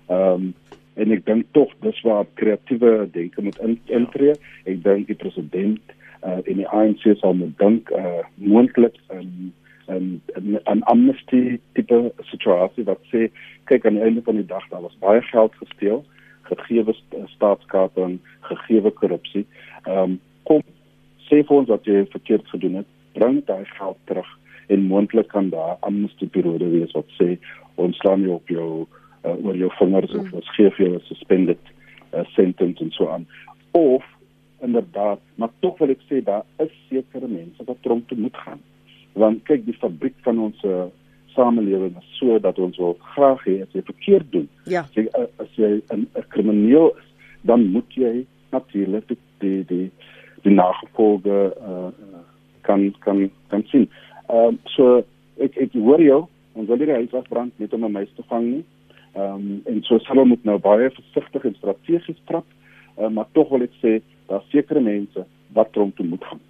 Ehm 0.07 0.33
um, 0.33 0.55
en 0.95 1.11
ek 1.11 1.25
dink 1.27 1.49
tog 1.51 1.73
dis 1.83 2.01
waar 2.07 2.27
kreatiewe 2.39 3.09
denke 3.11 3.43
moet 3.43 3.59
in, 3.59 3.73
intree. 3.91 4.37
Ek 4.71 4.83
dink 4.85 5.09
die 5.11 5.19
president 5.19 5.95
uh, 6.23 6.39
en 6.39 6.61
die 6.61 6.69
ANC 6.69 7.03
sal 7.19 7.35
moet 7.35 7.57
dink 7.59 7.91
uh, 7.91 8.23
moontlik 8.39 8.95
'n 9.11 9.51
'n 9.91 10.21
'n 10.75 10.83
amnesty 10.93 11.59
tipe 11.75 12.13
situasie 12.31 12.85
wat 12.85 13.03
sê 13.11 13.27
kyk 13.65 13.87
aan 13.87 13.99
die 13.99 14.07
einde 14.07 14.23
van 14.23 14.39
die 14.39 14.47
dag 14.47 14.69
daar 14.71 14.87
was 14.87 15.03
baie 15.03 15.23
geld 15.23 15.55
gesteel, 15.59 16.05
gegeewe 16.43 16.95
staatskaping, 17.35 18.19
gegeewe 18.41 18.91
korrupsie. 18.91 19.47
Ehm 19.87 19.99
um, 19.99 20.21
kom 20.45 20.63
sê 21.29 21.43
vir 21.43 21.57
ons 21.57 21.69
wat 21.69 21.85
jy 21.85 22.07
verkeerd 22.15 22.49
gedoen 22.49 22.83
het 22.83 22.91
bring 23.15 23.45
daai 23.47 23.65
geld 23.65 23.99
terug 24.05 24.31
en 24.67 24.89
moontlik 24.91 25.29
kan 25.29 25.49
daar 25.51 25.77
amnesty 25.81 26.27
periode 26.27 26.69
wees 26.71 26.93
wat 26.97 27.09
sê 27.21 27.37
ons 27.75 27.97
slaan 28.01 28.23
jou 28.27 28.35
op 28.35 28.49
jou 28.49 28.69
uh, 29.25 29.37
oor 29.45 29.57
jou 29.57 29.71
vingers 29.79 30.13
mm. 30.13 30.21
of 30.21 30.33
ons 30.41 30.51
gee 30.57 30.71
vir 30.77 30.87
jou 30.87 30.97
'n 30.97 31.07
suspended 31.09 31.73
uh, 32.13 32.25
sentence 32.35 32.83
en 32.83 32.91
so 32.91 33.09
aan 33.09 33.27
of 33.73 34.05
inderdaad 34.63 35.21
maar 35.35 35.51
tog 35.61 35.79
wil 35.79 35.91
ek 35.91 36.05
sê 36.11 36.23
daar 36.25 36.45
is 36.59 36.75
sekere 36.89 37.29
mense 37.29 37.65
wat 37.65 37.83
tronk 37.83 38.09
toe 38.09 38.19
moet 38.19 38.37
gaan 38.37 38.61
want 39.13 39.45
kyk 39.45 39.65
die 39.65 39.79
fabriek 39.79 40.17
van 40.27 40.39
ons 40.39 40.65
uh, 40.65 40.87
samelewing 41.35 41.97
is 41.99 42.19
so 42.19 42.39
dat 42.39 42.59
ons 42.59 42.79
wil 42.79 42.97
graag 43.15 43.45
hê 43.45 43.63
as 43.63 43.73
jy 43.73 43.83
verkeerd 43.83 44.31
doen 44.33 44.49
ja 44.65 44.83
as 44.87 44.95
jy, 44.95 45.09
uh, 45.19 45.29
as 45.39 45.51
jy 45.57 45.83
'n 45.93 46.07
krimineel 46.29 46.93
is 46.97 47.11
dan 47.45 47.67
moet 47.71 47.91
jy 47.93 48.27
natuurlik 48.51 49.09
die 49.09 49.19
die 49.39 49.65
die, 49.69 49.91
die 50.43 50.55
nagevolge 50.55 51.39
uh, 51.61 51.91
kan 52.65 52.95
kan 53.05 53.31
kan 53.49 53.65
sien. 53.73 53.89
Ehm 54.29 54.55
um, 54.55 54.59
so 54.77 55.03
ek 55.45 55.57
ek 55.67 55.77
hoor 55.77 56.03
jou, 56.03 56.21
ons 56.55 56.69
wil 56.71 56.81
nie 56.81 56.89
die 56.89 57.01
huis 57.03 57.17
afbrand 57.21 57.59
net 57.61 57.75
om 57.77 57.85
'n 57.85 57.93
mens 57.93 58.13
te 58.17 58.25
vang 58.33 58.47
nie. 58.51 58.65
Ehm 59.15 59.35
um, 59.35 59.63
en 59.71 59.83
so 59.83 59.99
sal 59.99 60.19
ons 60.19 60.29
moet 60.29 60.45
nou 60.45 60.59
baie 60.59 60.91
versigtig 60.91 61.45
en 61.45 61.55
strategies 61.55 62.23
trap, 62.31 62.47
uh, 62.99 63.09
maar 63.09 63.31
tog 63.33 63.49
wil 63.55 63.63
ek 63.63 63.77
sê 63.83 64.01
daar 64.27 64.43
sekere 64.51 64.81
mense 64.81 65.27
wat 65.55 65.73
tronk 65.73 65.97
toe 65.97 66.07
moet 66.07 66.25
gaan. 66.25 66.43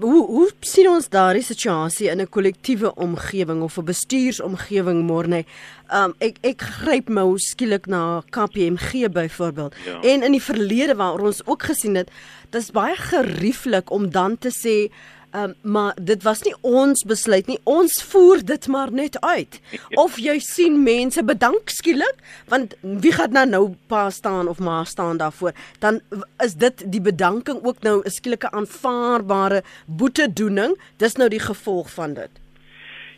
Hoe 0.00 0.26
hoe 0.26 0.48
sien 0.64 0.88
ons 0.88 1.08
daardie 1.12 1.44
situasie 1.44 2.08
in 2.10 2.20
'n 2.20 2.32
kollektiewe 2.36 2.94
omgewing 2.94 3.62
of 3.62 3.78
'n 3.78 3.84
bestuursomgewing 3.84 5.04
môre? 5.06 5.44
Um 5.92 6.14
ek 6.18 6.36
ek 6.42 6.60
gryp 6.60 7.08
nou 7.08 7.38
skielik 7.38 7.86
na 7.86 8.22
KPMG 8.30 9.12
byvoorbeeld. 9.12 9.74
Ja. 9.86 10.00
En 10.00 10.22
in 10.22 10.32
die 10.32 10.42
verlede 10.42 10.94
waar 10.96 11.20
ons 11.20 11.46
ook 11.46 11.62
gesien 11.62 11.94
het, 11.94 12.10
dis 12.50 12.70
baie 12.70 12.96
gerieflik 12.96 13.90
om 13.90 14.10
dan 14.10 14.38
te 14.38 14.50
sê 14.50 14.90
Um, 15.32 15.54
maar 15.62 15.94
dit 16.02 16.22
was 16.22 16.42
nie 16.42 16.54
ons 16.66 17.04
besluit 17.06 17.46
nie. 17.46 17.58
Ons 17.64 18.00
voer 18.10 18.40
dit 18.44 18.66
maar 18.66 18.90
net 18.92 19.14
uit. 19.20 19.60
Of 20.02 20.16
jy 20.18 20.38
sien 20.42 20.80
mense 20.82 21.22
bedank 21.24 21.70
skielik, 21.70 22.18
want 22.50 22.74
wie 22.82 23.12
gaan 23.14 23.36
nou 23.38 23.46
nou 23.46 23.62
pa 23.86 24.08
staan 24.10 24.48
of 24.50 24.58
ma 24.58 24.82
staan 24.84 25.20
daarvoor? 25.22 25.54
Dan 25.78 26.00
is 26.42 26.56
dit 26.58 26.82
die 26.90 27.00
bedanking 27.00 27.62
ook 27.62 27.82
nou 27.86 28.02
'n 28.02 28.10
skielike 28.10 28.50
aanvaarbare 28.50 29.62
boetedoening. 29.86 30.74
Dis 30.96 31.16
nou 31.16 31.28
die 31.28 31.42
gevolg 31.42 31.90
van 31.90 32.14
dit. 32.14 32.30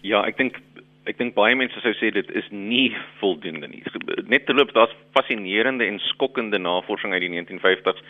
Ja, 0.02 0.24
ek 0.26 0.36
dink 0.36 0.60
ek 1.04 1.18
dink 1.18 1.34
baie 1.34 1.56
mense 1.56 1.80
sou 1.80 1.92
sê 1.94 2.12
dit 2.12 2.30
is 2.30 2.46
nie 2.50 2.94
voldoende 3.20 3.68
nie. 3.68 3.82
Net 4.26 4.46
terloops, 4.46 4.72
daar's 4.72 4.94
fascinerende 5.12 5.84
en 5.86 5.98
skokkende 5.98 6.58
navorsing 6.58 7.12
uit 7.12 7.20
die 7.20 7.30
1950s 7.30 8.02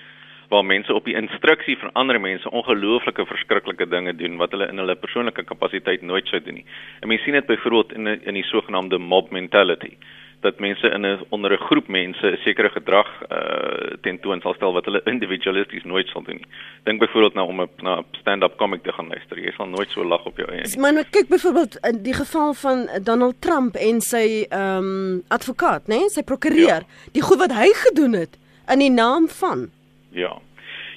waar 0.52 0.64
mense 0.64 0.94
op 0.94 1.04
die 1.08 1.16
instruksie 1.16 1.78
van 1.80 1.92
ander 1.92 2.20
mense 2.20 2.50
ongelooflike 2.50 3.26
verskriklike 3.26 3.88
dinge 3.88 4.12
doen 4.16 4.36
wat 4.40 4.52
hulle 4.52 4.68
in 4.68 4.82
hulle 4.82 4.96
persoonlike 5.04 5.44
kapasiteit 5.48 6.02
nooit 6.02 6.28
sou 6.28 6.40
doen 6.44 6.60
nie. 6.60 6.66
En 7.00 7.08
mense 7.08 7.24
sien 7.24 7.38
dit 7.38 7.46
byvoorbeeld 7.46 7.92
in 7.92 8.10
in 8.12 8.36
die 8.40 8.48
sogenaamde 8.50 8.98
mob 8.98 9.30
mentality 9.30 9.96
dat 10.42 10.58
mense 10.58 10.86
in 10.90 11.06
'n 11.06 11.18
onder 11.28 11.52
'n 11.52 11.64
groep 11.68 11.88
mense 11.88 12.26
'n 12.26 12.38
sekere 12.44 12.68
gedrag 12.68 13.08
uh 13.30 13.96
tentoon 14.00 14.40
sal 14.40 14.54
stel 14.54 14.72
wat 14.72 14.84
hulle 14.84 15.02
individualisties 15.14 15.84
nooit 15.84 16.08
sal 16.08 16.22
doen 16.22 16.36
nie. 16.36 16.46
Dink 16.84 16.98
byvoorbeeld 17.00 17.34
nou 17.34 17.46
om 17.48 17.60
'n 17.60 17.68
na 17.76 18.02
stand-up 18.20 18.56
comic 18.56 18.82
te 18.82 18.92
gaan 18.92 19.08
luister. 19.08 19.38
Jy 19.38 19.52
sal 19.56 19.68
nooit 19.68 19.90
so 19.90 20.04
lag 20.04 20.24
op 20.24 20.36
jou 20.36 20.48
eie. 20.50 20.78
Maar 20.78 20.92
nou 20.92 21.04
kyk 21.10 21.28
byvoorbeeld 21.28 21.78
in 21.90 22.02
die 22.02 22.14
geval 22.14 22.54
van 22.54 22.88
Donald 23.02 23.40
Trump 23.40 23.74
en 23.74 24.00
sy 24.00 24.46
ehm 24.48 24.78
um, 24.78 25.22
advokaat, 25.28 25.86
né? 25.86 25.96
Nee? 25.96 26.08
Sy 26.08 26.22
prokureur, 26.22 26.82
ja. 26.82 27.10
die 27.12 27.22
goed 27.22 27.38
wat 27.38 27.52
hy 27.52 27.68
gedoen 27.86 28.12
het 28.12 28.38
in 28.72 28.78
die 28.78 28.90
naam 28.90 29.28
van 29.28 29.70
Ja. 30.12 30.38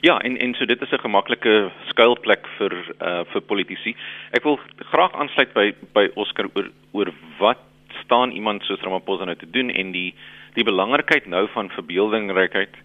Ja, 0.02 0.20
en 0.22 0.38
en 0.38 0.54
so 0.54 0.66
dit 0.66 0.82
is 0.82 0.92
'n 0.92 1.00
gemaklike 1.00 1.72
skuilplek 1.88 2.48
vir 2.58 2.74
uh 3.02 3.24
vir 3.32 3.42
politici. 3.42 3.96
Ek 4.32 4.44
wil 4.44 4.60
graag 4.92 5.14
aansluit 5.14 5.54
by 5.54 5.74
by 5.94 6.10
Oscar 6.16 6.46
oor 6.54 6.70
oor 6.92 7.12
wat 7.40 7.58
staan 8.04 8.32
iemand 8.32 8.64
soos 8.64 8.82
Ramaphosa 8.82 9.26
nou 9.26 9.36
te 9.36 9.50
doen 9.50 9.70
en 9.70 9.92
die 9.92 10.14
die 10.54 10.64
belangrikheid 10.64 11.26
nou 11.26 11.48
van 11.48 11.70
verbeeldingrykheid 11.70 12.76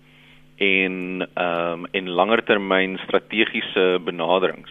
en 0.56 1.28
ehm 1.34 1.72
um, 1.72 1.86
en 1.90 2.08
langertermyn 2.08 2.98
strategiese 2.98 4.00
benaderings. 4.04 4.70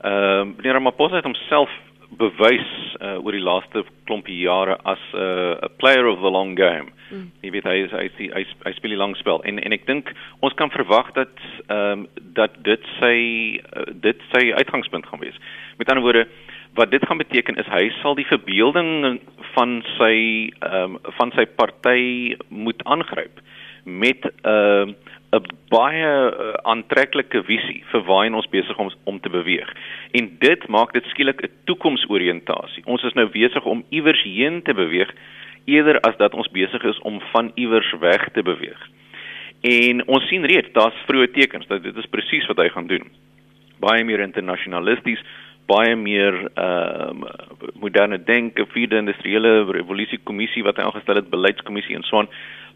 Ehm 0.00 0.40
um, 0.40 0.54
meneer 0.56 0.72
Ramaphosa 0.72 1.14
het 1.14 1.24
homself 1.24 1.70
bewys 2.18 2.66
uh, 3.00 3.18
oor 3.22 3.34
die 3.36 3.44
laaste 3.44 3.84
klompie 4.08 4.40
jare 4.42 4.76
as 4.84 5.02
'n 5.14 5.18
uh, 5.62 5.68
player 5.78 6.06
of 6.06 6.20
the 6.20 6.30
long 6.30 6.56
game. 6.56 6.90
Mm. 7.10 7.30
Jy 7.42 7.50
weet 7.50 7.64
hy 7.64 7.76
is, 7.84 7.90
hy 7.90 8.10
hy 8.18 8.28
hy, 8.34 8.44
hy 8.66 8.72
speel 8.72 8.94
die 8.94 9.00
lang 9.00 9.16
spel 9.16 9.42
en 9.42 9.58
en 9.58 9.72
ek 9.72 9.86
dink 9.86 10.12
ons 10.40 10.54
kan 10.54 10.70
verwag 10.70 11.12
dat 11.14 11.34
ehm 11.68 12.06
um, 12.06 12.06
dat 12.34 12.54
dit 12.62 12.82
sy 12.98 13.16
uh, 13.76 13.86
dit 13.94 14.18
sy 14.34 14.52
uitgangspunt 14.52 15.06
gaan 15.06 15.22
wees. 15.22 15.38
Met 15.78 15.88
ander 15.88 16.02
woorde 16.02 16.26
wat 16.74 16.90
dit 16.90 17.06
gaan 17.06 17.18
beteken 17.18 17.58
is 17.58 17.66
hy 17.66 17.90
sal 18.02 18.14
die 18.14 18.26
verbeelding 18.26 19.20
van 19.54 19.82
sy 19.98 20.50
ehm 20.60 20.96
um, 20.96 20.98
van 21.18 21.32
sy 21.34 21.46
party 21.46 22.36
moet 22.48 22.82
aangryp 22.84 23.40
met 23.84 24.24
'n 24.24 24.48
uh, 24.50 24.94
'n 25.30 25.46
baie 25.70 26.10
aantreklike 26.66 27.42
visie 27.46 27.84
vir 27.92 28.02
waarheen 28.02 28.34
ons 28.34 28.48
besig 28.50 28.78
om 28.78 28.90
om 29.04 29.20
te 29.20 29.30
beweeg. 29.30 29.68
En 30.12 30.30
dit 30.38 30.68
maak 30.68 30.92
dit 30.92 31.04
skielik 31.04 31.42
'n 31.42 31.50
toekomsoriëntasie. 31.64 32.82
Ons 32.86 33.02
is 33.02 33.12
nou 33.12 33.28
besig 33.28 33.64
om 33.64 33.84
iewers 33.88 34.22
heen 34.22 34.62
te 34.62 34.74
beweeg 34.74 35.10
eerder 35.64 36.00
as 36.00 36.16
dat 36.16 36.34
ons 36.34 36.50
besig 36.50 36.82
is 36.82 36.98
om 36.98 37.20
van 37.32 37.52
iewers 37.54 37.92
weg 38.00 38.28
te 38.32 38.42
beweeg. 38.42 38.88
En 39.60 40.06
ons 40.06 40.26
sien 40.28 40.44
reeds 40.44 40.72
daar's 40.72 41.04
vroeë 41.06 41.32
tekens 41.32 41.66
dat 41.66 41.82
dit 41.82 41.96
is 41.96 42.06
presies 42.10 42.46
wat 42.46 42.56
hy 42.56 42.68
gaan 42.68 42.86
doen. 42.86 43.10
Baie 43.78 44.04
meer 44.04 44.20
internasionalisties, 44.20 45.20
baie 45.66 45.96
meer 45.96 46.50
ehm 46.54 47.22
uh, 47.22 47.30
moderne 47.74 48.24
denke, 48.24 48.66
vierde 48.66 48.96
industriële 48.96 49.72
revolusie 49.72 50.18
kommissie 50.24 50.62
wat 50.62 50.76
hy 50.76 50.82
aangestel 50.82 51.14
het, 51.14 51.30
beleidskommissie 51.30 51.94
en 51.94 52.02
so 52.02 52.18
aan, 52.18 52.28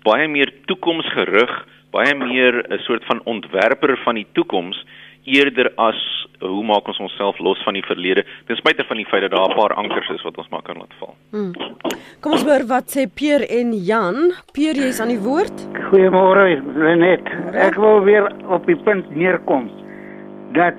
baie 0.03 0.29
meer 0.29 0.53
toekomsgerig 0.67 1.65
baie 1.95 2.15
meer 2.15 2.55
'n 2.69 2.79
soort 2.79 3.05
van 3.05 3.21
ontwerper 3.25 3.99
van 4.05 4.15
die 4.15 4.27
toekoms 4.33 4.85
eerder 5.25 5.73
as 5.77 6.01
hoe 6.41 6.65
maak 6.65 6.89
ons 6.89 7.01
onsself 7.01 7.39
los 7.39 7.61
van 7.65 7.75
die 7.75 7.85
verlede 7.87 8.25
ten 8.47 8.57
spyte 8.57 8.85
van 8.89 9.01
die 9.01 9.07
feit 9.09 9.23
dat 9.23 9.31
daar 9.31 9.51
'n 9.51 9.57
paar 9.57 9.75
ankers 9.75 10.09
is 10.11 10.23
wat 10.23 10.37
ons 10.39 10.49
maar 10.49 10.63
kan 10.63 10.77
laat 10.77 10.95
val. 10.99 11.15
Hmm. 11.31 11.53
Kom 12.21 12.33
ons 12.33 12.45
hoor 12.45 12.67
wat 12.67 12.87
sê 12.95 13.07
Pier 13.15 13.41
en 13.51 13.73
Jan. 13.73 14.33
Pier, 14.53 14.75
jy's 14.75 15.01
aan 15.01 15.09
die 15.09 15.21
woord. 15.21 15.57
Goeiemôre, 15.91 16.63
Lenet. 16.77 17.27
Ek 17.53 17.75
wil 17.75 18.05
weer 18.05 18.33
op 18.49 18.67
die 18.67 18.77
punt 18.77 19.17
neerkom 19.17 19.71
dat 20.53 20.75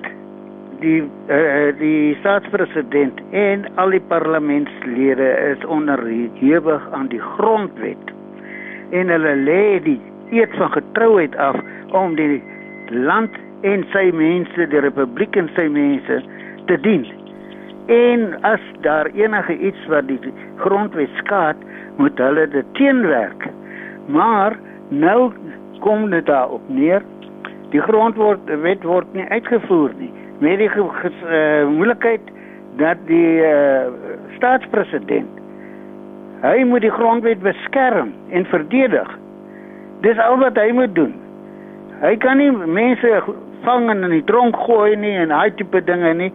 die 0.80 1.02
uh, 1.28 1.72
die 1.78 2.16
staatspresident 2.20 3.20
en 3.30 3.64
al 3.76 3.90
die 3.90 4.02
parlementslede 4.10 5.28
is 5.52 5.64
onderhewig 5.64 6.90
aan 6.92 7.08
die 7.08 7.20
grondwet 7.20 8.12
en 8.90 9.08
hulle 9.08 9.34
lê 9.46 9.62
die 9.86 10.00
eet 10.30 10.52
van 10.60 10.70
getrouheid 10.74 11.36
af 11.36 11.56
om 11.96 12.14
die 12.18 12.42
land 12.90 13.34
en 13.62 13.84
sy 13.92 14.10
mense, 14.12 14.68
die 14.72 14.82
republiek 14.84 15.36
en 15.36 15.48
sy 15.56 15.68
mense 15.72 16.20
te 16.66 16.78
dien. 16.84 17.06
En 17.92 18.28
as 18.48 18.62
daar 18.84 19.10
enige 19.14 19.56
iets 19.58 19.86
wat 19.92 20.08
die 20.10 20.18
grondwet 20.62 21.12
skaad, 21.22 21.56
moet 21.96 22.18
hulle 22.18 22.48
dit 22.52 22.74
teenwerk. 22.78 23.46
Maar 24.06 24.58
nou 24.88 25.32
kom 25.80 26.10
dit 26.10 26.26
daarop 26.26 26.62
neer. 26.68 27.02
Die 27.70 27.80
grondwet 27.80 28.84
word 28.84 29.12
nie 29.14 29.26
uitgevoer 29.30 29.94
nie. 29.98 30.12
Met 30.38 30.58
die 30.58 30.70
uh, 30.70 31.66
moeilikheid 31.68 32.32
dat 32.76 33.00
die 33.08 33.40
uh, 33.40 33.88
staatspresident 34.36 35.36
hy 36.44 36.64
moet 36.68 36.84
die 36.84 36.92
grondwet 36.92 37.40
beskerm 37.44 38.12
en 38.30 38.44
verdedig. 38.50 39.08
Dis 40.04 40.18
al 40.20 40.38
wat 40.42 40.58
hy 40.60 40.68
moet 40.76 40.92
doen. 40.94 41.14
Hy 42.02 42.12
kan 42.20 42.40
nie 42.40 42.50
mense 42.52 43.22
vang 43.66 43.90
en 43.90 44.06
in 44.06 44.14
die 44.14 44.24
tronk 44.30 44.56
gooi 44.66 44.96
nie 44.96 45.14
en 45.18 45.34
daai 45.34 45.50
tipe 45.58 45.82
dinge 45.84 46.14
nie. 46.14 46.32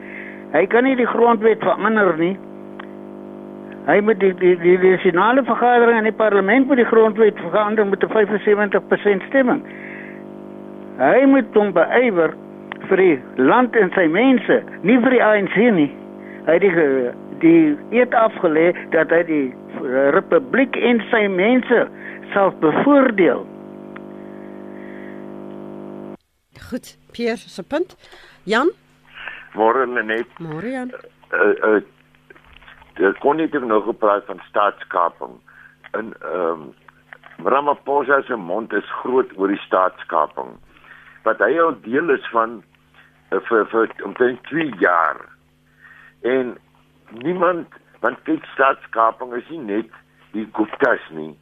Hy 0.52 0.66
kan 0.72 0.84
nie 0.84 0.98
die 1.00 1.08
grondwet 1.08 1.64
verander 1.64 2.14
nie. 2.20 2.36
Hy 3.88 3.98
moet 4.06 4.20
die 4.22 4.34
die 4.38 4.54
die, 4.62 4.76
die 4.78 4.94
nasionale 4.94 5.44
vergadering 5.48 5.98
en 5.98 6.10
die 6.10 6.20
parlement 6.20 6.68
moet 6.68 6.82
die 6.84 6.90
grondwet 6.92 7.40
verander 7.48 7.88
met 7.88 8.04
'n 8.04 8.12
75% 8.14 9.24
stemming. 9.30 9.64
Hy 11.00 11.26
moet 11.26 11.56
hom 11.58 11.74
beywer 11.74 12.36
vir 12.90 12.98
die 12.98 13.20
land 13.36 13.76
en 13.76 13.92
sy 13.96 14.08
mense, 14.08 14.62
nie 14.84 15.00
vir 15.00 15.10
die 15.10 15.24
ANC 15.24 15.56
nie. 15.74 15.92
Hy 16.46 16.54
het 16.54 16.62
die 16.62 17.12
die 17.42 17.78
eet 17.90 18.14
afgelê 18.14 18.72
dat 18.94 19.10
hy 19.10 19.24
die 19.26 19.54
republiek 20.14 20.76
en 20.76 21.02
sy 21.10 21.28
mense 21.28 21.88
sal 22.34 22.54
bevoordeel. 22.62 23.46
Goed, 26.70 26.94
Pierre 27.12 27.38
se 27.38 27.64
punt. 27.64 27.96
Jan? 28.44 28.70
Môre 29.54 29.86
net. 29.88 30.28
Môre 30.40 30.76
Jan. 30.78 30.94
Uh 31.32 31.56
uh 31.64 31.82
Ek 33.00 33.20
kon 33.24 33.40
net 33.40 33.54
nog 33.66 33.86
gepraat 33.88 34.26
van 34.26 34.42
staatskaping. 34.50 35.40
In 35.98 36.14
ehm 36.20 36.62
um, 36.62 36.74
Ramaphosa 37.44 38.22
se 38.22 38.36
mond 38.36 38.74
is 38.74 38.90
groot 39.02 39.32
oor 39.38 39.48
die 39.48 39.62
staatskaping. 39.66 40.52
Wat 41.24 41.40
hy 41.42 41.58
al 41.60 41.74
deel 41.82 42.10
is 42.14 42.28
van 42.32 42.60
uh, 43.32 43.40
vir 43.48 43.66
vir 43.72 43.96
omtrent 44.06 44.44
2 44.52 44.68
jaar. 44.84 45.24
En 46.22 46.58
niemand 47.24 47.80
want 48.04 48.22
kyk 48.28 48.46
staatskaping 48.54 49.34
is 49.40 49.50
nie 49.50 49.64
net 49.72 49.90
die 50.36 50.46
Guptas 50.54 51.08
nie. 51.10 51.34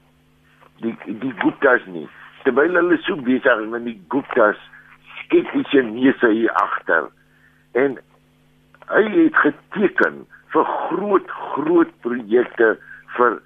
Die 0.80 0.95
die 1.05 1.34
Guptas 1.43 1.86
nie. 1.86 2.07
Terwyl 2.45 2.80
hulle 2.80 3.01
so 3.03 3.20
besig 3.28 3.65
is 3.65 3.72
met 3.74 3.86
die 3.89 3.99
Guptas 4.07 4.61
skeptiese 5.30 5.82
neuse 5.86 6.28
hier 6.34 6.52
agter. 6.58 7.10
En 7.78 7.98
hy 8.90 9.06
het 9.14 9.38
geteken 9.46 10.26
vir 10.54 10.66
groot 10.90 11.30
groot 11.54 11.92
projekte 12.02 12.74
vir 13.18 13.40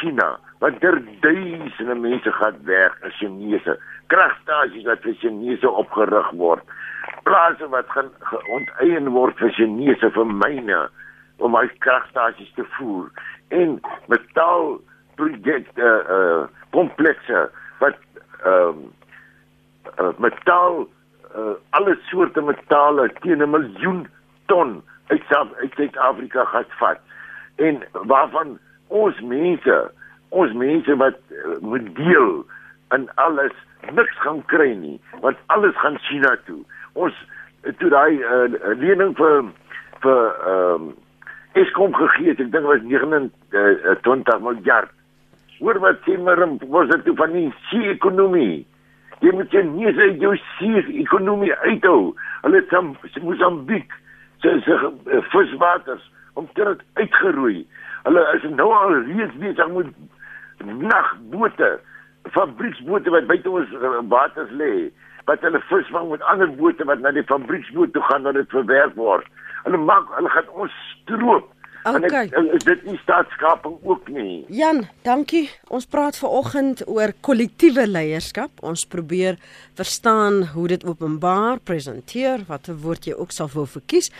China. 0.00 0.36
Want 0.64 0.80
daar 0.80 1.00
duisende 1.20 1.94
mense 1.94 2.32
gaan 2.32 2.56
werk 2.64 2.96
as 3.04 3.16
Chinese. 3.20 3.76
Kragstasies 4.08 4.86
wat 4.88 5.04
vir 5.04 5.18
Chinese 5.20 5.70
opgerig 5.70 6.30
word. 6.40 6.64
Plase 7.28 7.68
wat 7.68 7.90
gaan 7.92 8.10
onteien 8.56 9.12
word 9.12 9.36
vir 9.36 9.52
Chinese 9.52 10.10
vir 10.16 10.32
myne 10.32 10.86
om 11.44 11.52
my 11.52 11.66
kragstasies 11.84 12.52
te 12.56 12.64
voer 12.78 13.10
en 13.52 13.76
metaal 14.08 14.78
projekte 15.20 15.84
uh, 15.84 16.16
uh 16.16 16.44
komplekse 16.72 17.46
wat 17.80 18.00
ehm 18.44 18.68
um, 18.68 18.80
uh, 20.00 20.12
metaal 20.18 20.86
uh, 21.36 21.54
alle 21.70 21.96
soorte 22.10 22.42
metale 22.42 23.10
teen 23.20 23.42
'n 23.42 23.50
miljoen 23.50 24.06
ton 24.46 24.82
uit 25.06 25.22
Suid-Afrika 25.74 26.44
gasvat. 26.44 26.98
En 27.56 27.82
waarvan 27.92 28.58
ons 28.88 29.20
mense, 29.20 29.90
ons 30.28 30.52
mense 30.52 30.96
wat 30.96 31.18
uh, 31.30 31.58
moet 31.60 31.96
deel 31.96 32.44
in 32.94 33.08
alles 33.14 33.52
niks 33.92 34.18
gaan 34.18 34.44
kry 34.44 34.72
nie, 34.74 35.00
want 35.20 35.36
alles 35.46 35.76
gaan 35.76 35.98
China 35.98 36.36
toe. 36.44 36.62
Ons 36.92 37.14
toe 37.78 37.90
daai 37.90 38.18
uh, 38.18 38.46
lening 38.78 39.16
vir 39.16 39.42
vir 40.00 40.22
ehm 40.46 40.74
um, 40.74 40.94
Eskom 41.56 41.94
gegee 41.96 42.28
het. 42.28 42.40
Ek 42.40 42.50
dink 42.52 42.66
was 42.68 42.82
29 42.84 44.40
miljard. 44.44 44.90
Hoor 45.56 45.78
wat 45.80 46.02
sê 46.04 46.18
maar 46.20 46.42
was 46.68 46.90
dit 46.92 47.06
van 47.16 47.32
die 47.32 47.48
see-ekonomie. 47.70 48.66
Jy 49.24 49.32
moet 49.32 49.54
jy 49.54 49.62
nie 49.64 49.92
sê 49.96 50.10
jy 50.20 50.34
see 50.58 50.82
ekonomie 51.02 51.54
uithou. 51.64 52.12
Hulle 52.44 52.60
het 52.60 53.22
Mosambiek 53.24 53.94
se 54.44 54.60
se 54.66 54.76
viswaters 55.32 56.04
om 56.34 56.48
dit 56.54 56.84
uitgeroei. 57.00 57.64
Hulle 58.04 58.22
is 58.36 58.44
nou 58.50 58.68
al 58.76 58.94
reeds 59.08 59.34
besig 59.40 59.72
met 59.72 59.88
nagbote, 60.64 61.70
fabrieksbote 62.34 63.10
wat 63.10 63.26
buite 63.26 63.50
ons 63.50 63.72
waters 64.12 64.52
lê, 64.60 64.88
wat 65.26 65.42
hulle 65.46 65.60
visvang 65.70 66.10
met 66.12 66.22
ander 66.32 66.52
bote 66.60 66.84
wat 66.84 67.00
na 67.00 67.14
die 67.16 67.24
fabrieksboot 67.26 67.92
toe 67.92 68.04
gaan 68.10 68.28
waar 68.28 68.36
dit 68.36 68.52
verwerk 68.52 68.94
word. 69.00 69.26
Hulle 69.64 69.80
maak 69.82 70.12
hulle 70.18 70.30
gaan 70.30 70.52
ons 70.54 70.76
stroop 70.92 71.48
Okay. 71.86 72.28
En 72.34 72.48
is 72.50 72.64
dit 72.66 72.80
nie 72.84 72.96
staatskaping 72.98 73.76
ook 73.86 74.08
nie? 74.10 74.44
Jan, 74.50 74.88
dankie. 75.06 75.44
Ons 75.70 75.86
praat 75.86 76.16
ver 76.18 76.32
oggend 76.34 76.82
oor 76.90 77.12
kollektiewe 77.22 77.84
leierskap. 77.86 78.50
Ons 78.66 78.82
probeer 78.90 79.38
verstaan 79.78 80.42
hoe 80.56 80.66
dit 80.74 80.86
openbaar 80.86 81.62
presenteer, 81.62 82.42
watter 82.48 82.74
woord 82.82 83.06
jy 83.06 83.14
ook 83.14 83.30
sal 83.34 83.50
wou 83.54 83.68
verkies 83.70 84.10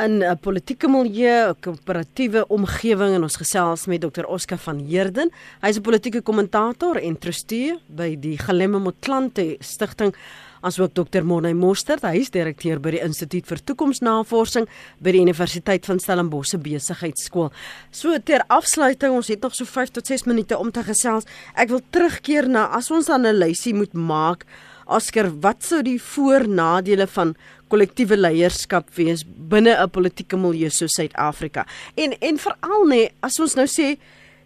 in 0.00 0.22
'n 0.24 0.38
politieke 0.38 0.88
milieu, 0.88 1.50
'n 1.50 1.60
koöperatiewe 1.60 2.46
omgewing 2.48 3.14
en 3.14 3.22
ons 3.22 3.36
gesels 3.36 3.86
met 3.86 4.00
Dr. 4.00 4.24
Oscar 4.24 4.58
van 4.58 4.78
Heerden. 4.78 5.30
Hy's 5.60 5.76
'n 5.76 5.82
politieke 5.82 6.22
kommentator 6.22 6.96
en 6.96 7.18
trustee 7.18 7.78
by 7.86 8.16
die 8.16 8.38
Galemme 8.38 8.78
Motlanthe 8.78 9.56
Stichting 9.58 10.14
asook 10.60 10.94
Dr. 10.94 11.24
Morney 11.24 11.54
Mostert, 11.56 12.04
hy 12.04 12.20
is 12.20 12.32
direkteur 12.32 12.80
by 12.82 12.92
die 12.94 13.02
Instituut 13.04 13.48
vir 13.48 13.60
Toekomsnavorsing 13.64 14.66
by 15.00 15.14
die 15.14 15.22
Universiteit 15.24 15.86
van 15.88 16.00
Stellenbosch 16.02 16.56
Besigheidsskool. 16.60 17.50
So 17.92 18.18
ter 18.24 18.44
afsluiting, 18.52 19.14
ons 19.16 19.30
het 19.32 19.42
nog 19.44 19.56
so 19.56 19.68
5 19.68 19.96
tot 19.96 20.10
6 20.10 20.26
minute 20.28 20.58
om 20.58 20.72
te 20.72 20.84
gesels. 20.84 21.28
Ek 21.56 21.72
wil 21.72 21.82
terugkeer 21.92 22.48
na 22.48 22.68
as 22.76 22.90
ons 22.90 23.08
lysie 23.08 23.74
moet 23.74 23.94
maak, 23.94 24.46
Oscar, 24.90 25.30
wat 25.42 25.62
sou 25.62 25.82
die 25.86 26.00
voordele 26.02 27.06
van 27.06 27.36
kollektiewe 27.70 28.16
leierskap 28.18 28.88
wees 28.96 29.22
binne 29.24 29.70
'n 29.70 29.90
politieke 29.90 30.36
milieu 30.36 30.70
so 30.70 30.86
Suid-Afrika? 30.86 31.64
En 31.96 32.12
en 32.20 32.38
veral 32.38 32.86
nê, 32.86 33.10
as 33.22 33.38
ons 33.38 33.54
nou 33.54 33.66
sê 33.66 33.98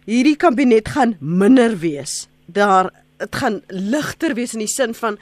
hierdie 0.05 0.37
kabinet 0.37 0.87
gaan 0.87 1.17
minder 1.19 1.75
wees. 1.79 2.27
Daar 2.47 2.91
dit 3.17 3.35
gaan 3.35 3.61
ligter 3.69 4.35
wees 4.35 4.53
in 4.53 4.59
die 4.59 4.71
sin 4.71 4.93
van 4.93 5.17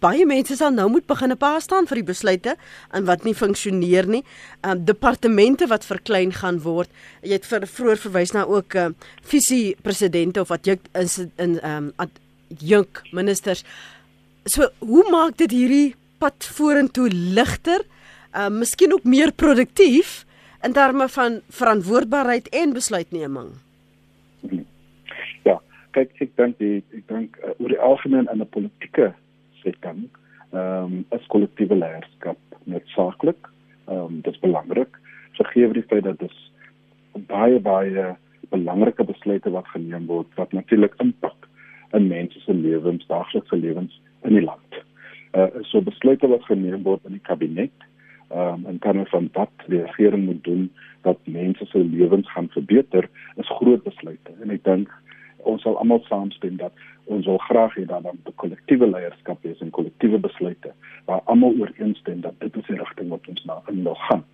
baie 0.00 0.26
mense 0.26 0.56
sal 0.56 0.72
nou 0.74 0.88
moet 0.90 1.06
begin 1.06 1.32
'n 1.32 1.36
paar 1.36 1.60
staan 1.60 1.86
vir 1.86 2.00
die 2.00 2.10
besluite 2.12 2.56
en 2.92 3.04
wat 3.04 3.24
nie 3.24 3.34
funksioneer 3.34 4.06
nie. 4.06 4.24
Um 4.62 4.84
departemente 4.84 5.66
wat 5.66 5.84
verklein 5.84 6.32
gaan 6.32 6.60
word. 6.60 6.88
Jy 7.22 7.32
het 7.32 7.46
vir 7.46 7.66
vroeër 7.66 7.98
verwys 7.98 8.32
na 8.32 8.44
ook 8.44 8.74
uh, 8.74 8.88
visie 9.22 9.76
presidente 9.82 10.40
of 10.40 10.48
wat 10.48 10.66
jy 10.66 10.78
is 10.94 11.18
in 11.38 11.60
um 11.64 11.92
junk 12.58 13.02
ministers. 13.12 13.64
So 14.44 14.68
hoe 14.78 15.10
maak 15.10 15.36
dit 15.36 15.50
hierdie 15.50 15.94
pad 16.18 16.44
vorentoe 16.44 17.08
ligter? 17.10 17.80
Um 18.34 18.58
miskien 18.58 18.92
ook 18.92 19.04
meer 19.04 19.32
produktief 19.32 20.24
in 20.62 20.72
terme 20.72 21.08
van 21.08 21.40
verantwoordbaarheid 21.48 22.48
en 22.48 22.72
besluitneming. 22.72 23.48
Ja, 25.42 25.60
kyk 25.90 26.12
ek 26.20 26.36
dink 26.36 26.60
ek 26.60 27.06
dink 27.08 27.38
uh, 27.40 27.54
oor 27.58 27.72
die 27.72 27.80
algemeen 27.80 28.28
in 28.32 28.40
'n 28.40 28.48
politieke 28.48 29.14
setting 29.62 30.08
ehm 30.50 30.84
um, 30.84 31.04
is 31.16 31.26
kollektiewe 31.30 31.76
leierskap 31.78 32.38
noodsaaklik. 32.64 33.48
Ehm 33.86 33.98
um, 33.98 34.20
dit 34.20 34.34
is 34.34 34.40
belangrik. 34.40 34.98
Vergeef 35.38 35.72
die 35.72 35.86
feit 35.92 36.04
dat 36.04 36.18
dit 36.18 37.26
baie 37.30 37.60
baie 37.60 38.16
belangrike 38.50 39.04
besluite 39.04 39.50
wat 39.50 39.68
geneem 39.74 40.06
word 40.06 40.34
wat 40.34 40.52
natuurlik 40.52 40.94
impak 40.98 41.46
in 41.92 42.06
mense 42.08 42.40
se 42.40 42.54
lewens, 42.54 43.06
daaglikse 43.06 43.56
lewens 43.56 44.00
in 44.22 44.34
die 44.34 44.44
land. 44.44 44.82
Uh 45.32 45.62
so 45.70 45.82
besluite 45.82 46.28
wat 46.28 46.44
geneem 46.50 46.82
word 46.82 47.06
in 47.06 47.18
die 47.18 47.26
kabinet 47.30 47.86
ehm 48.30 48.54
um, 48.54 48.66
en 48.66 48.78
kan 48.78 49.06
van 49.06 49.28
wat 49.32 49.66
die 49.66 49.82
regering 49.82 50.24
moet 50.24 50.44
doen 50.44 50.70
wat 51.02 51.18
mense 51.24 51.66
se 51.66 51.78
lewens 51.78 52.32
gaan 52.32 52.48
verbeter 52.48 53.08
is 53.36 53.48
groot 53.58 53.82
besluite 53.82 54.34
en 54.42 54.50
ek 54.54 54.64
dink 54.64 54.92
ons 55.42 55.62
sal 55.62 55.78
almal 55.78 56.02
saamstem 56.08 56.56
dat 56.56 56.72
ons 57.04 57.26
wil 57.26 57.38
graag 57.38 57.74
hê 57.74 57.84
dat 57.86 58.02
dan 58.02 58.18
'n 58.26 58.34
kollektiewe 58.34 58.86
leierskap 58.90 59.44
is 59.44 59.60
en 59.60 59.70
kollektiewe 59.70 60.18
besluite 60.18 60.72
waar 61.04 61.20
almal 61.24 61.54
ooreenstem 61.60 62.20
dat 62.20 62.34
dit 62.40 62.56
is 62.56 62.66
die 62.66 62.76
rigting 62.76 63.08
wat 63.08 63.28
ons 63.28 63.44
na 63.44 63.62
in 63.68 63.82
wil 63.82 63.94
gaan. 63.94 64.24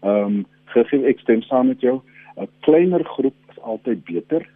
Ehm 0.00 0.24
um, 0.24 0.46
gegee 0.64 1.06
ek 1.06 1.20
stem 1.20 1.42
saam 1.42 1.66
met 1.66 1.80
jou, 1.80 2.00
'n 2.36 2.48
kleiner 2.60 3.04
groep 3.04 3.34
is 3.50 3.58
altyd 3.60 4.04
beter. 4.04 4.48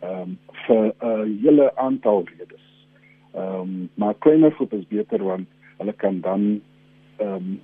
Ehm 0.00 0.20
um, 0.20 0.38
vir 0.66 0.84
'n 0.86 0.92
uh, 1.06 1.42
hele 1.42 1.76
aantal 1.76 2.24
redes. 2.24 2.64
Ehm 3.34 3.60
um, 3.60 3.88
maar 3.94 4.14
kleiner 4.14 4.50
groep 4.50 4.72
is 4.72 4.86
beter 4.86 5.24
want 5.24 5.48
hulle 5.78 5.92
kan 5.92 6.20
dan 6.20 6.60
ehm 7.16 7.34
um, 7.34 7.60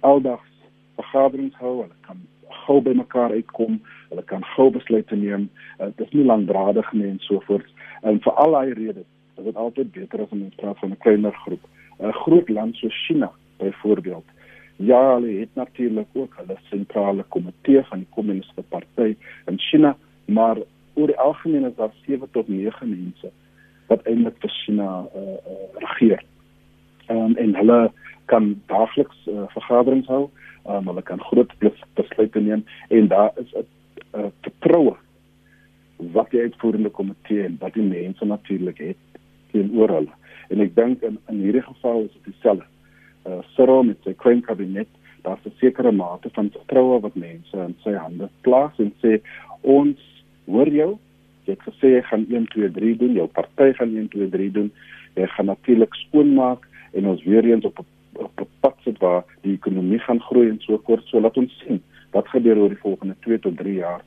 aldags 0.00 0.48
vergaderings 0.96 1.54
hou, 1.54 1.80
hulle 1.82 1.98
kan 2.00 2.20
gou 2.66 2.80
by 2.80 2.94
mekaar 2.96 3.30
uitkom, 3.30 3.80
hulle 4.10 4.24
kan 4.26 4.44
gou 4.54 4.70
besluite 4.74 5.16
neem. 5.16 5.48
Uh, 5.78 5.90
dit 5.96 6.06
is 6.06 6.12
nie 6.18 6.26
lankdradig 6.26 6.92
nie 6.92 7.08
en 7.08 7.18
so 7.26 7.42
voort. 7.46 7.66
En 8.02 8.20
vir 8.24 8.32
al 8.44 8.56
daai 8.56 8.72
redes 8.72 9.06
is 9.38 9.44
dit 9.46 9.56
altyd 9.56 9.92
beter 9.92 10.24
as 10.24 10.34
om 10.34 10.42
te 10.48 10.62
praat 10.62 10.78
van 10.82 10.90
'n 10.90 11.02
kleiner 11.04 11.34
groep. 11.44 11.64
'n 12.00 12.12
Groot 12.12 12.48
land 12.48 12.76
soos 12.76 13.06
China 13.06 13.30
byvoorbeeld. 13.58 14.24
Ja, 14.76 15.14
hulle 15.14 15.40
het 15.40 15.54
natuurlik 15.54 16.08
ook 16.12 16.36
hulle 16.36 16.56
sentrale 16.68 17.24
komitee 17.28 17.82
van 17.82 17.98
die 17.98 18.08
Kommuniste 18.10 18.62
Party 18.68 19.16
in 19.46 19.58
China, 19.58 19.96
maar 20.24 20.56
oor 20.94 21.06
die 21.06 21.18
algemeen 21.18 21.64
is 21.64 21.74
daar 21.76 21.92
7 22.06 22.30
tot 22.30 22.48
9 22.48 22.88
mense 22.88 23.30
wat 23.86 24.06
eintlik 24.06 24.36
vir 24.38 24.50
China 24.50 25.06
uh, 25.16 25.20
uh, 25.20 25.80
regeer. 25.82 26.22
Um, 27.08 27.36
en 27.36 27.54
hulle 27.54 27.92
kan 28.24 28.62
daagliks 28.66 29.26
uh, 29.26 29.44
vergaderings 29.54 30.06
hou 30.06 30.30
um, 30.68 30.86
hulle 30.86 31.02
kan 31.02 31.20
groot 31.30 31.52
besluite 31.94 32.40
neem 32.40 32.64
en 32.88 33.08
daar 33.08 33.32
is 33.42 33.52
'n 33.54 33.66
uh, 34.14 34.30
vertroue 34.42 34.96
wat 36.14 36.30
die 36.30 36.40
uitvoerende 36.40 36.88
komitee 36.88 37.44
en 37.44 37.56
wat 37.60 37.74
die 37.76 37.84
mense 37.84 38.24
natuurlik 38.24 38.78
het 38.78 39.20
teenoor 39.52 39.92
hulle. 39.98 40.14
En 40.50 40.62
ek 40.64 40.74
dink 40.74 41.02
in 41.06 41.18
in 41.28 41.42
hierdie 41.44 41.64
geval 41.66 42.06
is 42.06 42.14
dit 42.16 42.32
dieselfde. 42.32 42.66
Uh 43.28 43.42
Cyril 43.54 43.84
met 43.90 44.00
sy 44.06 44.14
klein 44.16 44.40
kabinet, 44.46 44.88
daar's 45.22 45.44
'n 45.44 45.52
sekere 45.60 45.92
mate 45.92 46.30
van 46.32 46.50
vertroue 46.50 47.00
wat 47.00 47.14
mense 47.14 47.56
in 47.56 47.76
sy 47.84 47.92
hande 47.92 48.28
plaas 48.40 48.78
en 48.78 48.92
sê 49.02 49.20
ons 49.60 49.98
hoor 50.46 50.68
jou. 50.68 50.98
Jy 51.44 51.52
het 51.52 51.66
gesê 51.68 51.94
jy 51.96 52.02
gaan 52.02 52.26
1 52.30 52.46
2 52.54 52.70
3 52.70 52.96
doen, 52.96 53.14
jou 53.14 53.26
party 53.26 53.72
gaan 53.72 53.96
1 53.96 54.08
2 54.08 54.28
3 54.28 54.50
doen. 54.50 54.72
Jy 55.14 55.26
gaan 55.26 55.46
natuurlik 55.46 55.94
skoonmaak 55.94 56.66
en 56.92 57.06
ons 57.06 57.24
weer 57.24 57.44
eens 57.44 57.64
op 57.64 57.78
'n 57.78 57.86
op 58.12 58.40
'n 58.40 58.48
pad 58.60 58.76
sit 58.84 58.98
waar 58.98 59.24
die 59.42 59.52
ekonomie 59.52 59.98
gaan 59.98 60.20
groei 60.20 60.48
en 60.48 60.60
so 60.60 60.80
voort. 60.84 61.04
So 61.06 61.20
laat 61.20 61.36
ons 61.36 61.62
sien 61.66 61.82
wat 62.10 62.28
gebeur 62.28 62.58
oor 62.58 62.68
die 62.68 62.82
volgende 62.82 63.14
2 63.20 63.38
tot 63.38 63.56
3 63.56 63.74
jaar. 63.74 64.02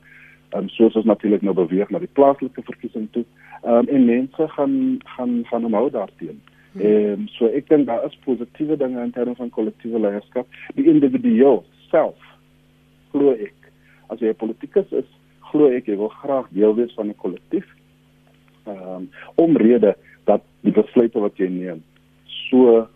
Ehm 0.49 0.63
um, 0.63 0.69
soos 0.69 0.95
ons 0.95 1.05
natuurlik 1.05 1.41
nou 1.41 1.55
beweeg 1.57 1.89
na 1.89 1.99
die 1.99 2.11
plaaslike 2.19 2.61
verkiesing 2.63 3.07
toe. 3.11 3.25
Ehm 3.63 3.73
um, 3.73 3.87
en 3.87 4.05
mense 4.05 4.47
gaan 4.55 4.75
gaan 5.15 5.41
gaan 5.45 5.65
omhou 5.65 5.89
daarteen. 5.91 6.41
Ehm 6.77 7.21
um, 7.21 7.27
so 7.37 7.47
ek 7.47 7.69
dink 7.69 7.87
daar 7.87 8.05
is 8.05 8.19
positiewe 8.25 8.77
dinge 8.77 9.01
in 9.03 9.11
terme 9.11 9.35
van 9.35 9.49
kollektiewe 9.49 9.99
leierskap. 9.99 10.47
Die 10.75 10.85
individu 10.85 11.61
self 11.89 12.17
glo 13.11 13.31
ek 13.31 13.71
as 14.09 14.19
jy 14.19 14.29
'n 14.29 14.41
politikus 14.41 14.91
is, 14.91 15.09
glo 15.51 15.69
ek 15.69 15.87
jy 15.87 15.97
wil 15.97 16.09
graag 16.09 16.47
deel 16.49 16.75
wees 16.75 16.93
van 16.93 17.09
'n 17.09 17.15
kollektief. 17.15 17.65
Ehm 18.65 18.95
um, 18.95 19.09
omrede 19.35 19.95
dat 20.25 20.41
die 20.61 20.71
besluite 20.71 21.19
wat 21.19 21.37
jy 21.37 21.49
neem 21.49 21.83
so 22.53 22.87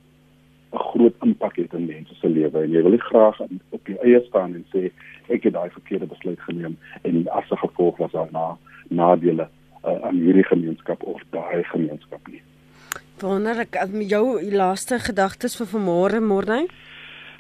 'n 0.74 0.78
groot 0.78 1.15
impak 1.24 1.55
het 1.55 1.74
in 1.74 1.86
mense 1.86 2.13
se 2.15 2.30
lewe 2.30 2.63
en 2.63 2.72
jy 2.72 2.82
wil 2.82 2.91
nie 2.91 3.07
graag 3.09 3.39
op 3.70 3.88
jou 3.88 3.97
eie 4.03 4.22
staan 4.28 4.53
en 4.53 4.65
sê 4.74 4.91
ek 5.30 5.43
het 5.43 5.53
daai 5.53 5.70
verkeerde 5.70 6.05
besluit 6.05 6.39
geneem 6.39 6.78
en 7.01 7.28
as 7.30 7.51
'n 7.51 7.63
gevolg 7.65 7.97
was 7.97 8.11
daar 8.11 8.32
na 8.32 8.57
nadele 8.89 9.47
uh, 9.86 10.01
aan 10.07 10.15
hierdie 10.15 10.45
gemeenskap 10.45 11.03
of 11.03 11.22
daai 11.32 11.63
gemeenskap 11.63 12.28
nie. 12.28 12.41
Wonderlik, 13.22 13.74
jou 14.09 14.41
laaste 14.51 14.99
gedagtes 14.99 15.57
vir 15.57 15.68
vanmôre 15.74 16.20
môre? 16.22 16.68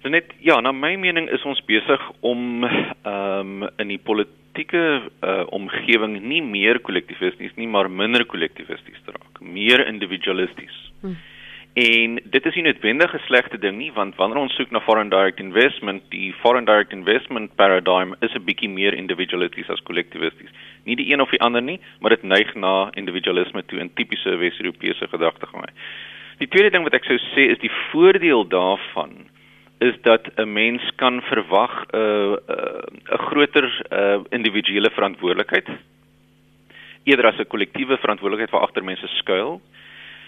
Net 0.07 0.31
ja, 0.39 0.61
na 0.61 0.71
my 0.71 0.95
mening 0.95 1.27
is 1.29 1.43
ons 1.45 1.61
besig 1.67 2.01
om 2.21 2.63
ehm 2.63 3.63
um, 3.63 3.69
in 3.77 3.87
die 3.87 3.99
politieke 3.99 4.83
uh, 5.21 5.43
omgewing 5.53 6.21
nie 6.23 6.41
meer 6.41 6.79
kollektivisties 6.79 7.53
nie, 7.55 7.67
maar 7.67 7.89
minder 7.89 8.25
kollektivisties 8.25 9.01
te 9.05 9.11
raak, 9.11 9.41
meer 9.41 9.83
individualisties. 9.87 10.77
Hmm. 11.01 11.17
En 11.77 12.15
dit 12.23 12.45
is 12.45 12.55
nie 12.55 12.63
noodwendig 12.63 13.13
'n 13.13 13.25
slegte 13.25 13.57
ding 13.57 13.77
nie, 13.77 13.91
want 13.93 14.15
wanneer 14.15 14.37
ons 14.37 14.55
soek 14.55 14.71
na 14.71 14.79
foreign 14.79 15.09
direct 15.09 15.39
investment, 15.39 16.01
die 16.09 16.33
foreign 16.33 16.65
direct 16.65 16.91
investment 16.91 17.55
paradigm 17.55 18.15
is 18.19 18.33
'n 18.33 18.43
bietjie 18.45 18.69
meer 18.69 18.93
individualisties 18.93 19.69
as 19.69 19.83
kollektivisties. 19.83 20.49
Nie 20.85 20.95
die 20.95 21.13
een 21.13 21.21
of 21.21 21.29
die 21.29 21.41
ander 21.41 21.61
nie, 21.61 21.79
maar 21.99 22.09
dit 22.09 22.23
neig 22.23 22.55
na 22.55 22.89
individualisme 22.93 23.65
toe 23.65 23.79
in 23.79 23.93
tipiese 23.93 24.37
Wes-Europese 24.37 25.07
gedagtegange. 25.07 25.69
Die 26.37 26.47
tweede 26.47 26.69
ding 26.69 26.83
wat 26.83 26.93
ek 26.93 27.03
sou 27.03 27.17
sê 27.17 27.51
is 27.51 27.59
die 27.59 27.71
voordeel 27.91 28.47
daarvan 28.47 29.11
is 29.79 29.93
dat 30.01 30.29
'n 30.37 30.53
mens 30.53 30.81
kan 30.95 31.21
verwag 31.21 31.85
'n 31.93 31.97
uh, 31.97 32.01
'n 32.01 32.39
uh, 32.49 33.13
'n 33.13 33.25
groter 33.29 33.85
uh, 33.91 34.23
individuele 34.29 34.89
verantwoordelikheid 34.89 35.67
eerder 37.03 37.25
as 37.25 37.37
'n 37.37 37.47
kollektiewe 37.47 37.97
verantwoordelikheid 37.97 38.49
waar 38.49 38.61
agter 38.61 38.83
mense 38.83 39.07
skuil. 39.07 39.61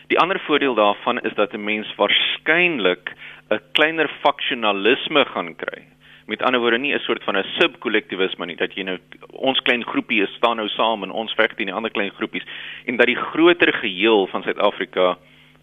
Die 0.09 0.17
ander 0.17 0.39
voordeel 0.39 0.73
daarvan 0.73 1.19
is 1.19 1.33
dat 1.33 1.53
'n 1.53 1.63
mens 1.63 1.95
waarskynlik 1.95 3.13
'n 3.49 3.61
kleiner 3.71 4.09
faksionalisme 4.21 5.25
gaan 5.25 5.55
kry. 5.55 5.83
Met 6.25 6.41
ander 6.41 6.59
woorde 6.59 6.77
nie 6.77 6.93
'n 6.93 6.99
soort 6.99 7.23
van 7.23 7.37
'n 7.37 7.45
subkollektivisme 7.59 8.45
nie 8.45 8.55
dat 8.55 8.73
jy 8.73 8.83
nou 8.83 8.97
ons 9.29 9.59
klein 9.59 9.83
groepie 9.83 10.21
is 10.21 10.33
staan 10.33 10.55
nou 10.55 10.67
saam 10.67 11.03
en 11.03 11.11
ons 11.11 11.33
veg 11.33 11.53
teen 11.55 11.65
die 11.65 11.75
ander 11.75 11.91
klein 11.91 12.11
groepies 12.11 12.45
en 12.85 12.97
dat 12.97 13.05
die 13.05 13.15
groter 13.15 13.73
geheel 13.73 14.27
van 14.27 14.43
Suid-Afrika 14.43 15.17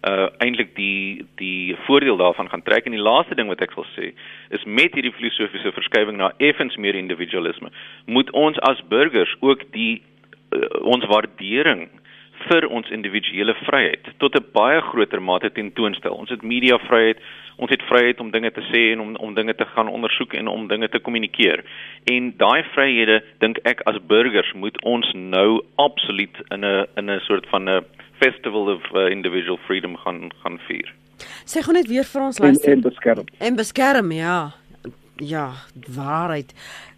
uh 0.07 0.27
eintlik 0.37 0.75
die 0.75 1.25
die 1.35 1.75
voordeel 1.75 2.17
daarvan 2.17 2.49
gaan 2.49 2.63
trek 2.63 2.85
en 2.85 2.91
die 2.91 3.07
laaste 3.09 3.35
ding 3.35 3.47
wat 3.47 3.61
ek 3.61 3.75
wil 3.75 3.85
sê 3.95 4.13
is 4.49 4.63
met 4.63 4.93
hierdie 4.93 5.11
filosofiese 5.11 5.71
verskywing 5.71 6.17
na 6.17 6.31
effens 6.37 6.75
meer 6.75 6.95
individualisme 6.95 7.69
moet 8.05 8.31
ons 8.31 8.59
as 8.59 8.87
burgers 8.87 9.35
ook 9.39 9.71
die 9.71 10.01
uh, 10.51 10.67
ons 10.81 11.05
waardering 11.05 11.89
vir 12.45 12.67
ons 12.67 12.89
individuele 12.93 13.55
vryheid 13.65 14.07
tot 14.17 14.35
'n 14.35 14.45
baie 14.53 14.81
groter 14.81 15.21
mate 15.21 15.49
tentoonstel. 15.51 16.13
Ons 16.13 16.29
het 16.29 16.41
media 16.41 16.77
vryheid, 16.77 17.17
ons 17.57 17.69
het 17.69 17.81
vryheid 17.81 18.19
om 18.19 18.31
dinge 18.31 18.51
te 18.51 18.61
sê 18.71 18.91
en 18.93 18.99
om 18.99 19.15
om 19.15 19.33
dinge 19.33 19.55
te 19.55 19.65
gaan 19.65 19.87
ondersoek 19.87 20.33
en 20.33 20.47
om 20.47 20.67
dinge 20.67 20.89
te 20.89 20.99
kommunikeer. 20.99 21.63
En 22.05 22.33
daai 22.37 22.63
vryhede 22.63 23.23
dink 23.39 23.57
ek 23.63 23.81
as 23.85 23.97
burgers 24.07 24.53
moet 24.53 24.83
ons 24.83 25.13
nou 25.13 25.61
absoluut 25.75 26.37
in 26.49 26.65
'n 26.65 26.85
in 26.95 27.09
'n 27.09 27.19
soort 27.19 27.45
van 27.49 27.69
'n 27.69 27.85
festival 28.19 28.73
of 28.75 28.81
uh, 28.93 29.09
individual 29.09 29.57
freedom 29.57 29.97
gaan 29.97 30.31
gaan 30.43 30.59
vier. 30.67 30.93
Sê 31.45 31.61
gou 31.63 31.73
net 31.73 31.87
weer 31.87 32.03
vir 32.03 32.21
ons 32.21 32.39
luister. 32.39 32.71
En, 32.71 32.77
en 32.77 32.89
beskerm. 32.89 33.25
En 33.39 33.55
beskerm, 33.55 34.11
ja. 34.11 34.53
Ja, 35.15 35.51
waarheid. 35.95 36.53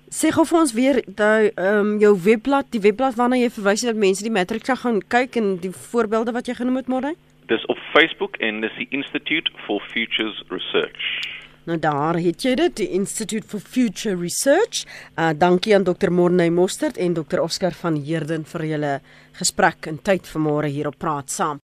Sê 0.10 0.32
gou 0.34 0.42
vir 0.50 0.58
ons 0.58 0.72
weer 0.74 0.98
daai 1.06 1.52
ehm 1.54 1.80
um, 1.80 1.90
jou 2.02 2.16
webblad, 2.26 2.66
die 2.74 2.82
webblad 2.82 3.14
waarna 3.18 3.38
jy 3.38 3.52
verwys 3.54 3.84
het 3.86 3.92
dat 3.92 4.00
mense 4.02 4.26
die 4.26 4.34
matriek 4.34 4.66
gaan 4.66 5.04
kyk 5.06 5.38
en 5.38 5.52
die 5.62 5.70
voorbeelde 5.70 6.34
wat 6.34 6.50
jy 6.50 6.56
genoem 6.58 6.80
het 6.82 6.90
môre? 6.90 7.12
Dis 7.52 7.66
op 7.70 7.78
Facebook 7.94 8.40
en 8.42 8.64
dis 8.66 8.74
die 8.82 8.88
Institute 8.90 9.54
for 9.68 9.86
Futures 9.94 10.42
Research. 10.50 11.06
Nou 11.70 11.78
daar 11.78 12.18
het 12.18 12.42
jy 12.42 12.56
dit, 12.58 12.76
die 12.82 12.90
Institute 12.98 13.46
for 13.46 13.62
Future 13.62 14.18
Research. 14.18 14.82
Uh 15.14 15.30
dankie 15.38 15.76
aan 15.78 15.86
Dr. 15.86 16.10
Morney 16.10 16.50
Mostert 16.50 16.98
en 16.98 17.14
Dr. 17.14 17.44
Oscar 17.46 17.78
van 17.78 18.02
Heerden 18.02 18.50
vir 18.50 18.66
julle 18.66 18.94
gesprek 19.38 19.86
en 19.94 20.02
tyd 20.02 20.26
vanmôre 20.26 20.74
hier 20.74 20.90
op 20.90 20.98
Praat 20.98 21.30
Saam. 21.30 21.62